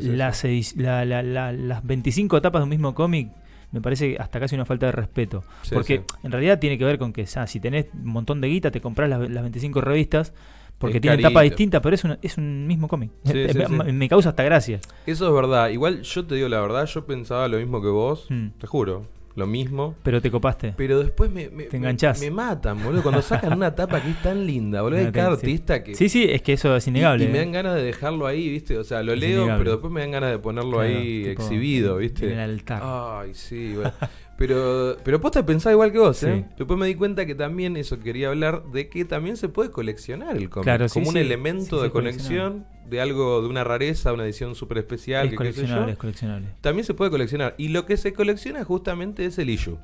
[0.02, 0.44] Las,
[0.76, 3.28] la- la- la- las 25 etapas de un mismo cómic
[3.72, 5.44] me parece hasta casi una falta de respeto.
[5.62, 6.16] Sí, porque sí.
[6.22, 8.70] en realidad tiene que ver con que o sea, si tenés un montón de guita,
[8.70, 10.32] te compras las, las 25 revistas
[10.78, 11.28] porque Es carito.
[11.28, 13.10] tapas distintas, pero es, una- es un mismo cómic.
[13.24, 14.80] Sí, sí, me, me causa hasta gracia.
[15.06, 15.70] Eso es verdad.
[15.70, 18.48] Igual yo te digo la verdad, yo pensaba lo mismo que vos, Mm.
[18.58, 19.94] te juro, lo mismo.
[20.02, 20.74] Pero te copaste.
[20.76, 22.20] Pero después me, me, Te me- enganchás.
[22.20, 23.02] me matan, boludo.
[23.02, 24.98] Cuando sacan una tapa que es tan linda, boludo.
[25.00, 25.94] Hay No, cada artista que.
[25.94, 27.24] Sí, sí, es que eso es innegable.
[27.24, 27.40] Y, me ¿eh?
[27.40, 28.76] dan ganas de dejarlo ahí, ¿viste?
[28.78, 29.58] O sea, lo Es leo, innegable.
[29.64, 32.32] pero después me dan ganas de ponerlo Claro, ahí tipo, exhibido, ¿viste?
[32.32, 32.82] en el altar.
[32.84, 33.92] Ay, sí, bueno.
[34.38, 36.44] Pero, pero posta pensaba igual que vos, ¿eh?
[36.46, 36.54] Sí.
[36.58, 40.36] Después me di cuenta que también eso quería hablar de que también se puede coleccionar
[40.36, 40.64] el cómic.
[40.64, 41.20] Claro, sí, como un sí.
[41.20, 45.26] elemento de conexión de algo, de una rareza, una edición súper especial.
[45.28, 45.54] es que qué sé yo.
[45.62, 46.46] coleccionable, es coleccionable.
[46.60, 47.54] También se puede coleccionar.
[47.56, 49.78] Y lo que se colecciona justamente es el issue.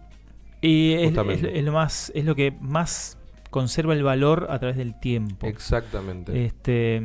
[0.60, 1.48] Y es, Justamente.
[1.50, 3.16] es- es lo más, es lo que más
[3.48, 5.46] conserva el valor a través del tiempo.
[5.46, 6.44] Exactamente.
[6.44, 7.02] Este,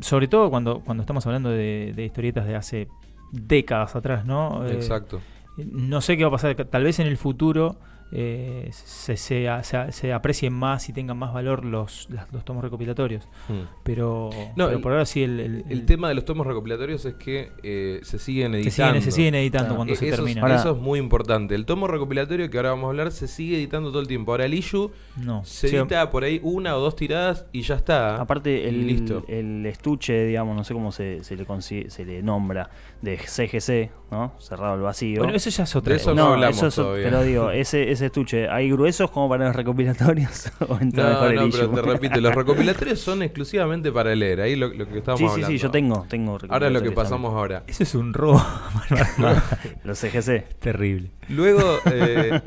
[0.00, 2.88] sobre todo cuando, cuando estamos hablando de, de historietas de hace
[3.32, 4.64] décadas atrás, ¿no?
[4.66, 5.20] Eh, Exacto.
[5.56, 7.76] No sé qué va a pasar, tal vez en el futuro
[8.16, 12.62] eh, se, se, se- se aprecien más y tengan más valor los, las- los tomos
[12.62, 13.28] recopilatorios.
[13.48, 13.62] Hmm.
[13.82, 16.46] Pero, No, pero el- por ahora sí el, el- El el- tema de los tomos
[16.46, 18.70] recopilatorios es que eh, se siguen se, editando.
[18.94, 19.76] siguen, se siguen editando Claro.
[19.76, 20.40] cuando Eh, se eso, termina.
[20.40, 21.54] es, Ahora- eso es muy importante.
[21.54, 24.30] El tomo recopilatorio que ahora vamos a hablar se sigue editando todo el tiempo.
[24.32, 25.44] Ahora el issue no.
[25.44, 28.20] se Sí, edita por ahí una o dos tiradas y ya está.
[28.20, 29.24] Aparte, el, listo.
[29.28, 31.44] el estuche, digamos, no sé cómo se, se le,
[31.90, 32.70] se le nombra,
[33.02, 34.32] de CGC, ¿no?
[34.38, 35.18] Cerrado el vacío.
[35.22, 36.22] Bueno, eso ya es otra De eso cosa.
[36.22, 37.04] no hablamos eso es- todavía.
[37.04, 40.50] pero digo, ese, ese estuche, ¿hay gruesos como para los recopilatorios?
[40.68, 44.40] ¿O entra No, mejor el no, pero te repito, los recopilatorios son exclusivamente para leer.
[44.40, 45.46] Ahí lo, lo que estábamos Sí, sí, hablando.
[45.48, 47.64] sí, yo tengo, tengo Ahora lo que pasamos ahora.
[47.66, 48.42] Eso es un robo.
[49.84, 50.44] Los CGC.
[50.60, 51.10] Terrible.
[51.28, 52.40] Luego, eh,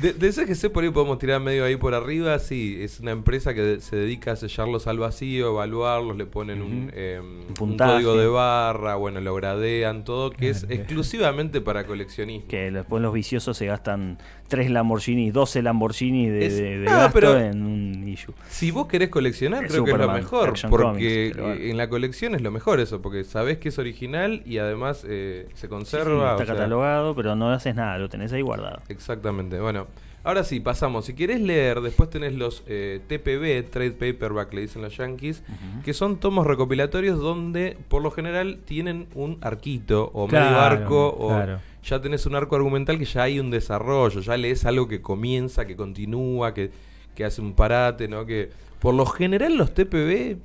[0.00, 3.52] De, de CGC por ahí podemos tirar medio ahí por arriba, sí, es una empresa
[3.52, 7.20] que se dedica a sellarlos al vacío, evaluarlos, le ponen un, eh,
[7.58, 10.74] Un código de barra, bueno, lo gradean, todo, que es Claro.
[10.76, 12.48] exclusivamente para coleccionistas.
[12.48, 14.18] Que después los viciosos se gastan
[14.52, 18.34] 3 Lamborghini, 12 Lamborghini de, Es- de- de Ah, gasto pero- en un issue.
[18.48, 21.60] Si vos querés coleccionar, Es creo que es lo mejor, porque Comics, pero bueno.
[21.62, 25.48] en la colección es lo mejor eso, porque sabés que es original y además eh,
[25.54, 26.32] se conserva.
[26.32, 28.82] Está sea, catalogado, pero no haces nada, lo tenés ahí guardado.
[28.88, 29.58] Exactamente.
[29.58, 29.86] Bueno,
[30.24, 31.06] ahora sí, pasamos.
[31.06, 35.42] Si querés leer, después tenés los eh, TPB, Trade Paperback, le dicen los yankees,
[35.84, 41.08] que son tomos recopilatorios donde por lo general tienen un arquito o medio Claro, arco
[41.08, 41.58] o claro.
[41.84, 45.66] Ya tenés un arco argumental que ya hay un desarrollo, ya lees algo que comienza,
[45.66, 46.70] que continúa, que,
[47.14, 48.24] que hace un parate, ¿no?
[48.26, 48.50] Que
[48.80, 50.36] por lo general los TPB,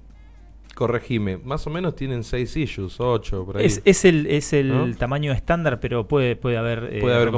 [0.75, 3.65] corregime, más o menos tienen 6 issues, 8 por ahí.
[3.65, 4.95] Es, es el, es el ¿No?
[4.95, 7.31] tamaño estándar, pero puede, puede haber eh, Puede haber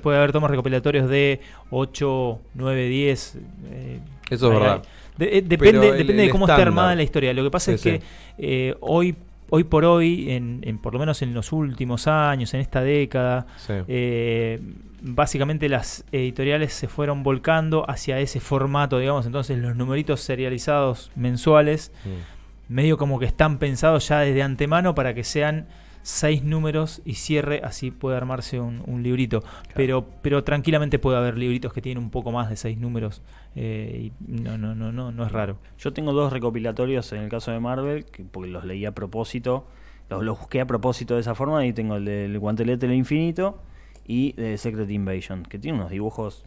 [0.00, 1.40] puede haber tomos recopilatorios de
[1.70, 3.36] 8, 9, 10.
[3.70, 4.00] eh,
[4.30, 4.82] Eso es verdad.
[5.18, 7.32] de- eh, depende el- depende de cómo esté armada la historia.
[7.32, 8.06] Lo que pasa Sí, es que sí.
[8.38, 9.14] eh, hoy,
[9.50, 13.46] hoy por hoy, en, en- por lo menos en los últimos años, en esta década,
[13.58, 13.74] Sí.
[13.88, 14.60] eh,
[15.02, 21.90] básicamente las editoriales se fueron volcando hacia ese formato, digamos, entonces los numeritos serializados mensuales
[22.04, 22.74] Mm.
[22.74, 25.66] medio como que están pensados ya desde antemano para que sean
[26.02, 29.42] seis números y cierre, así puede armarse un, un librito.
[29.74, 33.22] Pero, pero tranquilamente puede haber libritos que tienen un poco más de seis números.
[33.54, 35.58] eh, y no, no, no, no, no es raro.
[35.78, 39.66] Yo tengo dos recopilatorios en el caso de Marvel, que, porque los leí a propósito,
[40.08, 43.60] los, los busqué a propósito de esa forma, y tengo el del guantelete del infinito
[44.06, 46.44] y de Secret Invasion, que tiene unos dibujos...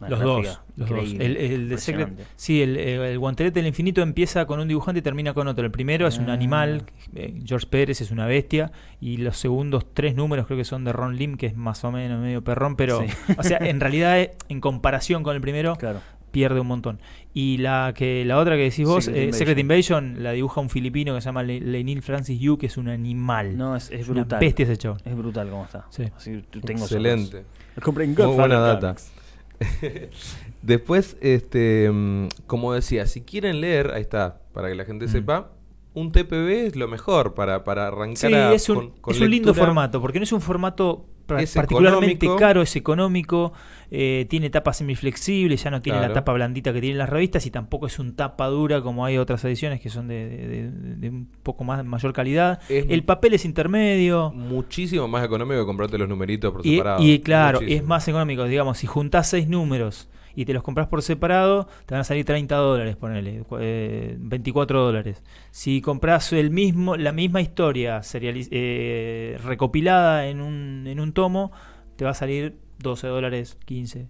[0.00, 0.98] Los dos, los dos.
[0.98, 4.68] increíble, El, el de Secret, sí, el, eh, el guantelete del infinito empieza con un
[4.68, 5.64] dibujante y termina con otro.
[5.64, 6.34] El primero es un Ah.
[6.34, 6.82] animal,
[7.14, 10.92] eh, George Pérez es una bestia, y los segundos tres números creo que son de
[10.92, 13.06] Ron Lim, que es más o menos medio perrón, pero, Sí.
[13.38, 16.00] o sea, en realidad, eh, en comparación con el primero, Claro.
[16.30, 17.00] pierde un montón.
[17.32, 19.38] Y la que la otra que decís vos, Secret eh, Invasion.
[19.38, 22.76] Secret Invasion, la dibuja un filipino que se llama Le- Lenil Francis Yu, que es
[22.76, 23.56] un animal.
[23.56, 24.40] No, es, es Una brutal.
[24.40, 24.72] bestia ese.
[25.04, 25.86] Es brutal como está.
[25.88, 26.04] Sí.
[26.14, 27.44] Así, tengo Excelente.
[27.84, 28.88] Muy buena data.
[28.94, 29.12] Comics.
[30.62, 35.08] Después, este, mm, como decía, si quieren leer, ahí está, para que la gente Mm.
[35.08, 35.52] sepa,
[35.94, 39.20] un TPB es lo mejor para, para arrancar Sí, a- es un, con- con es
[39.20, 41.06] un lindo formato, porque no es un formato
[41.38, 42.36] Es particularmente económico.
[42.40, 43.52] caro, es económico,
[43.90, 46.12] eh, tiene tapa semiflexible, ya no tiene Claro.
[46.12, 49.18] la tapa blandita que tienen las revistas y tampoco es un tapa dura como hay
[49.18, 52.60] otras ediciones que son de, de- un poco más mayor calidad.
[52.68, 54.32] Es El papel es intermedio.
[54.34, 57.02] muchísimo más económico que comprarte los numeritos por Y, separado.
[57.02, 57.82] y claro, Muchísimo.
[57.82, 58.44] es más económico.
[58.44, 62.24] Digamos, si juntás seis números y te los compras por separado, te van a salir
[62.24, 65.24] 30 dólares, ponele, eh, 24 dólares.
[65.50, 71.50] Si compras el mismo, la misma historia serializ- eh, recopilada en un, en un tomo,
[71.96, 74.06] te va a salir 12 dólares, 15.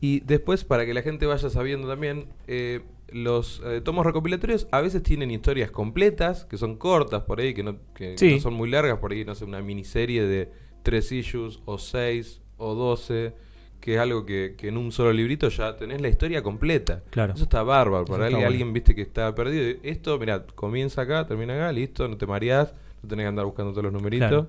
[0.00, 4.80] Y después, para que la gente vaya sabiendo también, eh, los eh, tomos recopilatorios a
[4.80, 8.34] veces tienen historias completas, que son cortas por ahí, que no, que Sí.
[8.34, 10.52] no son muy largas, por ahí, no sé, una miniserie de
[10.82, 13.32] tres issues, o seis, o doce,
[13.80, 17.02] que es algo que, que en un solo librito ya tenés la historia completa.
[17.10, 17.34] Claro.
[17.34, 18.48] Eso está bárbaro, para alguien, bueno.
[18.48, 19.78] alguien, viste que está perdido.
[19.82, 23.72] Esto, mira, comienza acá, termina acá, listo, no te mareás, no tenés que andar buscando
[23.72, 24.28] todos los numeritos.
[24.28, 24.48] Claro.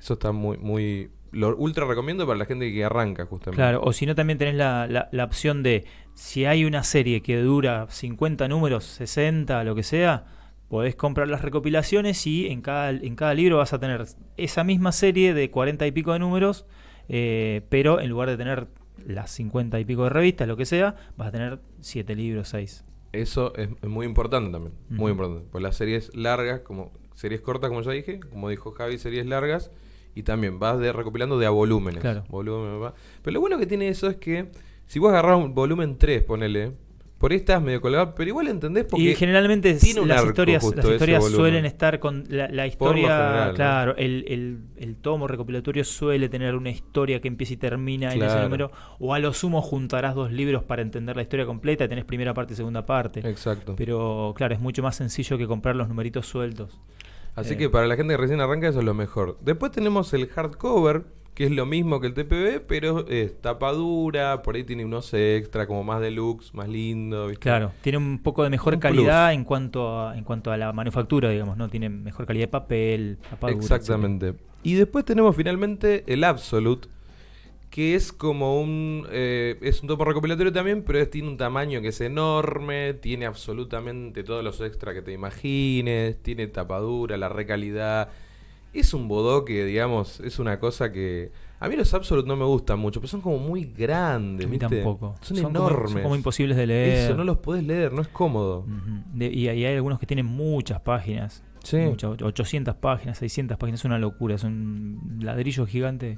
[0.00, 1.10] Eso está muy, muy...
[1.30, 3.56] Lo ultra recomiendo para la gente que arranca, justamente.
[3.60, 5.84] Claro, o si no, también tenés la, la- la opción de,
[6.14, 10.24] si hay una serie que dura 50 números, 60, lo que sea,
[10.70, 14.04] podés comprar las recopilaciones y en cada, en cada libro vas a tener
[14.38, 16.64] esa misma serie de 40 y pico de números,
[17.08, 18.68] eh, pero en lugar de tener
[19.06, 22.84] las 50 y pico de revistas, lo que sea, vas a tener 7 libros, 6.
[23.12, 25.46] Eso es, es muy importante también, muy importante.
[25.50, 29.70] Pues las series largas, como series cortas, como ya dije, como dijo Javi, series largas,
[30.14, 32.00] y también vas de, recopilando de a volúmenes.
[32.00, 32.24] Claro.
[32.28, 32.92] Volumen.
[33.22, 34.50] Pero lo bueno que tiene eso es que
[34.86, 36.72] si vos agarrás un volumen 3, ponele,
[37.18, 40.18] por ahí estás medio colgado, pero igual entendés porque Y generalmente es- tiene un las
[40.18, 43.54] arco historias, las historias suelen estar con la, historia, general, ¿no?
[43.54, 48.22] claro, el, el- el tomo recopilatorio suele tener una historia que empieza y termina en
[48.22, 48.70] ese número,
[49.00, 52.32] o a lo sumo juntarás dos libros para entender la historia completa, y tenés primera
[52.34, 53.20] parte y segunda parte.
[53.28, 53.74] Exacto.
[53.76, 56.80] Pero claro, es mucho más sencillo que comprar los numeritos sueltos.
[57.34, 57.56] Así Eh.
[57.56, 59.38] que para la gente que recién arranca eso es lo mejor.
[59.40, 61.04] Después tenemos el hardcover,
[61.38, 65.14] que es lo mismo que el TPB, pero es tapa dura, por ahí tiene unos
[65.14, 67.28] extra, como más deluxe, más lindo.
[67.28, 67.40] ¿viste?
[67.40, 70.72] Claro, tiene un poco de mejor Un calidad en cuanto a, en cuanto a la
[70.72, 71.68] manufactura, digamos, ¿no?
[71.68, 74.34] Tiene mejor calidad de papel, tapadura, Exactamente.
[74.64, 76.88] Y después tenemos finalmente el Absolute,
[77.70, 79.06] que es como un...
[79.12, 83.26] eh, es un tomo recopilatorio también, pero es- tiene un tamaño que es enorme, tiene
[83.26, 88.08] absolutamente todos los extras que te imagines, tiene tapadura, la recalidad.
[88.72, 91.30] Es un bodoque, digamos, es una cosa que
[91.60, 94.46] A mí los Absolute no me gustan mucho, pero son como muy grandes.
[94.46, 94.76] A mí ¿viste?
[94.76, 95.16] tampoco.
[95.22, 95.90] Son, como- enormes.
[95.92, 97.06] son como imposibles de leer.
[97.06, 98.64] Eso, no los podés leer, no es cómodo.
[99.12, 101.42] De- y, y hay algunos que tienen muchas páginas.
[101.64, 101.78] Sí.
[101.78, 103.80] muchas, 800 páginas, 600 páginas.
[103.80, 104.36] Es una locura.
[104.36, 106.14] Es un ladrillo gigante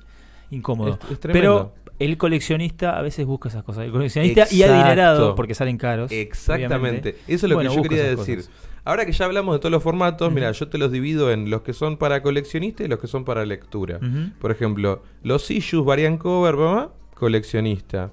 [0.51, 0.99] incómodo.
[1.05, 1.73] Es- es tremendo.
[1.75, 3.85] Pero el coleccionista a veces busca esas cosas.
[3.85, 4.75] El coleccionista y Exacto.
[4.75, 6.13] adinerado, porque salen caros.
[6.13, 6.75] Exactamente.
[6.77, 7.11] obviamente.
[7.29, 8.37] Eso es lo Bueno, que yo quería decir.
[8.39, 8.53] cosas.
[8.85, 11.63] Ahora que ya hablamos de todos los formatos, mira, yo te los divido en los
[11.63, 14.01] que son para coleccionista y los que son para lectura.
[14.41, 18.11] Por ejemplo, los issues varían cover, mamá, coleccionista.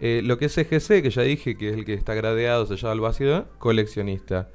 [0.00, 2.92] Eh, lo que es EGC, que ya dije que es el que está gradeado, sellado
[2.92, 4.48] al vacío, coleccionista.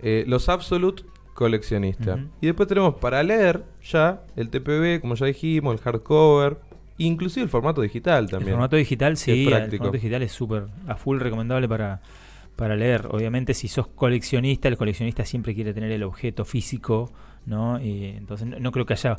[0.00, 1.04] Eh, los Absolute,
[1.34, 2.18] coleccionista.
[2.40, 6.58] Y después tenemos para leer ya el TPB, como ya dijimos, el hardcover,
[6.98, 8.52] inclusive el formato digital El también.
[8.52, 9.84] formato digital, sí, es el práctico.
[9.84, 12.00] formato digital es súper a full recomendable para,
[12.58, 13.06] para leer.
[13.10, 17.12] Obviamente, si sos coleccionista, el coleccionista siempre quiere tener el objeto físico,
[17.46, 17.80] ¿no?
[17.80, 19.16] Y entonces no, no creo que haya.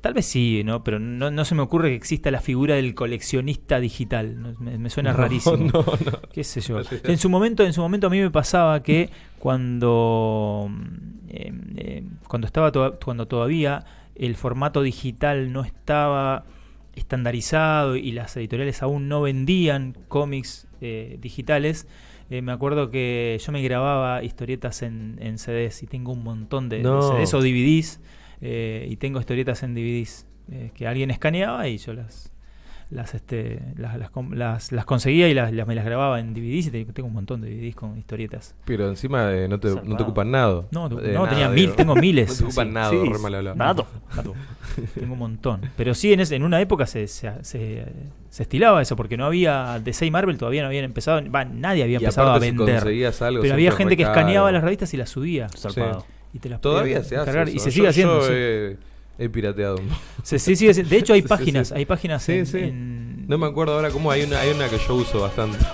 [0.00, 0.82] Tal vez sí, ¿no?
[0.84, 4.56] Pero no, no se me ocurre que exista la figura del coleccionista digital.
[4.58, 5.56] Me, me suena No, rarísimo.
[5.72, 5.84] no, no.
[6.32, 6.80] qué sé yo.
[7.04, 9.08] En su momento, en su momento a mí me pasaba que
[9.38, 10.68] cuando
[11.28, 13.84] eh, eh, cuando estaba toda- cuando todavía
[14.14, 16.44] el formato digital no estaba
[16.94, 21.86] estandarizado y las editoriales aún no vendían cómics eh, digitales,
[22.30, 26.68] eh, me acuerdo que yo me grababa historietas en, en CDs y tengo un montón
[26.68, 27.02] de, de No.
[27.02, 28.00] CDs o DVDs
[28.40, 32.31] eh, y tengo historietas en DVDs eh, que alguien escaneaba y yo las
[32.92, 36.34] las este las, las, com- las- las conseguía y las, las- me las grababa en
[36.34, 38.54] DVDs y te- tengo un montón de DVDs con historietas.
[38.64, 40.62] Pero encima eh, no, te, no te ocupan nada.
[40.70, 41.68] No, te- Eh, no, nada, tenía digo.
[41.68, 42.28] mil, tengo miles.
[42.32, 43.56] No te ocupan Sí, nada, sí, re mal hablado.
[43.56, 43.86] Nato.
[44.16, 44.34] Nato.
[44.94, 45.60] Tengo un montón.
[45.76, 47.86] Pero sí, en, ese- en una época se, se, se-
[48.30, 51.82] se estilaba eso, porque no había DC y Marvel, todavía no habían empezado, va, nadie
[51.82, 52.76] había Y empezado a si vender.
[52.80, 55.48] conseguías algo, Pero había gente que escaneaba las revistas y las subía.
[55.48, 56.04] Zarpado.
[56.34, 57.30] Y te las Todavía se hace.
[57.42, 57.50] eso.
[57.50, 58.20] Y se Yo- sigue haciendo.
[58.20, 58.76] yo sí.
[59.18, 59.76] He, pirateado.
[60.22, 60.90] Se, se sigue haciendo.
[60.90, 61.74] De hecho, hay Sí, sí, páginas, sí.
[61.76, 62.58] hay páginas Sí, en- sí.
[62.58, 65.58] en- No me acuerdo ahora cómo hay una, hay una que yo uso bastante.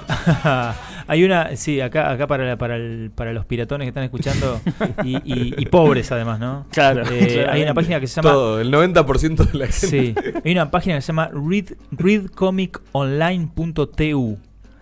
[1.10, 4.60] Hay una, sí, acá, acá para, la- para, el- para los piratones que están escuchando
[5.02, 6.66] y, y- y pobres además, ¿no?
[6.70, 9.86] Claro, Eh, hay una página que se llama Todo, el 90% de la gente.
[9.86, 14.38] Sí, hay una página que se llama read, readcomiconline.tu.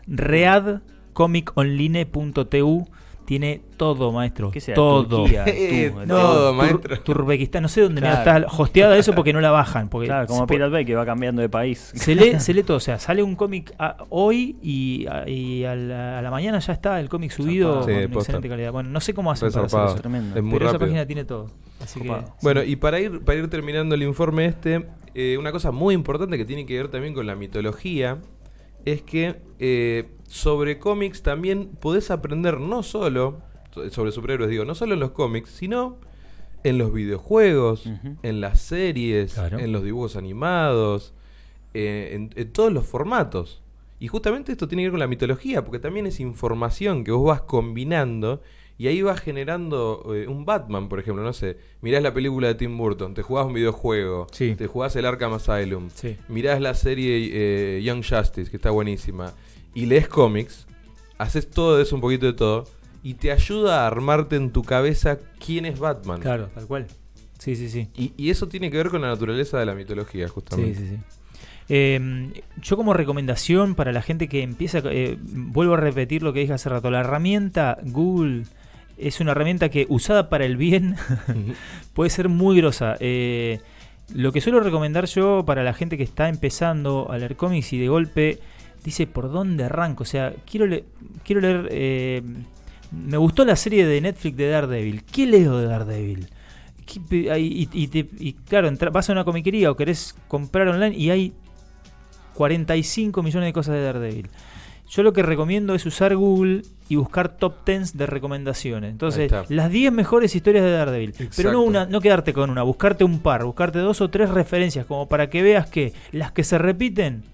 [0.09, 2.89] Readcomiconline.tu
[3.27, 4.51] tiene todo, maestro.
[4.51, 4.75] ¿Qué será?
[4.77, 5.05] todo.
[5.25, 7.01] Turquía, Eh, tú, No, Todo, Tur- maestro.
[7.01, 8.17] Turbequistán, no sé dónde Claro.
[8.47, 9.89] está hosteada eso porque no la bajan.
[9.91, 11.93] Porque Claro, como se, Pirate Bay que va cambiando de país.
[11.95, 15.65] se lee, se lee todo, o sea, sale un cómic a- hoy y, a, y
[15.65, 18.73] a la, a la mañana ya está el cómic subido Sí, con excelente calidad.
[18.73, 19.95] Bueno, no sé cómo hacen para hacer eso.
[19.97, 20.37] Tremendo.
[20.37, 21.47] Es muy Pero esa página tiene todo.
[21.83, 22.13] Así que.
[22.43, 26.39] Bueno, y para ir, para ir terminando el informe este, eh, una cosa muy importante
[26.39, 28.19] que tiene que ver también con la mitología
[28.87, 33.43] es que eh, sobre cómics también podés aprender no solo,
[33.73, 35.99] so- sobre superhéroes digo, no solo en los cómics, sino
[36.65, 37.89] en los videojuegos,
[38.23, 39.59] en las series, Claro.
[39.59, 41.13] en los dibujos animados,
[41.75, 43.63] eh, en, en todos los formatos.
[44.01, 47.27] Y justamente esto tiene que ver con la mitología, porque también es información que vos
[47.29, 48.43] vas combinando
[48.79, 52.55] y ahí vas generando eh, un Batman, por ejemplo, no sé, mirás la película de
[52.57, 54.55] Tim Burton, te jugás un videojuego, Sí.
[54.57, 56.17] te jugás el Arkham Asylum, Sí.
[56.29, 57.31] mirás la serie
[57.79, 59.33] eh, Young Justice, que está buenísima,
[59.75, 60.67] y lees cómics,
[61.19, 62.65] haces todo eso, un poquito de todo,
[63.03, 66.21] y te ayuda a armarte en tu cabeza quién es Batman.
[66.21, 66.87] Claro, tal cual.
[67.39, 67.89] Sí, sí, sí.
[67.97, 70.79] Y, y eso tiene que ver con la naturaleza de la mitología, Sí, justamente.
[70.79, 70.97] sí, sí.
[71.69, 72.31] Eh,
[72.63, 76.53] yo como recomendación para la gente que empieza, eh, vuelvo a repetir lo que dije
[76.53, 78.45] hace rato, la herramienta Google
[78.99, 80.97] es una herramienta que usada para el bien
[81.95, 82.97] puede ser muy grosa.
[83.01, 83.61] Eh,
[84.15, 87.79] lo que suelo recomendar yo para la gente que está empezando a leer cómics y
[87.79, 88.39] de golpe
[88.85, 90.85] dice por dónde arranco, o sea, quiero, le-
[91.25, 91.69] quiero leer...
[91.71, 92.23] eh,
[92.93, 95.03] me gustó la serie de Netflix de Daredevil.
[95.03, 96.29] ¿Qué leo de Daredevil?
[96.87, 100.15] ¿Qué pe- hay- Y, y te- y claro, entra- vas a una comiquería o querés
[100.29, 101.33] comprar online y hay
[102.35, 104.29] 45 millones de cosas de Daredevil.
[104.89, 108.91] Yo lo que recomiendo es usar Google y buscar top 10 de recomendaciones.
[108.91, 111.15] Entonces, las 10 mejores historias de Daredevil.
[111.37, 114.87] Pero no, una, no quedarte con una, buscarte un par, buscarte dos o tres referencias,
[114.87, 117.25] como para que veas que las que se repiten,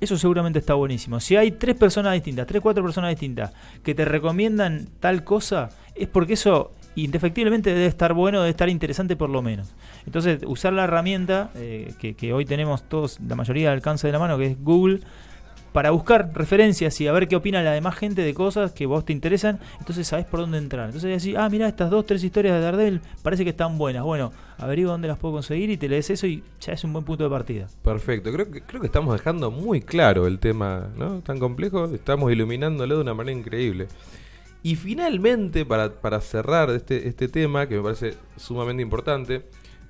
[0.00, 1.20] eso seguramente está buenísimo.
[1.20, 3.52] Si hay tres personas distintas, tres, cuatro personas distintas,
[3.82, 9.16] que te recomiendan tal cosa, es porque eso indefectiblemente debe estar bueno, debe estar interesante
[9.16, 9.74] por lo menos.
[10.06, 14.12] Entonces, usar la herramienta eh, que, que hoy tenemos todos, la mayoría al alcance de
[14.12, 15.00] la mano, que es Google,
[15.72, 19.04] para buscar referencias y a ver qué opina la demás gente de cosas que vos
[19.04, 20.86] te interesan, entonces sabés por dónde entrar.
[20.86, 24.02] Entonces decís, ah, mira, estas dos, tres historias de Daredevil parece que están buenas.
[24.02, 27.04] Bueno, averigua dónde las puedo conseguir y te lees eso y ya es un buen
[27.04, 27.68] punto de partida.
[27.82, 31.20] Perfecto, creo que, creo que estamos dejando muy claro el tema, ¿no?
[31.20, 33.88] Tan complejo, estamos iluminándolo de una manera increíble.
[34.62, 39.42] Y finalmente, para, para cerrar este, este tema, que me parece sumamente importante,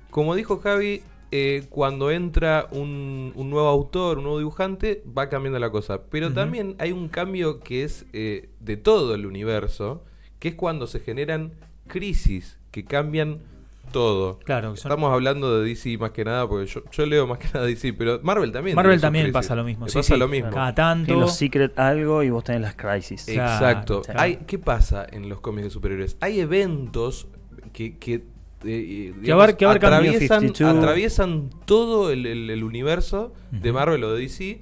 [0.09, 1.01] como dijo Javi,
[1.31, 6.01] eh, cuando entra un, un nuevo autor, un nuevo dibujante, va cambiando la cosa.
[6.09, 10.03] Pero también hay un cambio que es eh, de todo el universo,
[10.39, 11.53] que es cuando se generan
[11.87, 13.39] crisis que cambian
[13.91, 14.39] todo.
[14.39, 17.47] Claro, son- Estamos hablando de DC más que nada, porque yo, yo leo más que
[17.53, 18.75] nada DC, pero Marvel también.
[18.75, 19.33] Marvel también crisis.
[19.33, 19.87] pasa lo mismo.
[19.87, 20.19] Sí, pasa sí.
[20.19, 20.49] lo mismo.
[20.51, 21.05] Cada tanto.
[21.07, 23.27] Tiene los Secret algo y vos tenés las Crisis.
[23.27, 24.01] Exacto.
[24.01, 24.19] claro.
[24.21, 26.17] Hay, ¿Qué pasa en los cómics de superhéroes?
[26.21, 27.27] Hay eventos
[27.73, 28.23] que, que,
[28.63, 30.77] eh, Que abar- que abarcan atraviesan, 52.
[30.77, 33.79] atraviesan todo el, el- el universo de Ujú.
[33.79, 34.61] Marvel o de DC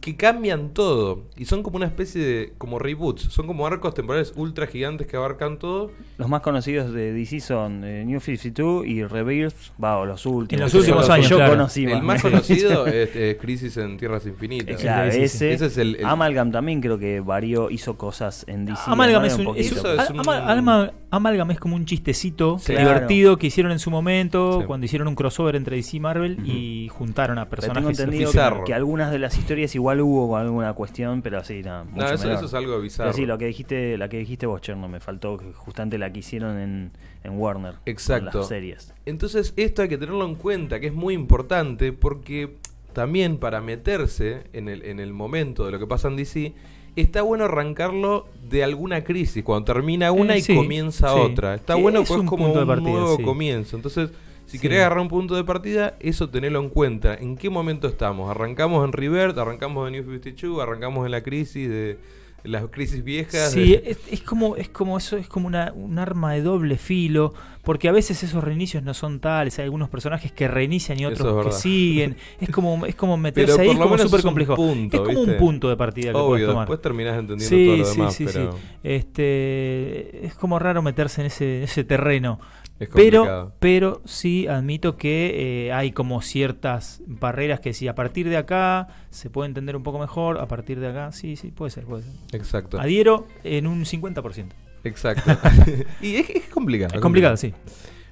[0.00, 4.32] que cambian todo y son como una especie de como reboots, son como arcos temporales
[4.36, 5.90] ultra gigantes que abarcan todo.
[6.18, 10.60] Los más conocidos de DC son eh, New 52 y Rebirth, va, o los últimos.
[10.60, 11.52] En los últimos que años, yo claro.
[11.52, 14.80] conocí el más conocido es, es Crisis en Tierras Infinitas.
[14.80, 15.52] Claro, ese.
[15.52, 18.80] Ese es el- el- Amalgam también creo que varió, hizo cosas en DC.
[18.86, 19.92] Amalgam es Amalgam un, es un- poquito.
[19.94, 22.72] Eso es Ama- un- Alma- Amalgam es como un chistecito Sí.
[22.76, 24.66] divertido que hicieron en su momento Sí.
[24.66, 28.30] cuando hicieron un crossover entre DC y Marvel y juntaron a Pero tengo personajes entendido
[28.30, 31.84] que, que algunas de las historias igual hubo alguna cuestión, pero así, nada.
[31.84, 33.10] No, mucho eso, es algo bizarro.
[33.10, 36.20] Pero sí, lo que dijiste, la que dijiste vos, Cherno, me faltó justamente la que
[36.20, 36.90] hicieron en,
[37.24, 37.74] en Warner.
[37.74, 38.38] con Exacto.
[38.38, 38.94] las series.
[39.06, 42.56] Entonces esto hay que tenerlo en cuenta, que es muy importante porque
[42.92, 46.52] también para meterse en el, en el momento de lo que pasa en DC,
[46.96, 51.18] está bueno arrancarlo de alguna crisis, cuando termina una Eh, y sí, comienza sí.
[51.20, 51.54] otra.
[51.54, 53.22] Está Sí, bueno es pues un como punto de un partida, nuevo sí.
[53.22, 53.76] comienzo.
[53.76, 54.10] Entonces,
[54.48, 54.62] si Sí.
[54.62, 57.14] querés agarrar un punto de partida, eso tenelo en cuenta.
[57.14, 58.30] ¿En qué momento estamos?
[58.30, 59.36] ¿Arrancamos en Revert?
[59.38, 60.60] ¿Arrancamos en New 52?
[60.62, 61.98] ¿Arrancamos en la crisis de
[62.44, 63.50] las crisis viejas?
[63.52, 66.78] Sí, de- es, es como es como eso es como una, un arma de doble
[66.78, 71.04] filo, porque a veces esos reinicios no son tales, hay algunos personajes que reinician y
[71.04, 74.54] otros es que siguen, es como es como meterse Pero ahí es como súper complejo.
[74.56, 75.32] punto, es como ¿viste?
[75.32, 76.64] un punto de partida que puedes Obvio, tomar.
[76.66, 78.54] después terminás entendiendo todo lo demás, pero
[78.84, 82.38] Este, es como raro meterse en ese, en ese terreno.
[82.80, 88.28] Es Pero, pero sí admito que eh, hay como ciertas barreras que si a partir
[88.28, 91.70] de acá se puede entender un poco mejor, a partir de acá, sí, sí, puede
[91.70, 92.12] ser, puede ser.
[92.32, 92.80] Exacto.
[92.80, 94.46] Adhiero en un 50%.
[94.84, 95.30] Exacto.
[96.00, 96.94] y es, es complicado.
[96.94, 97.52] Es complicado, sí.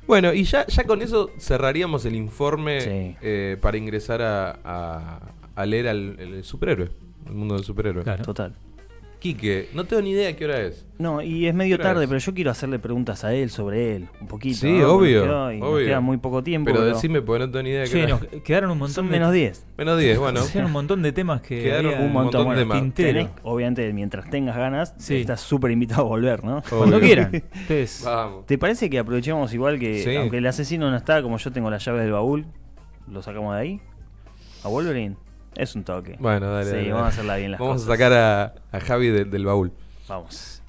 [0.06, 3.16] Bueno, y ya, ya con eso cerraríamos el informe Sí.
[3.22, 5.20] eh, para ingresar a, a-
[5.55, 6.90] a leer al el superhéroe,
[7.26, 8.02] el mundo del superhéroe.
[8.05, 8.22] Claro.
[8.24, 8.55] Total.
[9.35, 10.85] Quique, no tengo ni idea qué hora es.
[10.98, 12.09] No, y es medio ¿Qué hora tarde, es?
[12.09, 14.57] pero yo quiero hacerle preguntas a él sobre él, un poquito.
[14.59, 14.93] Sí, ¿no?
[14.94, 16.70] obvio, queda, nos muy poco tiempo.
[16.70, 18.94] Pero decime, porque no tengo ni idea de qué Sí, hora nos quedaron un montón
[18.94, 19.66] Son de menos 10.
[19.77, 20.40] Menos 10, bueno.
[20.47, 22.44] quedaron un montón de temas que Quedaron había Un montón.
[22.47, 25.16] montón de tenés, obviamente, mientras tengas ganas, Sí.
[25.16, 26.62] estás súper invitado a volver, ¿no?
[26.69, 27.31] Cuando quieran.
[27.55, 28.47] Ustedes- Vamos.
[28.47, 30.16] ¿Te parece que aprovechemos igual que, Sí.
[30.16, 32.47] aunque el asesino no está, como yo tengo las llaves del baúl,
[33.11, 33.81] lo sacamos de ahí?
[34.65, 35.16] ¿A Wolverine?
[35.56, 36.16] Es un toque.
[36.18, 36.66] Bueno, dale.
[36.70, 37.88] Sí, dale, vamos a hacerla bien las Vamos cosas.
[37.88, 39.72] a sacar a, a Javi de- del baúl.
[40.08, 40.62] Vamos.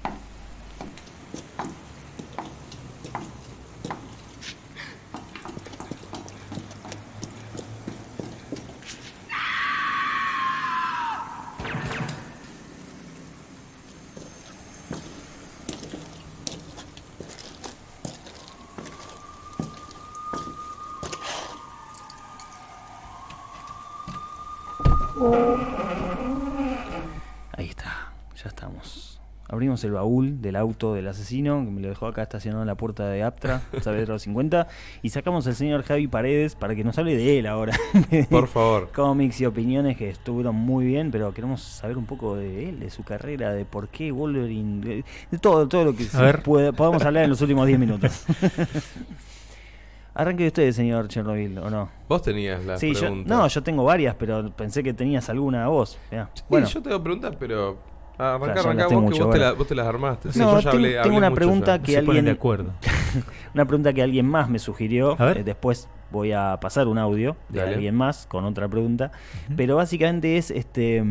[27.56, 29.20] Ahí está, ya estamos.
[29.58, 32.76] Abrimos el baúl del auto del asesino, que me lo dejó acá estacionado en la
[32.76, 34.68] puerta de Aptra, Saavedra 50,
[35.02, 37.76] y sacamos al señor Javi Paredes para que nos hable de él ahora.
[38.30, 38.90] Por favor.
[38.94, 42.88] Cómics y opiniones que estuvieron muy bien, pero queremos saber un poco de él, de
[42.90, 45.02] su carrera, de por qué Wolverine,
[45.32, 46.04] de, todo, todo lo que
[46.44, 48.26] puede- podamos hablar en los últimos 10 minutos.
[50.14, 51.88] Arranque de ustedes, señor Chernobyl, ¿o no?
[52.08, 53.36] Vos tenías las Sí, yo, preguntas.
[53.36, 55.98] no, yo tengo varias, pero pensé que tenías alguna vos.
[56.12, 56.30] Mirá.
[56.34, 57.97] Sí, bueno, yo tengo preguntas, pero.
[58.18, 59.44] Ah, arranca hablaste vos, que vos, te bueno.
[59.44, 60.32] la- vos te las armaste.
[60.32, 61.82] Sí, No, yo ya tengo- hablé, tengo hablé una mucho pregunta ya.
[61.82, 62.72] que se alguien- de acuerdo.
[63.54, 65.16] una pregunta que alguien más me sugirió.
[65.20, 65.38] A ver.
[65.38, 67.74] eh, después voy a pasar un audio de Dale.
[67.74, 69.12] alguien más con otra pregunta.
[69.56, 71.02] Pero básicamente es este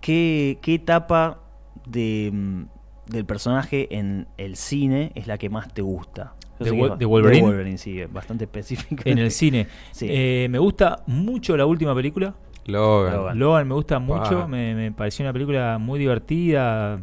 [0.00, 1.40] ¿qué, qué etapa
[1.86, 2.62] de, mm,
[3.06, 6.34] del personaje en el cine es la que más te gusta?
[6.58, 7.42] ¿De de Wolverine?
[7.46, 9.02] Wolverine, sí, bastante específico.
[9.06, 9.66] En el cine.
[9.92, 10.06] Sí.
[10.08, 12.34] Eh, me gusta mucho la última película.
[12.66, 13.14] Logan.
[13.14, 13.38] Logan.
[13.38, 14.48] Logan me gusta mucho.
[14.48, 17.00] Me, me pareció una película muy divertida.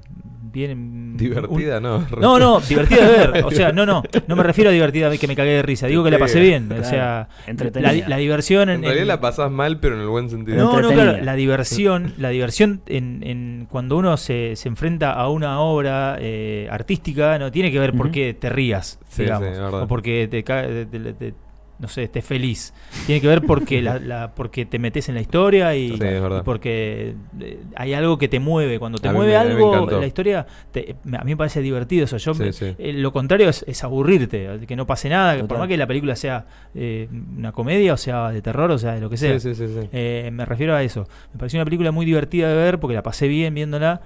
[0.53, 1.15] Bien.
[1.15, 2.05] Divertida, un- ¿no?
[2.19, 3.45] No, no, divertida de ver.
[3.45, 4.03] O sea, no, no.
[4.27, 5.87] No me refiero a divertida que me cagué de risa.
[5.87, 6.69] Digo que la pasé bien.
[6.73, 7.93] O sea, Entretenida.
[7.93, 8.75] la, la diversión en.
[8.77, 10.57] En realidad en- la pasás mal, pero en el buen sentido.
[10.57, 15.29] No, no, claro, la diversión, la diversión en, en cuando uno se, se enfrenta a
[15.29, 19.53] una obra eh, artística no tiene que ver por qué te rías, Sí, digamos, sí,
[19.53, 19.83] es verdad.
[19.83, 21.33] o porque te- te- te-
[21.81, 22.73] no sé, estés feliz.
[23.07, 25.99] Tiene que ver porque la, la- porque te metes en la historia y, Sí,
[26.45, 28.79] porque eh, hay algo que te mueve.
[28.79, 32.17] Cuando te A mueve me- algo, la historia, te- a mí me parece divertido eso.
[32.17, 32.75] Yo Sí, me- sí.
[32.77, 36.15] eh, lo contrario es, es aburrirte, que no pase nada, por más que la película
[36.15, 36.45] sea
[36.75, 39.39] eh, una comedia, o sea de terror, o sea de lo que sea.
[39.39, 39.89] Sí, sí, sí, sí.
[39.91, 41.07] Eh, me refiero a eso.
[41.33, 44.01] Me pareció una película muy divertida de ver porque la pasé bien viéndola.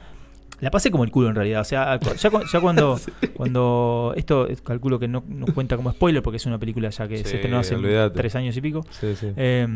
[0.61, 1.61] La pasé como el culo en realidad.
[1.61, 2.98] O sea, ya, cu- ya cuando,
[3.36, 4.14] cuando.
[4.15, 7.18] Esto es- calculo que no, no cuenta como spoiler porque es una película ya que
[7.18, 7.76] Sí, se estrenó hace
[8.14, 8.86] tres años y pico.
[8.90, 9.32] Sí, sí.
[9.36, 9.68] Eh,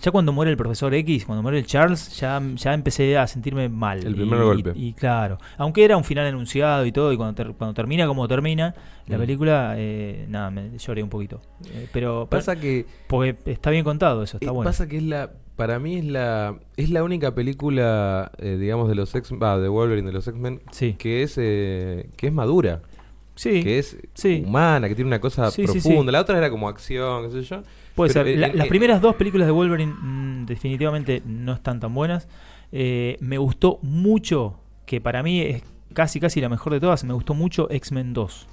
[0.00, 3.68] ya cuando muere el profesor X, cuando muere el Charles, ya, ya empecé a sentirme
[3.68, 3.98] mal.
[4.06, 4.72] El Y- primer y- golpe.
[4.74, 8.28] Y, claro, aunque era un final anunciado y todo, y cuando, ter- cuando termina como
[8.28, 8.74] termina
[9.08, 9.20] la Mm.
[9.20, 11.40] película, eh, nada, me lloré un poquito.
[11.66, 14.68] Eh, pero Pasa que porque está bien contado eso, está Eh, bueno.
[14.68, 15.30] Pasa que es la,
[15.60, 20.06] para mí es la, es la única película, eh, digamos, de los X, de Wolverine,
[20.06, 20.94] de los X-Men, Sí.
[20.98, 22.80] que es, eh, que es madura,
[23.34, 24.42] Sí, que es sí.
[24.46, 26.12] humana, que tiene una cosa Sí, profunda.
[26.12, 27.62] La otra era como acción, qué sé yo.
[27.94, 28.34] Puede Pero, ser.
[28.34, 32.26] eh, La- eh, las primeras dos películas de Wolverine mm, definitivamente no están tan buenas.
[32.72, 35.62] Me gustó mucho, que para mí es
[35.92, 38.46] casi casi la mejor de todas, me gustó mucho X-Men 2.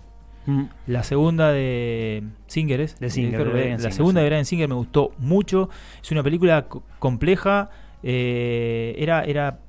[0.47, 0.63] Mm.
[0.87, 2.99] La segunda de Singer es.
[2.99, 4.23] De Singer, de la Singer, segunda sí.
[4.23, 5.69] de Bryan Singer me gustó mucho.
[6.01, 7.69] Es una película co- compleja.
[8.01, 9.59] eh, era, era,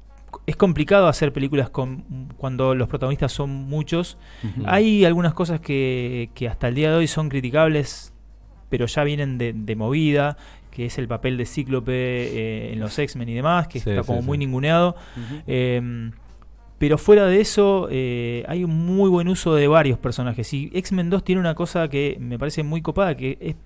[0.47, 4.19] es complicado hacer películas con, cuando los protagonistas son muchos.
[4.67, 8.13] Hay algunas cosas que, que hasta el día de hoy son criticables,
[8.69, 10.37] pero ya vienen de, de movida,
[10.71, 14.03] que es el papel de Cíclope eh, en los X-Men y demás, que Sí, está
[14.05, 14.27] como sí.
[14.27, 14.95] muy ninguneado.
[15.17, 15.43] Ujú.
[15.47, 16.11] Eh,
[16.79, 20.53] pero fuera de eso, eh, hay un muy buen uso de varios personajes.
[20.55, 23.57] Y X-Men 2 tiene una cosa que me parece muy copada, que es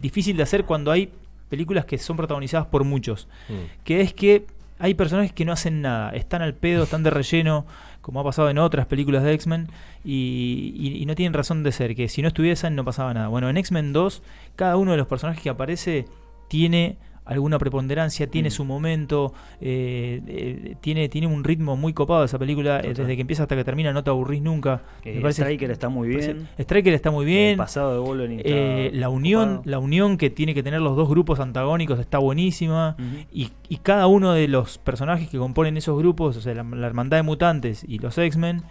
[0.00, 1.10] difícil de hacer cuando hay
[1.50, 3.28] películas que son protagonizadas por muchos.
[3.48, 3.84] Mm.
[3.84, 4.46] Que es que
[4.78, 7.66] hay personajes que no hacen nada, están al pedo, están de relleno,
[8.00, 9.68] como ha pasado en otras películas de X-Men,
[10.04, 13.28] y, y- y no tienen razón de ser, que si no estuviesen no pasaba nada.
[13.28, 14.22] Bueno, en X-Men 2,
[14.56, 16.06] cada uno de los personajes que aparece
[16.48, 18.52] tiene alguna preponderancia, tiene Mm.
[18.52, 23.20] su momento, eh, eh, tiene, tiene un ritmo muy copado esa película, eh, desde que
[23.20, 24.82] empieza hasta que termina no te aburrís nunca.
[25.04, 26.48] Me parece- Striker está muy bien.
[26.58, 27.56] Striker está muy El bien.
[27.58, 29.62] pasado de Wolverine la unión, copado.
[29.70, 32.96] la unión que tiene que tener los dos grupos antagónicos está buenísima.
[33.32, 36.86] Y, y cada uno de los personajes que componen esos grupos, o sea, la, la
[36.86, 38.62] hermandad de mutantes y los X-Men,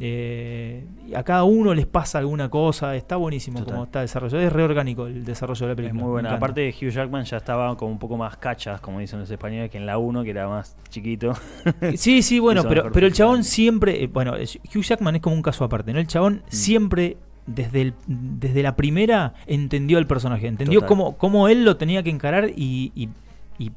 [0.00, 0.84] eh,
[1.14, 2.96] a cada uno les pasa alguna cosa.
[2.96, 3.72] Está buenísimo Total.
[3.74, 4.42] como está desarrollado.
[4.42, 5.94] Es reorgánico el desarrollo de la Es película.
[6.02, 6.34] muy me buena.
[6.34, 9.78] Aparte, Hugh Jackman ya estaba como un poco más cachas, como dicen los españoles, que
[9.78, 11.34] en la 1, que era más chiquito.
[11.96, 14.02] Sí, sí, bueno, pero, pero el chabón siempre.
[14.02, 16.00] eh, bueno, es- Hugh Jackman es como un caso aparte, ¿no?
[16.00, 16.50] El chabón Mm.
[16.50, 17.16] siempre.
[17.46, 20.88] Desde, el- desde la primera entendió el personaje, entendió Total.
[20.88, 23.10] cómo, cómo él lo tenía que encarar y, y-
[23.58, 23.70] y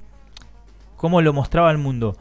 [0.95, 2.15] cómo lo mostraba al mundo.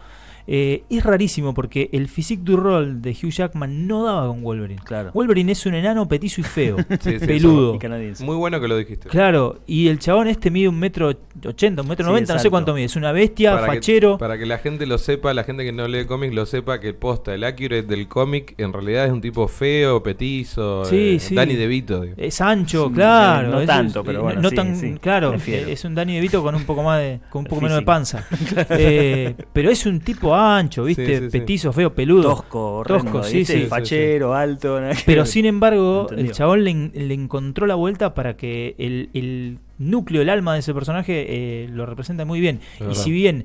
[0.48, 4.80] Eh, es rarísimo porque el physique du rol de Hugh Jackman no daba con Wolverine.
[4.84, 5.10] Claro.
[5.12, 7.78] Wolverine es un enano petizo y feo, Sí, peludo.
[7.78, 8.24] Canadiense.
[8.24, 9.08] Muy bueno que lo dijiste.
[9.08, 11.12] Claro, y el chabón este mide un metro
[11.44, 12.84] ochenta, un metro Sí, noventa, no sé cuánto mide.
[12.84, 14.18] Es una bestia, Para que- fachero.
[14.18, 16.94] para que la gente lo sepa, la gente que no lee cómics lo sepa, que
[16.94, 21.34] posta, el accurate del cómic en realidad es un tipo feo, petizo, Sí, eh, sí.
[21.34, 22.02] Danny DeVito.
[22.02, 22.14] digo.
[22.16, 23.48] Es ancho, Sí, claro.
[23.48, 25.34] no es- tanto, pero eh, bueno, no sí, tan, sí, claro.
[25.34, 27.84] Es un Danny DeVito con un poco más de, con un El poco menos de
[27.84, 28.24] panza.
[28.70, 31.06] Eh, pero es un tipo ancho, ¿viste?
[31.06, 31.38] Sí, sí, sí.
[31.38, 32.22] Petizo, feo, peludo.
[32.30, 33.52] Tosco, horrendo, Tosco, sí, ¿viste?
[33.54, 33.58] sí.
[33.60, 34.80] Sí, sí, Fachero, alto.
[35.06, 36.26] Pero sin embargo, Entendió.
[36.26, 40.54] el chabón le, en- le encontró la vuelta para que el, el núcleo, el alma
[40.54, 42.60] de ese personaje eh, lo representa muy bien.
[42.74, 42.94] Es y verdad.
[43.02, 43.44] si bien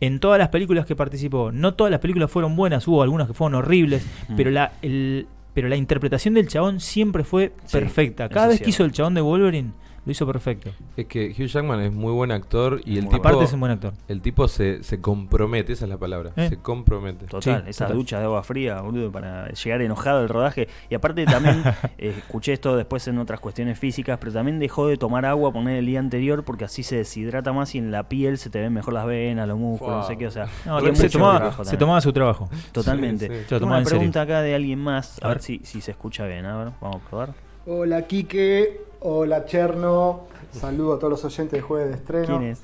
[0.00, 3.34] en todas las películas que participó, no todas las películas fueron buenas, hubo algunas que
[3.34, 4.36] fueron horribles, Mm.
[4.36, 8.28] pero la el, pero la interpretación del chabón siempre fue Sí, perfecta.
[8.28, 9.70] Cada vez que hizo el chabón de Wolverine,
[10.06, 10.70] lo hizo perfecto.
[10.96, 13.60] Es que Hugh Jackman es muy buen actor y el Muy tipo, Aparte es un
[13.60, 13.92] buen actor.
[14.08, 16.48] el tipo se, se compromete, esa es la palabra, Eh.
[16.48, 17.26] se compromete.
[17.26, 17.96] Total, Sí, esa total.
[17.98, 20.68] ducha de agua fría, boludo, para llegar enojado al rodaje.
[20.88, 21.62] Y aparte también,
[21.98, 25.76] eh, escuché esto después en otras cuestiones físicas, pero también dejó de tomar agua, poner
[25.78, 28.72] el día anterior, porque así se deshidrata más y en la piel se te ven
[28.72, 32.00] mejor las venas, los músculos, no sé qué, o sea, No, se, mucho tomaba, se
[32.02, 32.48] su trabajo.
[32.72, 33.26] Totalmente.
[33.26, 33.58] Sí, sí.
[33.58, 33.98] Tomaba una serio.
[33.98, 35.42] pregunta acá de alguien más, a, A ver ver.
[35.42, 37.34] si, si se escucha bien, a ver, vamos a probar.
[37.68, 42.38] Hola Quique, hola Cherno, saludo a todos los oyentes de Jueves de Estreno.
[42.38, 42.62] ¿Quién es?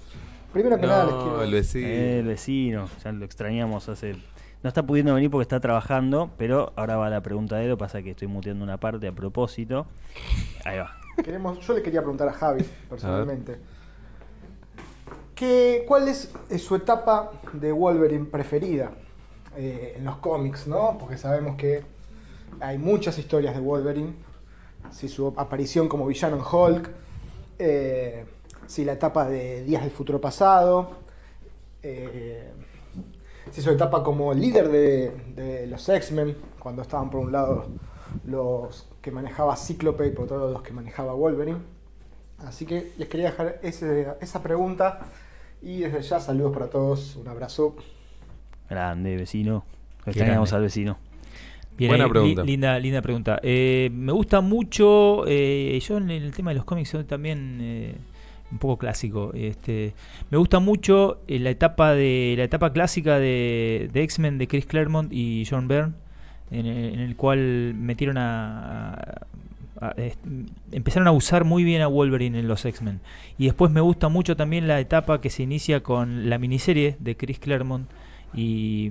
[0.53, 1.43] Primero que nada les No, quiero...
[1.43, 1.87] el vecino.
[1.89, 4.17] Eh, El vecino, ya lo extrañamos hace...
[4.63, 7.77] No está pudiendo venir porque está trabajando, pero ahora va la pregunta de él, lo
[7.77, 9.87] que pasa es que estoy muteando una parte a propósito.
[10.65, 10.97] Ahí va.
[11.25, 13.59] Queremos, yo le quería preguntar a Javi, personalmente.
[15.35, 18.93] ¿Qué, ¿Cuál es, su etapa de Wolverine preferida
[19.57, 20.97] eh, en los cómics, no?
[20.97, 21.83] Porque sabemos que
[22.61, 24.13] hay muchas historias de Wolverine.
[24.93, 26.90] Si su aparición como villano en Hulk,
[27.59, 28.24] eh,
[28.66, 30.90] si la etapa de Días del Futuro Pasado,
[31.82, 32.51] eh,
[33.51, 37.66] si su etapa como líder de, de los X-Men, cuando estaban por un lado
[38.27, 41.59] los que manejaba Cíclope y por otro lado los que manejaba Wolverine.
[42.39, 45.01] Así que les quería dejar ese- esa pregunta
[45.60, 47.77] y desde ya saludos para todos, un abrazo.
[48.69, 49.64] Grande, vecino.
[50.06, 50.98] Extrañamos al vecino.
[51.83, 52.45] Bien, Buena li- pregunta.
[52.45, 53.41] linda, linda pregunta.
[53.43, 57.95] Eh, me gusta mucho, eh, yo en el tema de los cómics soy también eh,
[58.51, 59.33] un poco clásico.
[59.35, 59.95] Este,
[60.31, 64.67] me gusta mucho eh, la etapa de la etapa clásica de, de X-Men de Chris
[64.67, 65.95] Claremont y John Byrne,
[66.51, 69.27] en el, en el cual metieron a, a-
[69.81, 70.21] a- est-
[70.71, 73.01] empezaron a usar muy bien a Wolverine en los X-Men.
[73.39, 77.17] Y después me gusta mucho también la etapa que se inicia con la miniserie de
[77.17, 77.89] Chris Claremont
[78.35, 78.91] y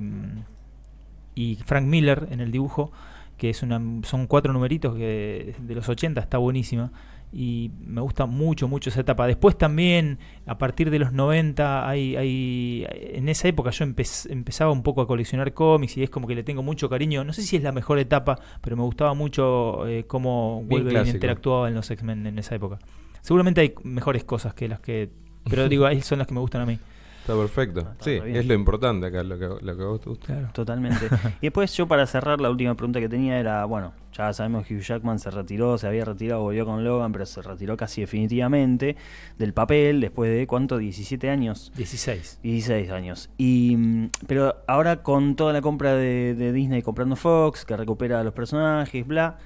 [1.35, 2.91] y Frank Miller en el dibujo,
[3.37, 6.91] que es una, son cuatro numeritos que de los 80, está buenísima.
[7.33, 9.25] Y me gusta mucho, mucho esa etapa.
[9.25, 14.69] Después también, a partir de los 90, hay, hay, en esa época yo empez- empezaba
[14.71, 17.23] un poco a coleccionar cómics y es como que le tengo mucho cariño.
[17.23, 21.69] No sé si es la mejor etapa, pero me gustaba mucho eh, cómo Wolverine interactuaba
[21.69, 22.79] en los X-Men en esa época.
[23.21, 25.09] Seguramente hay mejores cosas que las que...
[25.49, 26.79] Pero digo, ahí son las que me gustan a mí.
[27.21, 27.79] Está perfecto.
[27.81, 28.35] Está Sí, bien.
[28.35, 30.25] es lo importante acá, lo que, lo que a vos te gusta.
[30.27, 30.49] Claro.
[30.53, 31.05] Totalmente.
[31.41, 34.75] y después yo para cerrar la última pregunta que tenía era, bueno, ya sabemos que
[34.75, 38.95] Hugh Jackman se retiró, se había retirado, volvió con Logan, pero se retiró casi definitivamente
[39.37, 40.77] del papel después de ¿cuánto?
[40.79, 41.71] 17 años.
[41.75, 42.39] 16.
[42.41, 43.29] 16 años.
[43.37, 48.19] Y, mm, pero ahora con toda la compra de, de Disney comprando Fox, que recupera
[48.19, 49.37] a los personajes, bla,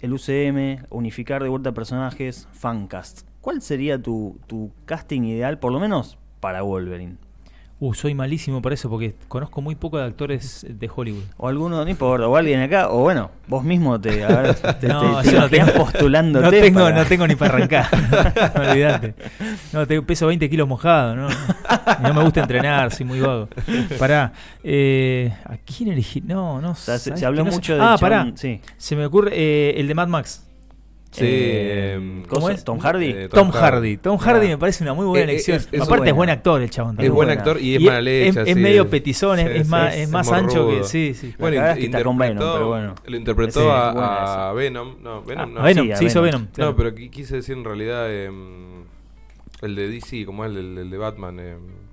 [0.00, 3.22] el UCM, unificar de vuelta personajes, fancast.
[3.40, 7.16] ¿Cuál sería tu, tu casting ideal, por lo menos para Wolverine?
[7.80, 11.22] Uh, soy malísimo para eso porque conozco muy poco de actores de Hollywood.
[11.36, 14.88] O alguno, no importa, o alguien acá, o bueno, vos mismo te, a ver, te,
[14.88, 16.44] No, te- te no tengo- postulándote.
[16.44, 17.86] No tengo, para- no tengo ni para arrancar.
[18.56, 19.14] no, olvidate.
[19.72, 21.28] No, tengo, peso 20 kilos mojado, ¿no?
[22.02, 23.48] No me gusta entrenar, soy muy vago.
[23.96, 24.32] Pará,
[24.64, 26.20] eh, ¿a quién elegí?
[26.20, 27.44] No, no sea, se- ¿sabes se habló?
[27.44, 27.56] No sé.
[27.58, 28.26] mucho del Ah, pará.
[28.34, 28.60] sí.
[28.76, 30.44] Se me ocurre eh, el de Mad Max.
[31.18, 32.64] Sí, Eh, em, ¿cómo ¿cómo es?
[32.64, 33.06] ¿Tom Hardy?
[33.10, 33.96] Eh, Tom, Hardy.
[33.96, 34.50] Tom Hardy Ah.
[34.50, 35.56] me parece una muy buena Eh, eh, elección.
[35.56, 36.08] es- es Aparte buena.
[36.10, 36.92] es buen actor el chabón.
[36.92, 37.32] Es buen buena.
[37.32, 38.28] actor y es Y mala es- leche.
[38.28, 41.34] es así, medio petizón, es- más- es más ancho que- sí, sí.
[41.38, 41.84] Bueno, La con Venom,
[42.32, 42.94] interpretó- pero bueno.
[43.06, 44.52] Lo interpretó Sí, a, buena.
[44.52, 44.96] Venom.
[45.02, 45.60] No, Venom Ah, no.
[45.60, 46.40] a Venom, Sí, a se hizo Venom.
[46.42, 46.54] Venom.
[46.54, 46.70] claro.
[46.70, 48.84] No, pero qui- quise decir en realidad em,
[49.62, 51.36] el de DC, como es el, el- el de Batman.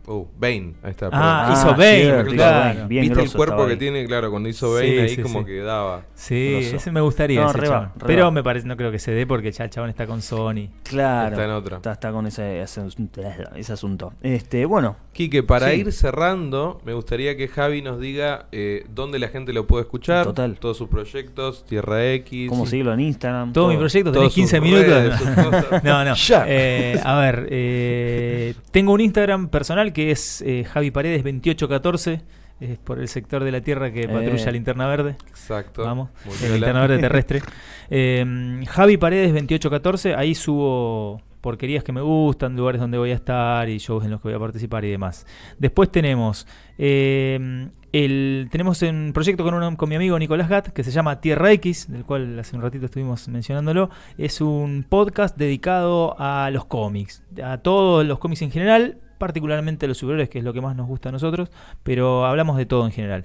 [0.08, 0.74] Oh, Bane.
[0.84, 1.10] Ahí está.
[1.12, 1.54] Ah, perdón.
[1.60, 2.60] hizo Ah, Bane, cierto, claro.
[2.76, 3.78] Bane, bien ¿Viste el cuerpo que ahí.
[3.78, 4.06] tiene?
[4.06, 5.46] Claro, cuando hizo Sí, Bane ahí sí, como sí.
[5.46, 6.02] que daba.
[6.14, 6.76] Sí, Grosso.
[6.78, 7.42] ese me gustaría.
[7.42, 7.92] No, ese re va, chabón.
[8.00, 8.32] re Pero va.
[8.32, 10.70] me parece, no creo que se dé porque ya el chabón está con Sony.
[10.84, 11.30] Claro.
[11.32, 11.76] Está en otra.
[11.78, 13.22] Está, está con ese, ese, asunto-
[13.56, 14.14] ese asunto.
[14.22, 15.78] Este, bueno, Quique, para Sí.
[15.80, 20.26] ir cerrando, me gustaría que Javi nos diga eh, dónde la gente lo puede escuchar.
[20.26, 20.58] Total.
[20.60, 22.50] Todos sus proyectos, Tierra X.
[22.50, 22.72] cómo sí.
[22.72, 23.54] seguirlo en Instagram.
[23.54, 24.86] Todo mi proyecto, tenés todas sus 15 minutos.
[24.88, 25.82] redes.
[25.84, 26.16] No, no.
[26.16, 26.46] Ya.
[26.48, 32.22] Eh, a ver, eh, tengo un Instagram personal que es eh, Javi Paredes 2814.
[32.60, 34.52] Es por el sector de la Tierra que patrulla Eh.
[34.52, 35.16] Linterna Verde.
[35.28, 35.84] Exacto.
[35.84, 36.54] Vamos, el piola.
[36.56, 37.42] Linterna Verde terrestre.
[37.90, 40.14] Eh, Javi Paredes 2814.
[40.16, 44.20] Ahí subo porquerías que me gustan, lugares donde voy a estar y shows en los
[44.22, 45.28] que voy a participar y demás.
[45.60, 46.48] Después tenemos
[46.78, 51.22] eh, el tenemos un proyecto con, un- con mi amigo Nicolás Gat que se llama
[51.22, 53.90] Tierra X, del cual hace un ratito estuvimos mencionándolo.
[54.18, 59.98] Es un podcast dedicado a los cómics, a todos los cómics en general, particularmente los
[59.98, 61.50] superhéroes, que es lo que más nos gusta a nosotros,
[61.82, 63.24] pero hablamos de todo en general.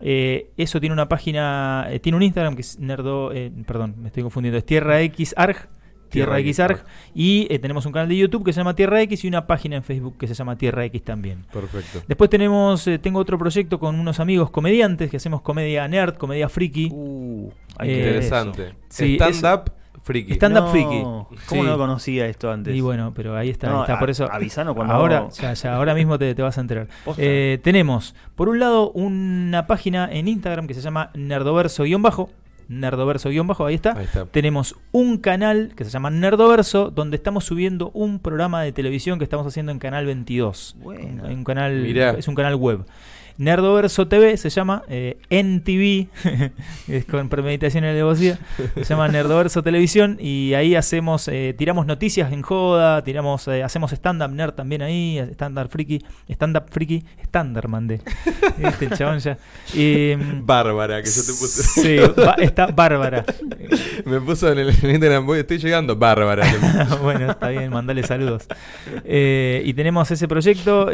[0.00, 4.08] Eh, eso tiene una página, eh, tiene un Instagram que es Nerdo, eh, perdón, me
[4.08, 5.68] estoy confundiendo, es Tierra X Arg.
[6.08, 6.84] Tierra X Arg.
[7.14, 9.76] Y eh, tenemos un canal de YouTube que se llama Tierra X y una página
[9.76, 11.46] en Facebook que se llama Tierra X también.
[11.52, 12.02] Perfecto.
[12.06, 16.48] Después tenemos, eh, tengo otro proyecto con unos amigos comediantes que hacemos comedia nerd, comedia
[16.48, 16.88] friki.
[16.92, 17.50] Uh,
[17.80, 18.74] Eh, Interesante.
[18.88, 19.72] Sí, Stand up
[20.02, 20.34] friki.
[20.34, 21.00] Stand up No, friki.
[21.48, 21.68] ¿Cómo Sí.
[21.68, 22.74] no conocía esto antes?
[22.74, 23.98] Y bueno, pero ahí está, ahí No, está.
[23.98, 24.28] Por a- eso.
[24.30, 26.88] avisanos cuando- Ahora, ya, ya, ahora mismo te, te vas a enterar.
[27.18, 32.30] Eh, tenemos, por un lado, una página en Instagram que se llama Nerdoverso-bajo.
[32.68, 33.92] Nerdoverso-bajo, ahí está.
[33.96, 34.24] Ahí está.
[34.26, 39.24] Tenemos un canal que se llama Nerdoverso, donde estamos subiendo un programa de televisión que
[39.24, 40.76] estamos haciendo en Canal 22.
[40.80, 41.24] Bueno.
[41.24, 42.10] Un canal, Mirá.
[42.12, 42.84] es un canal web.
[43.42, 46.52] Nerdoverso TV se llama eh, NTV,
[46.88, 48.38] es con premeditación y alevosía.
[48.76, 53.92] Se llama Nerdoverso Televisión y ahí hacemos, eh, tiramos noticias en joda, tiramos, eh, hacemos
[53.92, 58.00] stand-up nerd también ahí, stand-up friki, stand-up friki, estándar mandé.
[58.62, 59.36] Este chabón ya.
[59.74, 61.62] Y, mm, Bárbara, que yo te puse.
[61.62, 61.98] Sí,
[62.38, 63.24] está bárbara.
[64.04, 66.46] Me puso en el en Instagram, voy, estoy llegando, Bárbara.
[67.02, 68.46] bueno, está bien, mandale saludos.
[69.04, 70.90] Y tenemos ese proyecto.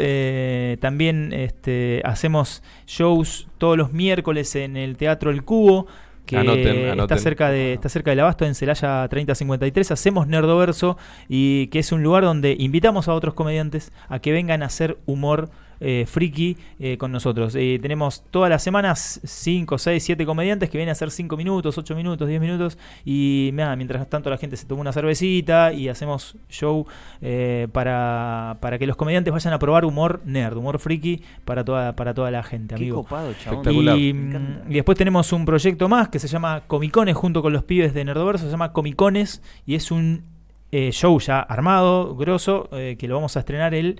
[0.79, 2.38] también este, hacemos
[2.85, 5.87] shows todos los miércoles en el Teatro El Cubo.
[6.25, 10.95] Que Anoten, está cerca de está cerca del Abasto en Celaya 3053 hacemos Nerdoverso
[11.27, 14.99] y que es un lugar donde invitamos a otros comediantes a que vengan a hacer
[15.07, 15.49] humor
[15.79, 17.55] eh, friki eh, con nosotros.
[17.55, 21.77] Eh, tenemos todas las semanas 5, 6, 7 comediantes que vienen a hacer 5 minutos,
[21.77, 22.77] 8 minutos, 10 minutos.
[23.05, 26.85] Y nada, mientras tanto la gente se toma una cervecita y hacemos show
[27.21, 31.95] eh, para, para que los comediantes vayan a probar humor nerd, humor friki para toda,
[31.95, 33.03] para toda la gente, Qué amigo.
[33.03, 33.31] copado.
[33.31, 33.97] Espectacular.
[33.97, 37.63] Y, mm, y después tenemos un proyecto más que se llama Comicones junto con los
[37.63, 38.45] pibes de Nerdoverso.
[38.45, 40.23] Se llama Comicones y es un
[40.71, 43.99] eh, show ya armado, grosso, eh, que lo vamos a estrenar el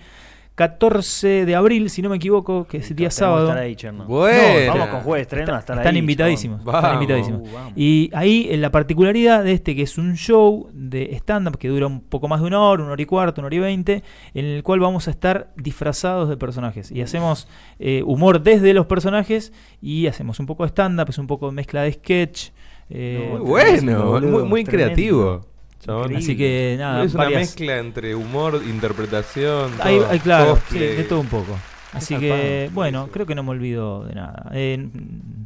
[0.60, 3.50] 14 de abril, si no me equivoco, que es el día sábado.
[3.54, 3.78] ahí.
[4.68, 6.60] Vamos con jueves estreno a estar Están ahí, invitadísimos.
[6.60, 7.44] Están invitadísimos.
[7.44, 7.72] Uh.
[7.78, 11.88] Y ahí en la particularidad de este, que es un show de stand-up que dura
[11.88, 14.04] un poco más de una hora, una hora y cuarto, una hora y veinte,
[14.34, 16.92] en el cual vamos a estar disfrazados de personajes.
[16.92, 17.48] Y hacemos
[17.80, 21.54] eh, humor desde los personajes y hacemos un poco de stand-up, es un poco de
[21.54, 22.50] mezcla de sketch.
[22.90, 25.49] eh, Muy bueno, muy, creativo.
[25.80, 26.16] Chabón.
[26.16, 29.72] así que nada, es una mezcla entre humor, interpretación.
[29.82, 31.58] Hay, todo, hay, claro, sí, de todo un poco.
[31.94, 34.50] Así que, bueno, creo que no me olvido de nada.
[34.54, 34.90] Eh,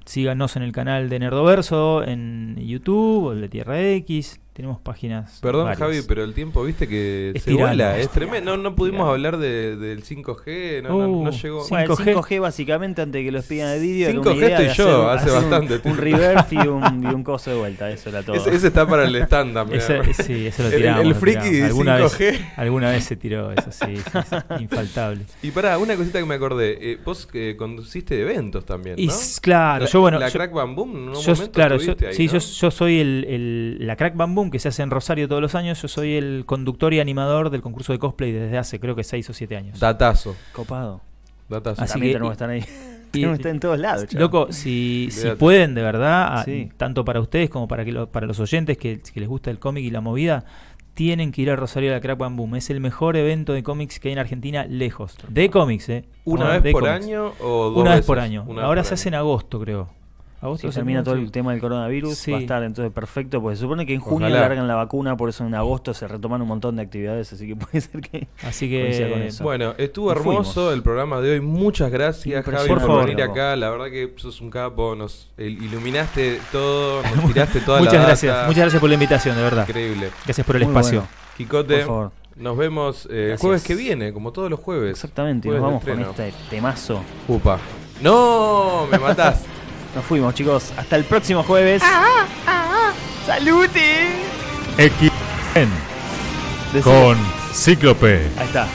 [0.05, 4.41] síganos en el canal de Nerdoverso, en YouTube, o el de Tierra X.
[4.53, 5.39] Tenemos páginas.
[5.41, 5.79] Perdón, varias.
[5.79, 7.69] Javi, pero el tiempo, viste que Es se tirano.
[7.69, 8.55] vuela, es Es tremendo.
[8.55, 9.11] No, no pudimos tirano.
[9.11, 11.63] hablar de- del 5G, no, no- no Uh, llegó.
[11.63, 11.69] sí.
[11.71, 12.03] Bueno, el 5G.
[12.13, 15.09] 5G básicamente antes de que lo expidan el vídeo era 5G una idea estoy yo,
[15.09, 16.01] hacer- hace hacer un- bastante un, tiempo.
[16.01, 18.35] reverse y un, y un coso de vuelta, eso era todo.
[18.35, 19.69] Ese, ese está para el stand-up.
[20.13, 21.01] sí, ese lo El- el- tiramos.
[21.01, 21.69] el lo friki tiramos.
[21.69, 22.19] ¿Alguna 5G.
[22.19, 25.23] Vez, alguna vez se tiró eso, sí, sí, sí, infaltable.
[25.41, 26.77] Y pará, una cosita que me acordé.
[26.79, 29.13] eh, vos eh, conduciste eventos también, Y ¿no?
[29.13, 30.19] s- claro, La- yo bueno.
[30.19, 32.33] La yo- Crack Bam Boom, en un yo, momento claro, yo, ahí, sí, ¿no?
[32.33, 35.41] yo, yo soy el, el- la Crack Bam Boom que se hace en Rosario todos
[35.41, 35.81] los años.
[35.81, 39.29] Yo soy el conductor y animador del concurso de cosplay desde hace creo que 6
[39.29, 39.79] o 7 años.
[39.79, 41.01] Datazo, Copado.
[41.49, 41.81] datazo.
[41.81, 42.59] Así También que- tenemos que estar ahí.
[42.59, 42.63] y-
[43.11, 44.13] tenemos que estar en todos lados.
[44.13, 46.69] Loco, si, si pueden, de verdad, a- Sí.
[46.77, 49.59] tanto para ustedes como para, que lo- para los oyentes que, que les gusta el
[49.59, 50.45] cómic y la movida,
[50.95, 52.55] tienen que ir a Rosario de la Crack Bam Boom.
[52.55, 55.15] Es el mejor evento de cómics que hay en Argentina, lejos.
[55.27, 56.05] De cómics, ¿eh?
[56.23, 57.05] ¿Una No, vez por cómics.
[57.05, 58.43] año o dos Una vez por año.
[58.47, 58.95] Una Ahora por se año.
[58.99, 59.89] hace en agosto, creo.
[60.43, 62.31] Agosto termina todo el tema del coronavirus, Sí.
[62.31, 64.41] va a estar entonces perfecto, porque se supone que en junio Ojalá.
[64.41, 67.55] largan la vacuna, por eso en agosto se retoman un montón de actividades, así que
[67.55, 68.27] puede ser que...
[68.43, 69.27] Así con que.
[69.27, 69.43] eso.
[69.43, 70.73] Bueno, estuvo Nos hermoso fuimos.
[70.73, 71.41] el programa de hoy.
[71.41, 73.55] Muchas gracias, Javi, por venir acá.
[73.55, 74.95] La verdad que sos un capo.
[74.95, 78.07] Nos iluminaste todo, nos tiraste toda la Muchas data.
[78.07, 78.47] gracias.
[78.47, 79.65] Muchas gracias por la invitación, de verdad.
[79.67, 80.09] Increíble.
[80.25, 80.99] Gracias por el Muy espacio.
[80.99, 81.13] bueno.
[81.37, 82.11] Quicote, Por favor.
[82.35, 83.41] nos vemos eh, el Gracias.
[83.41, 84.91] jueves que viene, como todos los jueves.
[84.91, 87.01] Exactamente, y Jueves nos vamos con este temazo.
[87.27, 87.59] Upa.
[88.01, 88.87] ¡No!
[88.91, 89.45] ¡Me matás!
[89.95, 90.71] Nos fuimos, chicos.
[90.77, 91.81] Hasta el próximo jueves.
[93.25, 94.09] ¡Salute!
[94.77, 95.69] XN
[96.73, 96.83] Decilo.
[96.95, 97.17] con
[97.53, 98.67] Cíclope, Ahí está.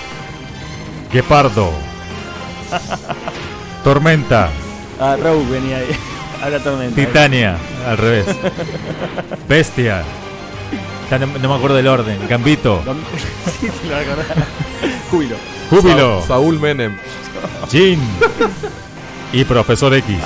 [1.13, 1.71] Guepardo,
[3.85, 4.51] Tormenta,
[5.01, 5.89] Ah, Rogue venía ahí.
[6.43, 6.95] Ahora tormenta.
[6.95, 8.27] Titania, al revés,
[9.49, 10.03] Bestia,
[11.11, 12.83] ya no, no me acuerdo del orden, Gambito,
[13.61, 14.27] sí, te lo acordás.
[15.11, 15.37] Júbilo.
[15.71, 16.97] Júbilo, Sa- Saúl Menem.
[17.71, 18.01] Jin
[19.33, 20.17] y Profesor X.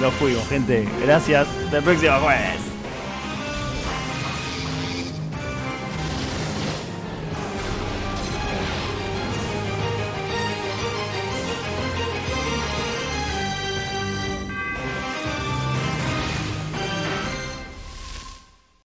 [0.00, 0.86] Nos fuimos, gente.
[1.02, 1.46] Gracias.
[1.64, 2.63] Hasta el próximo jueves.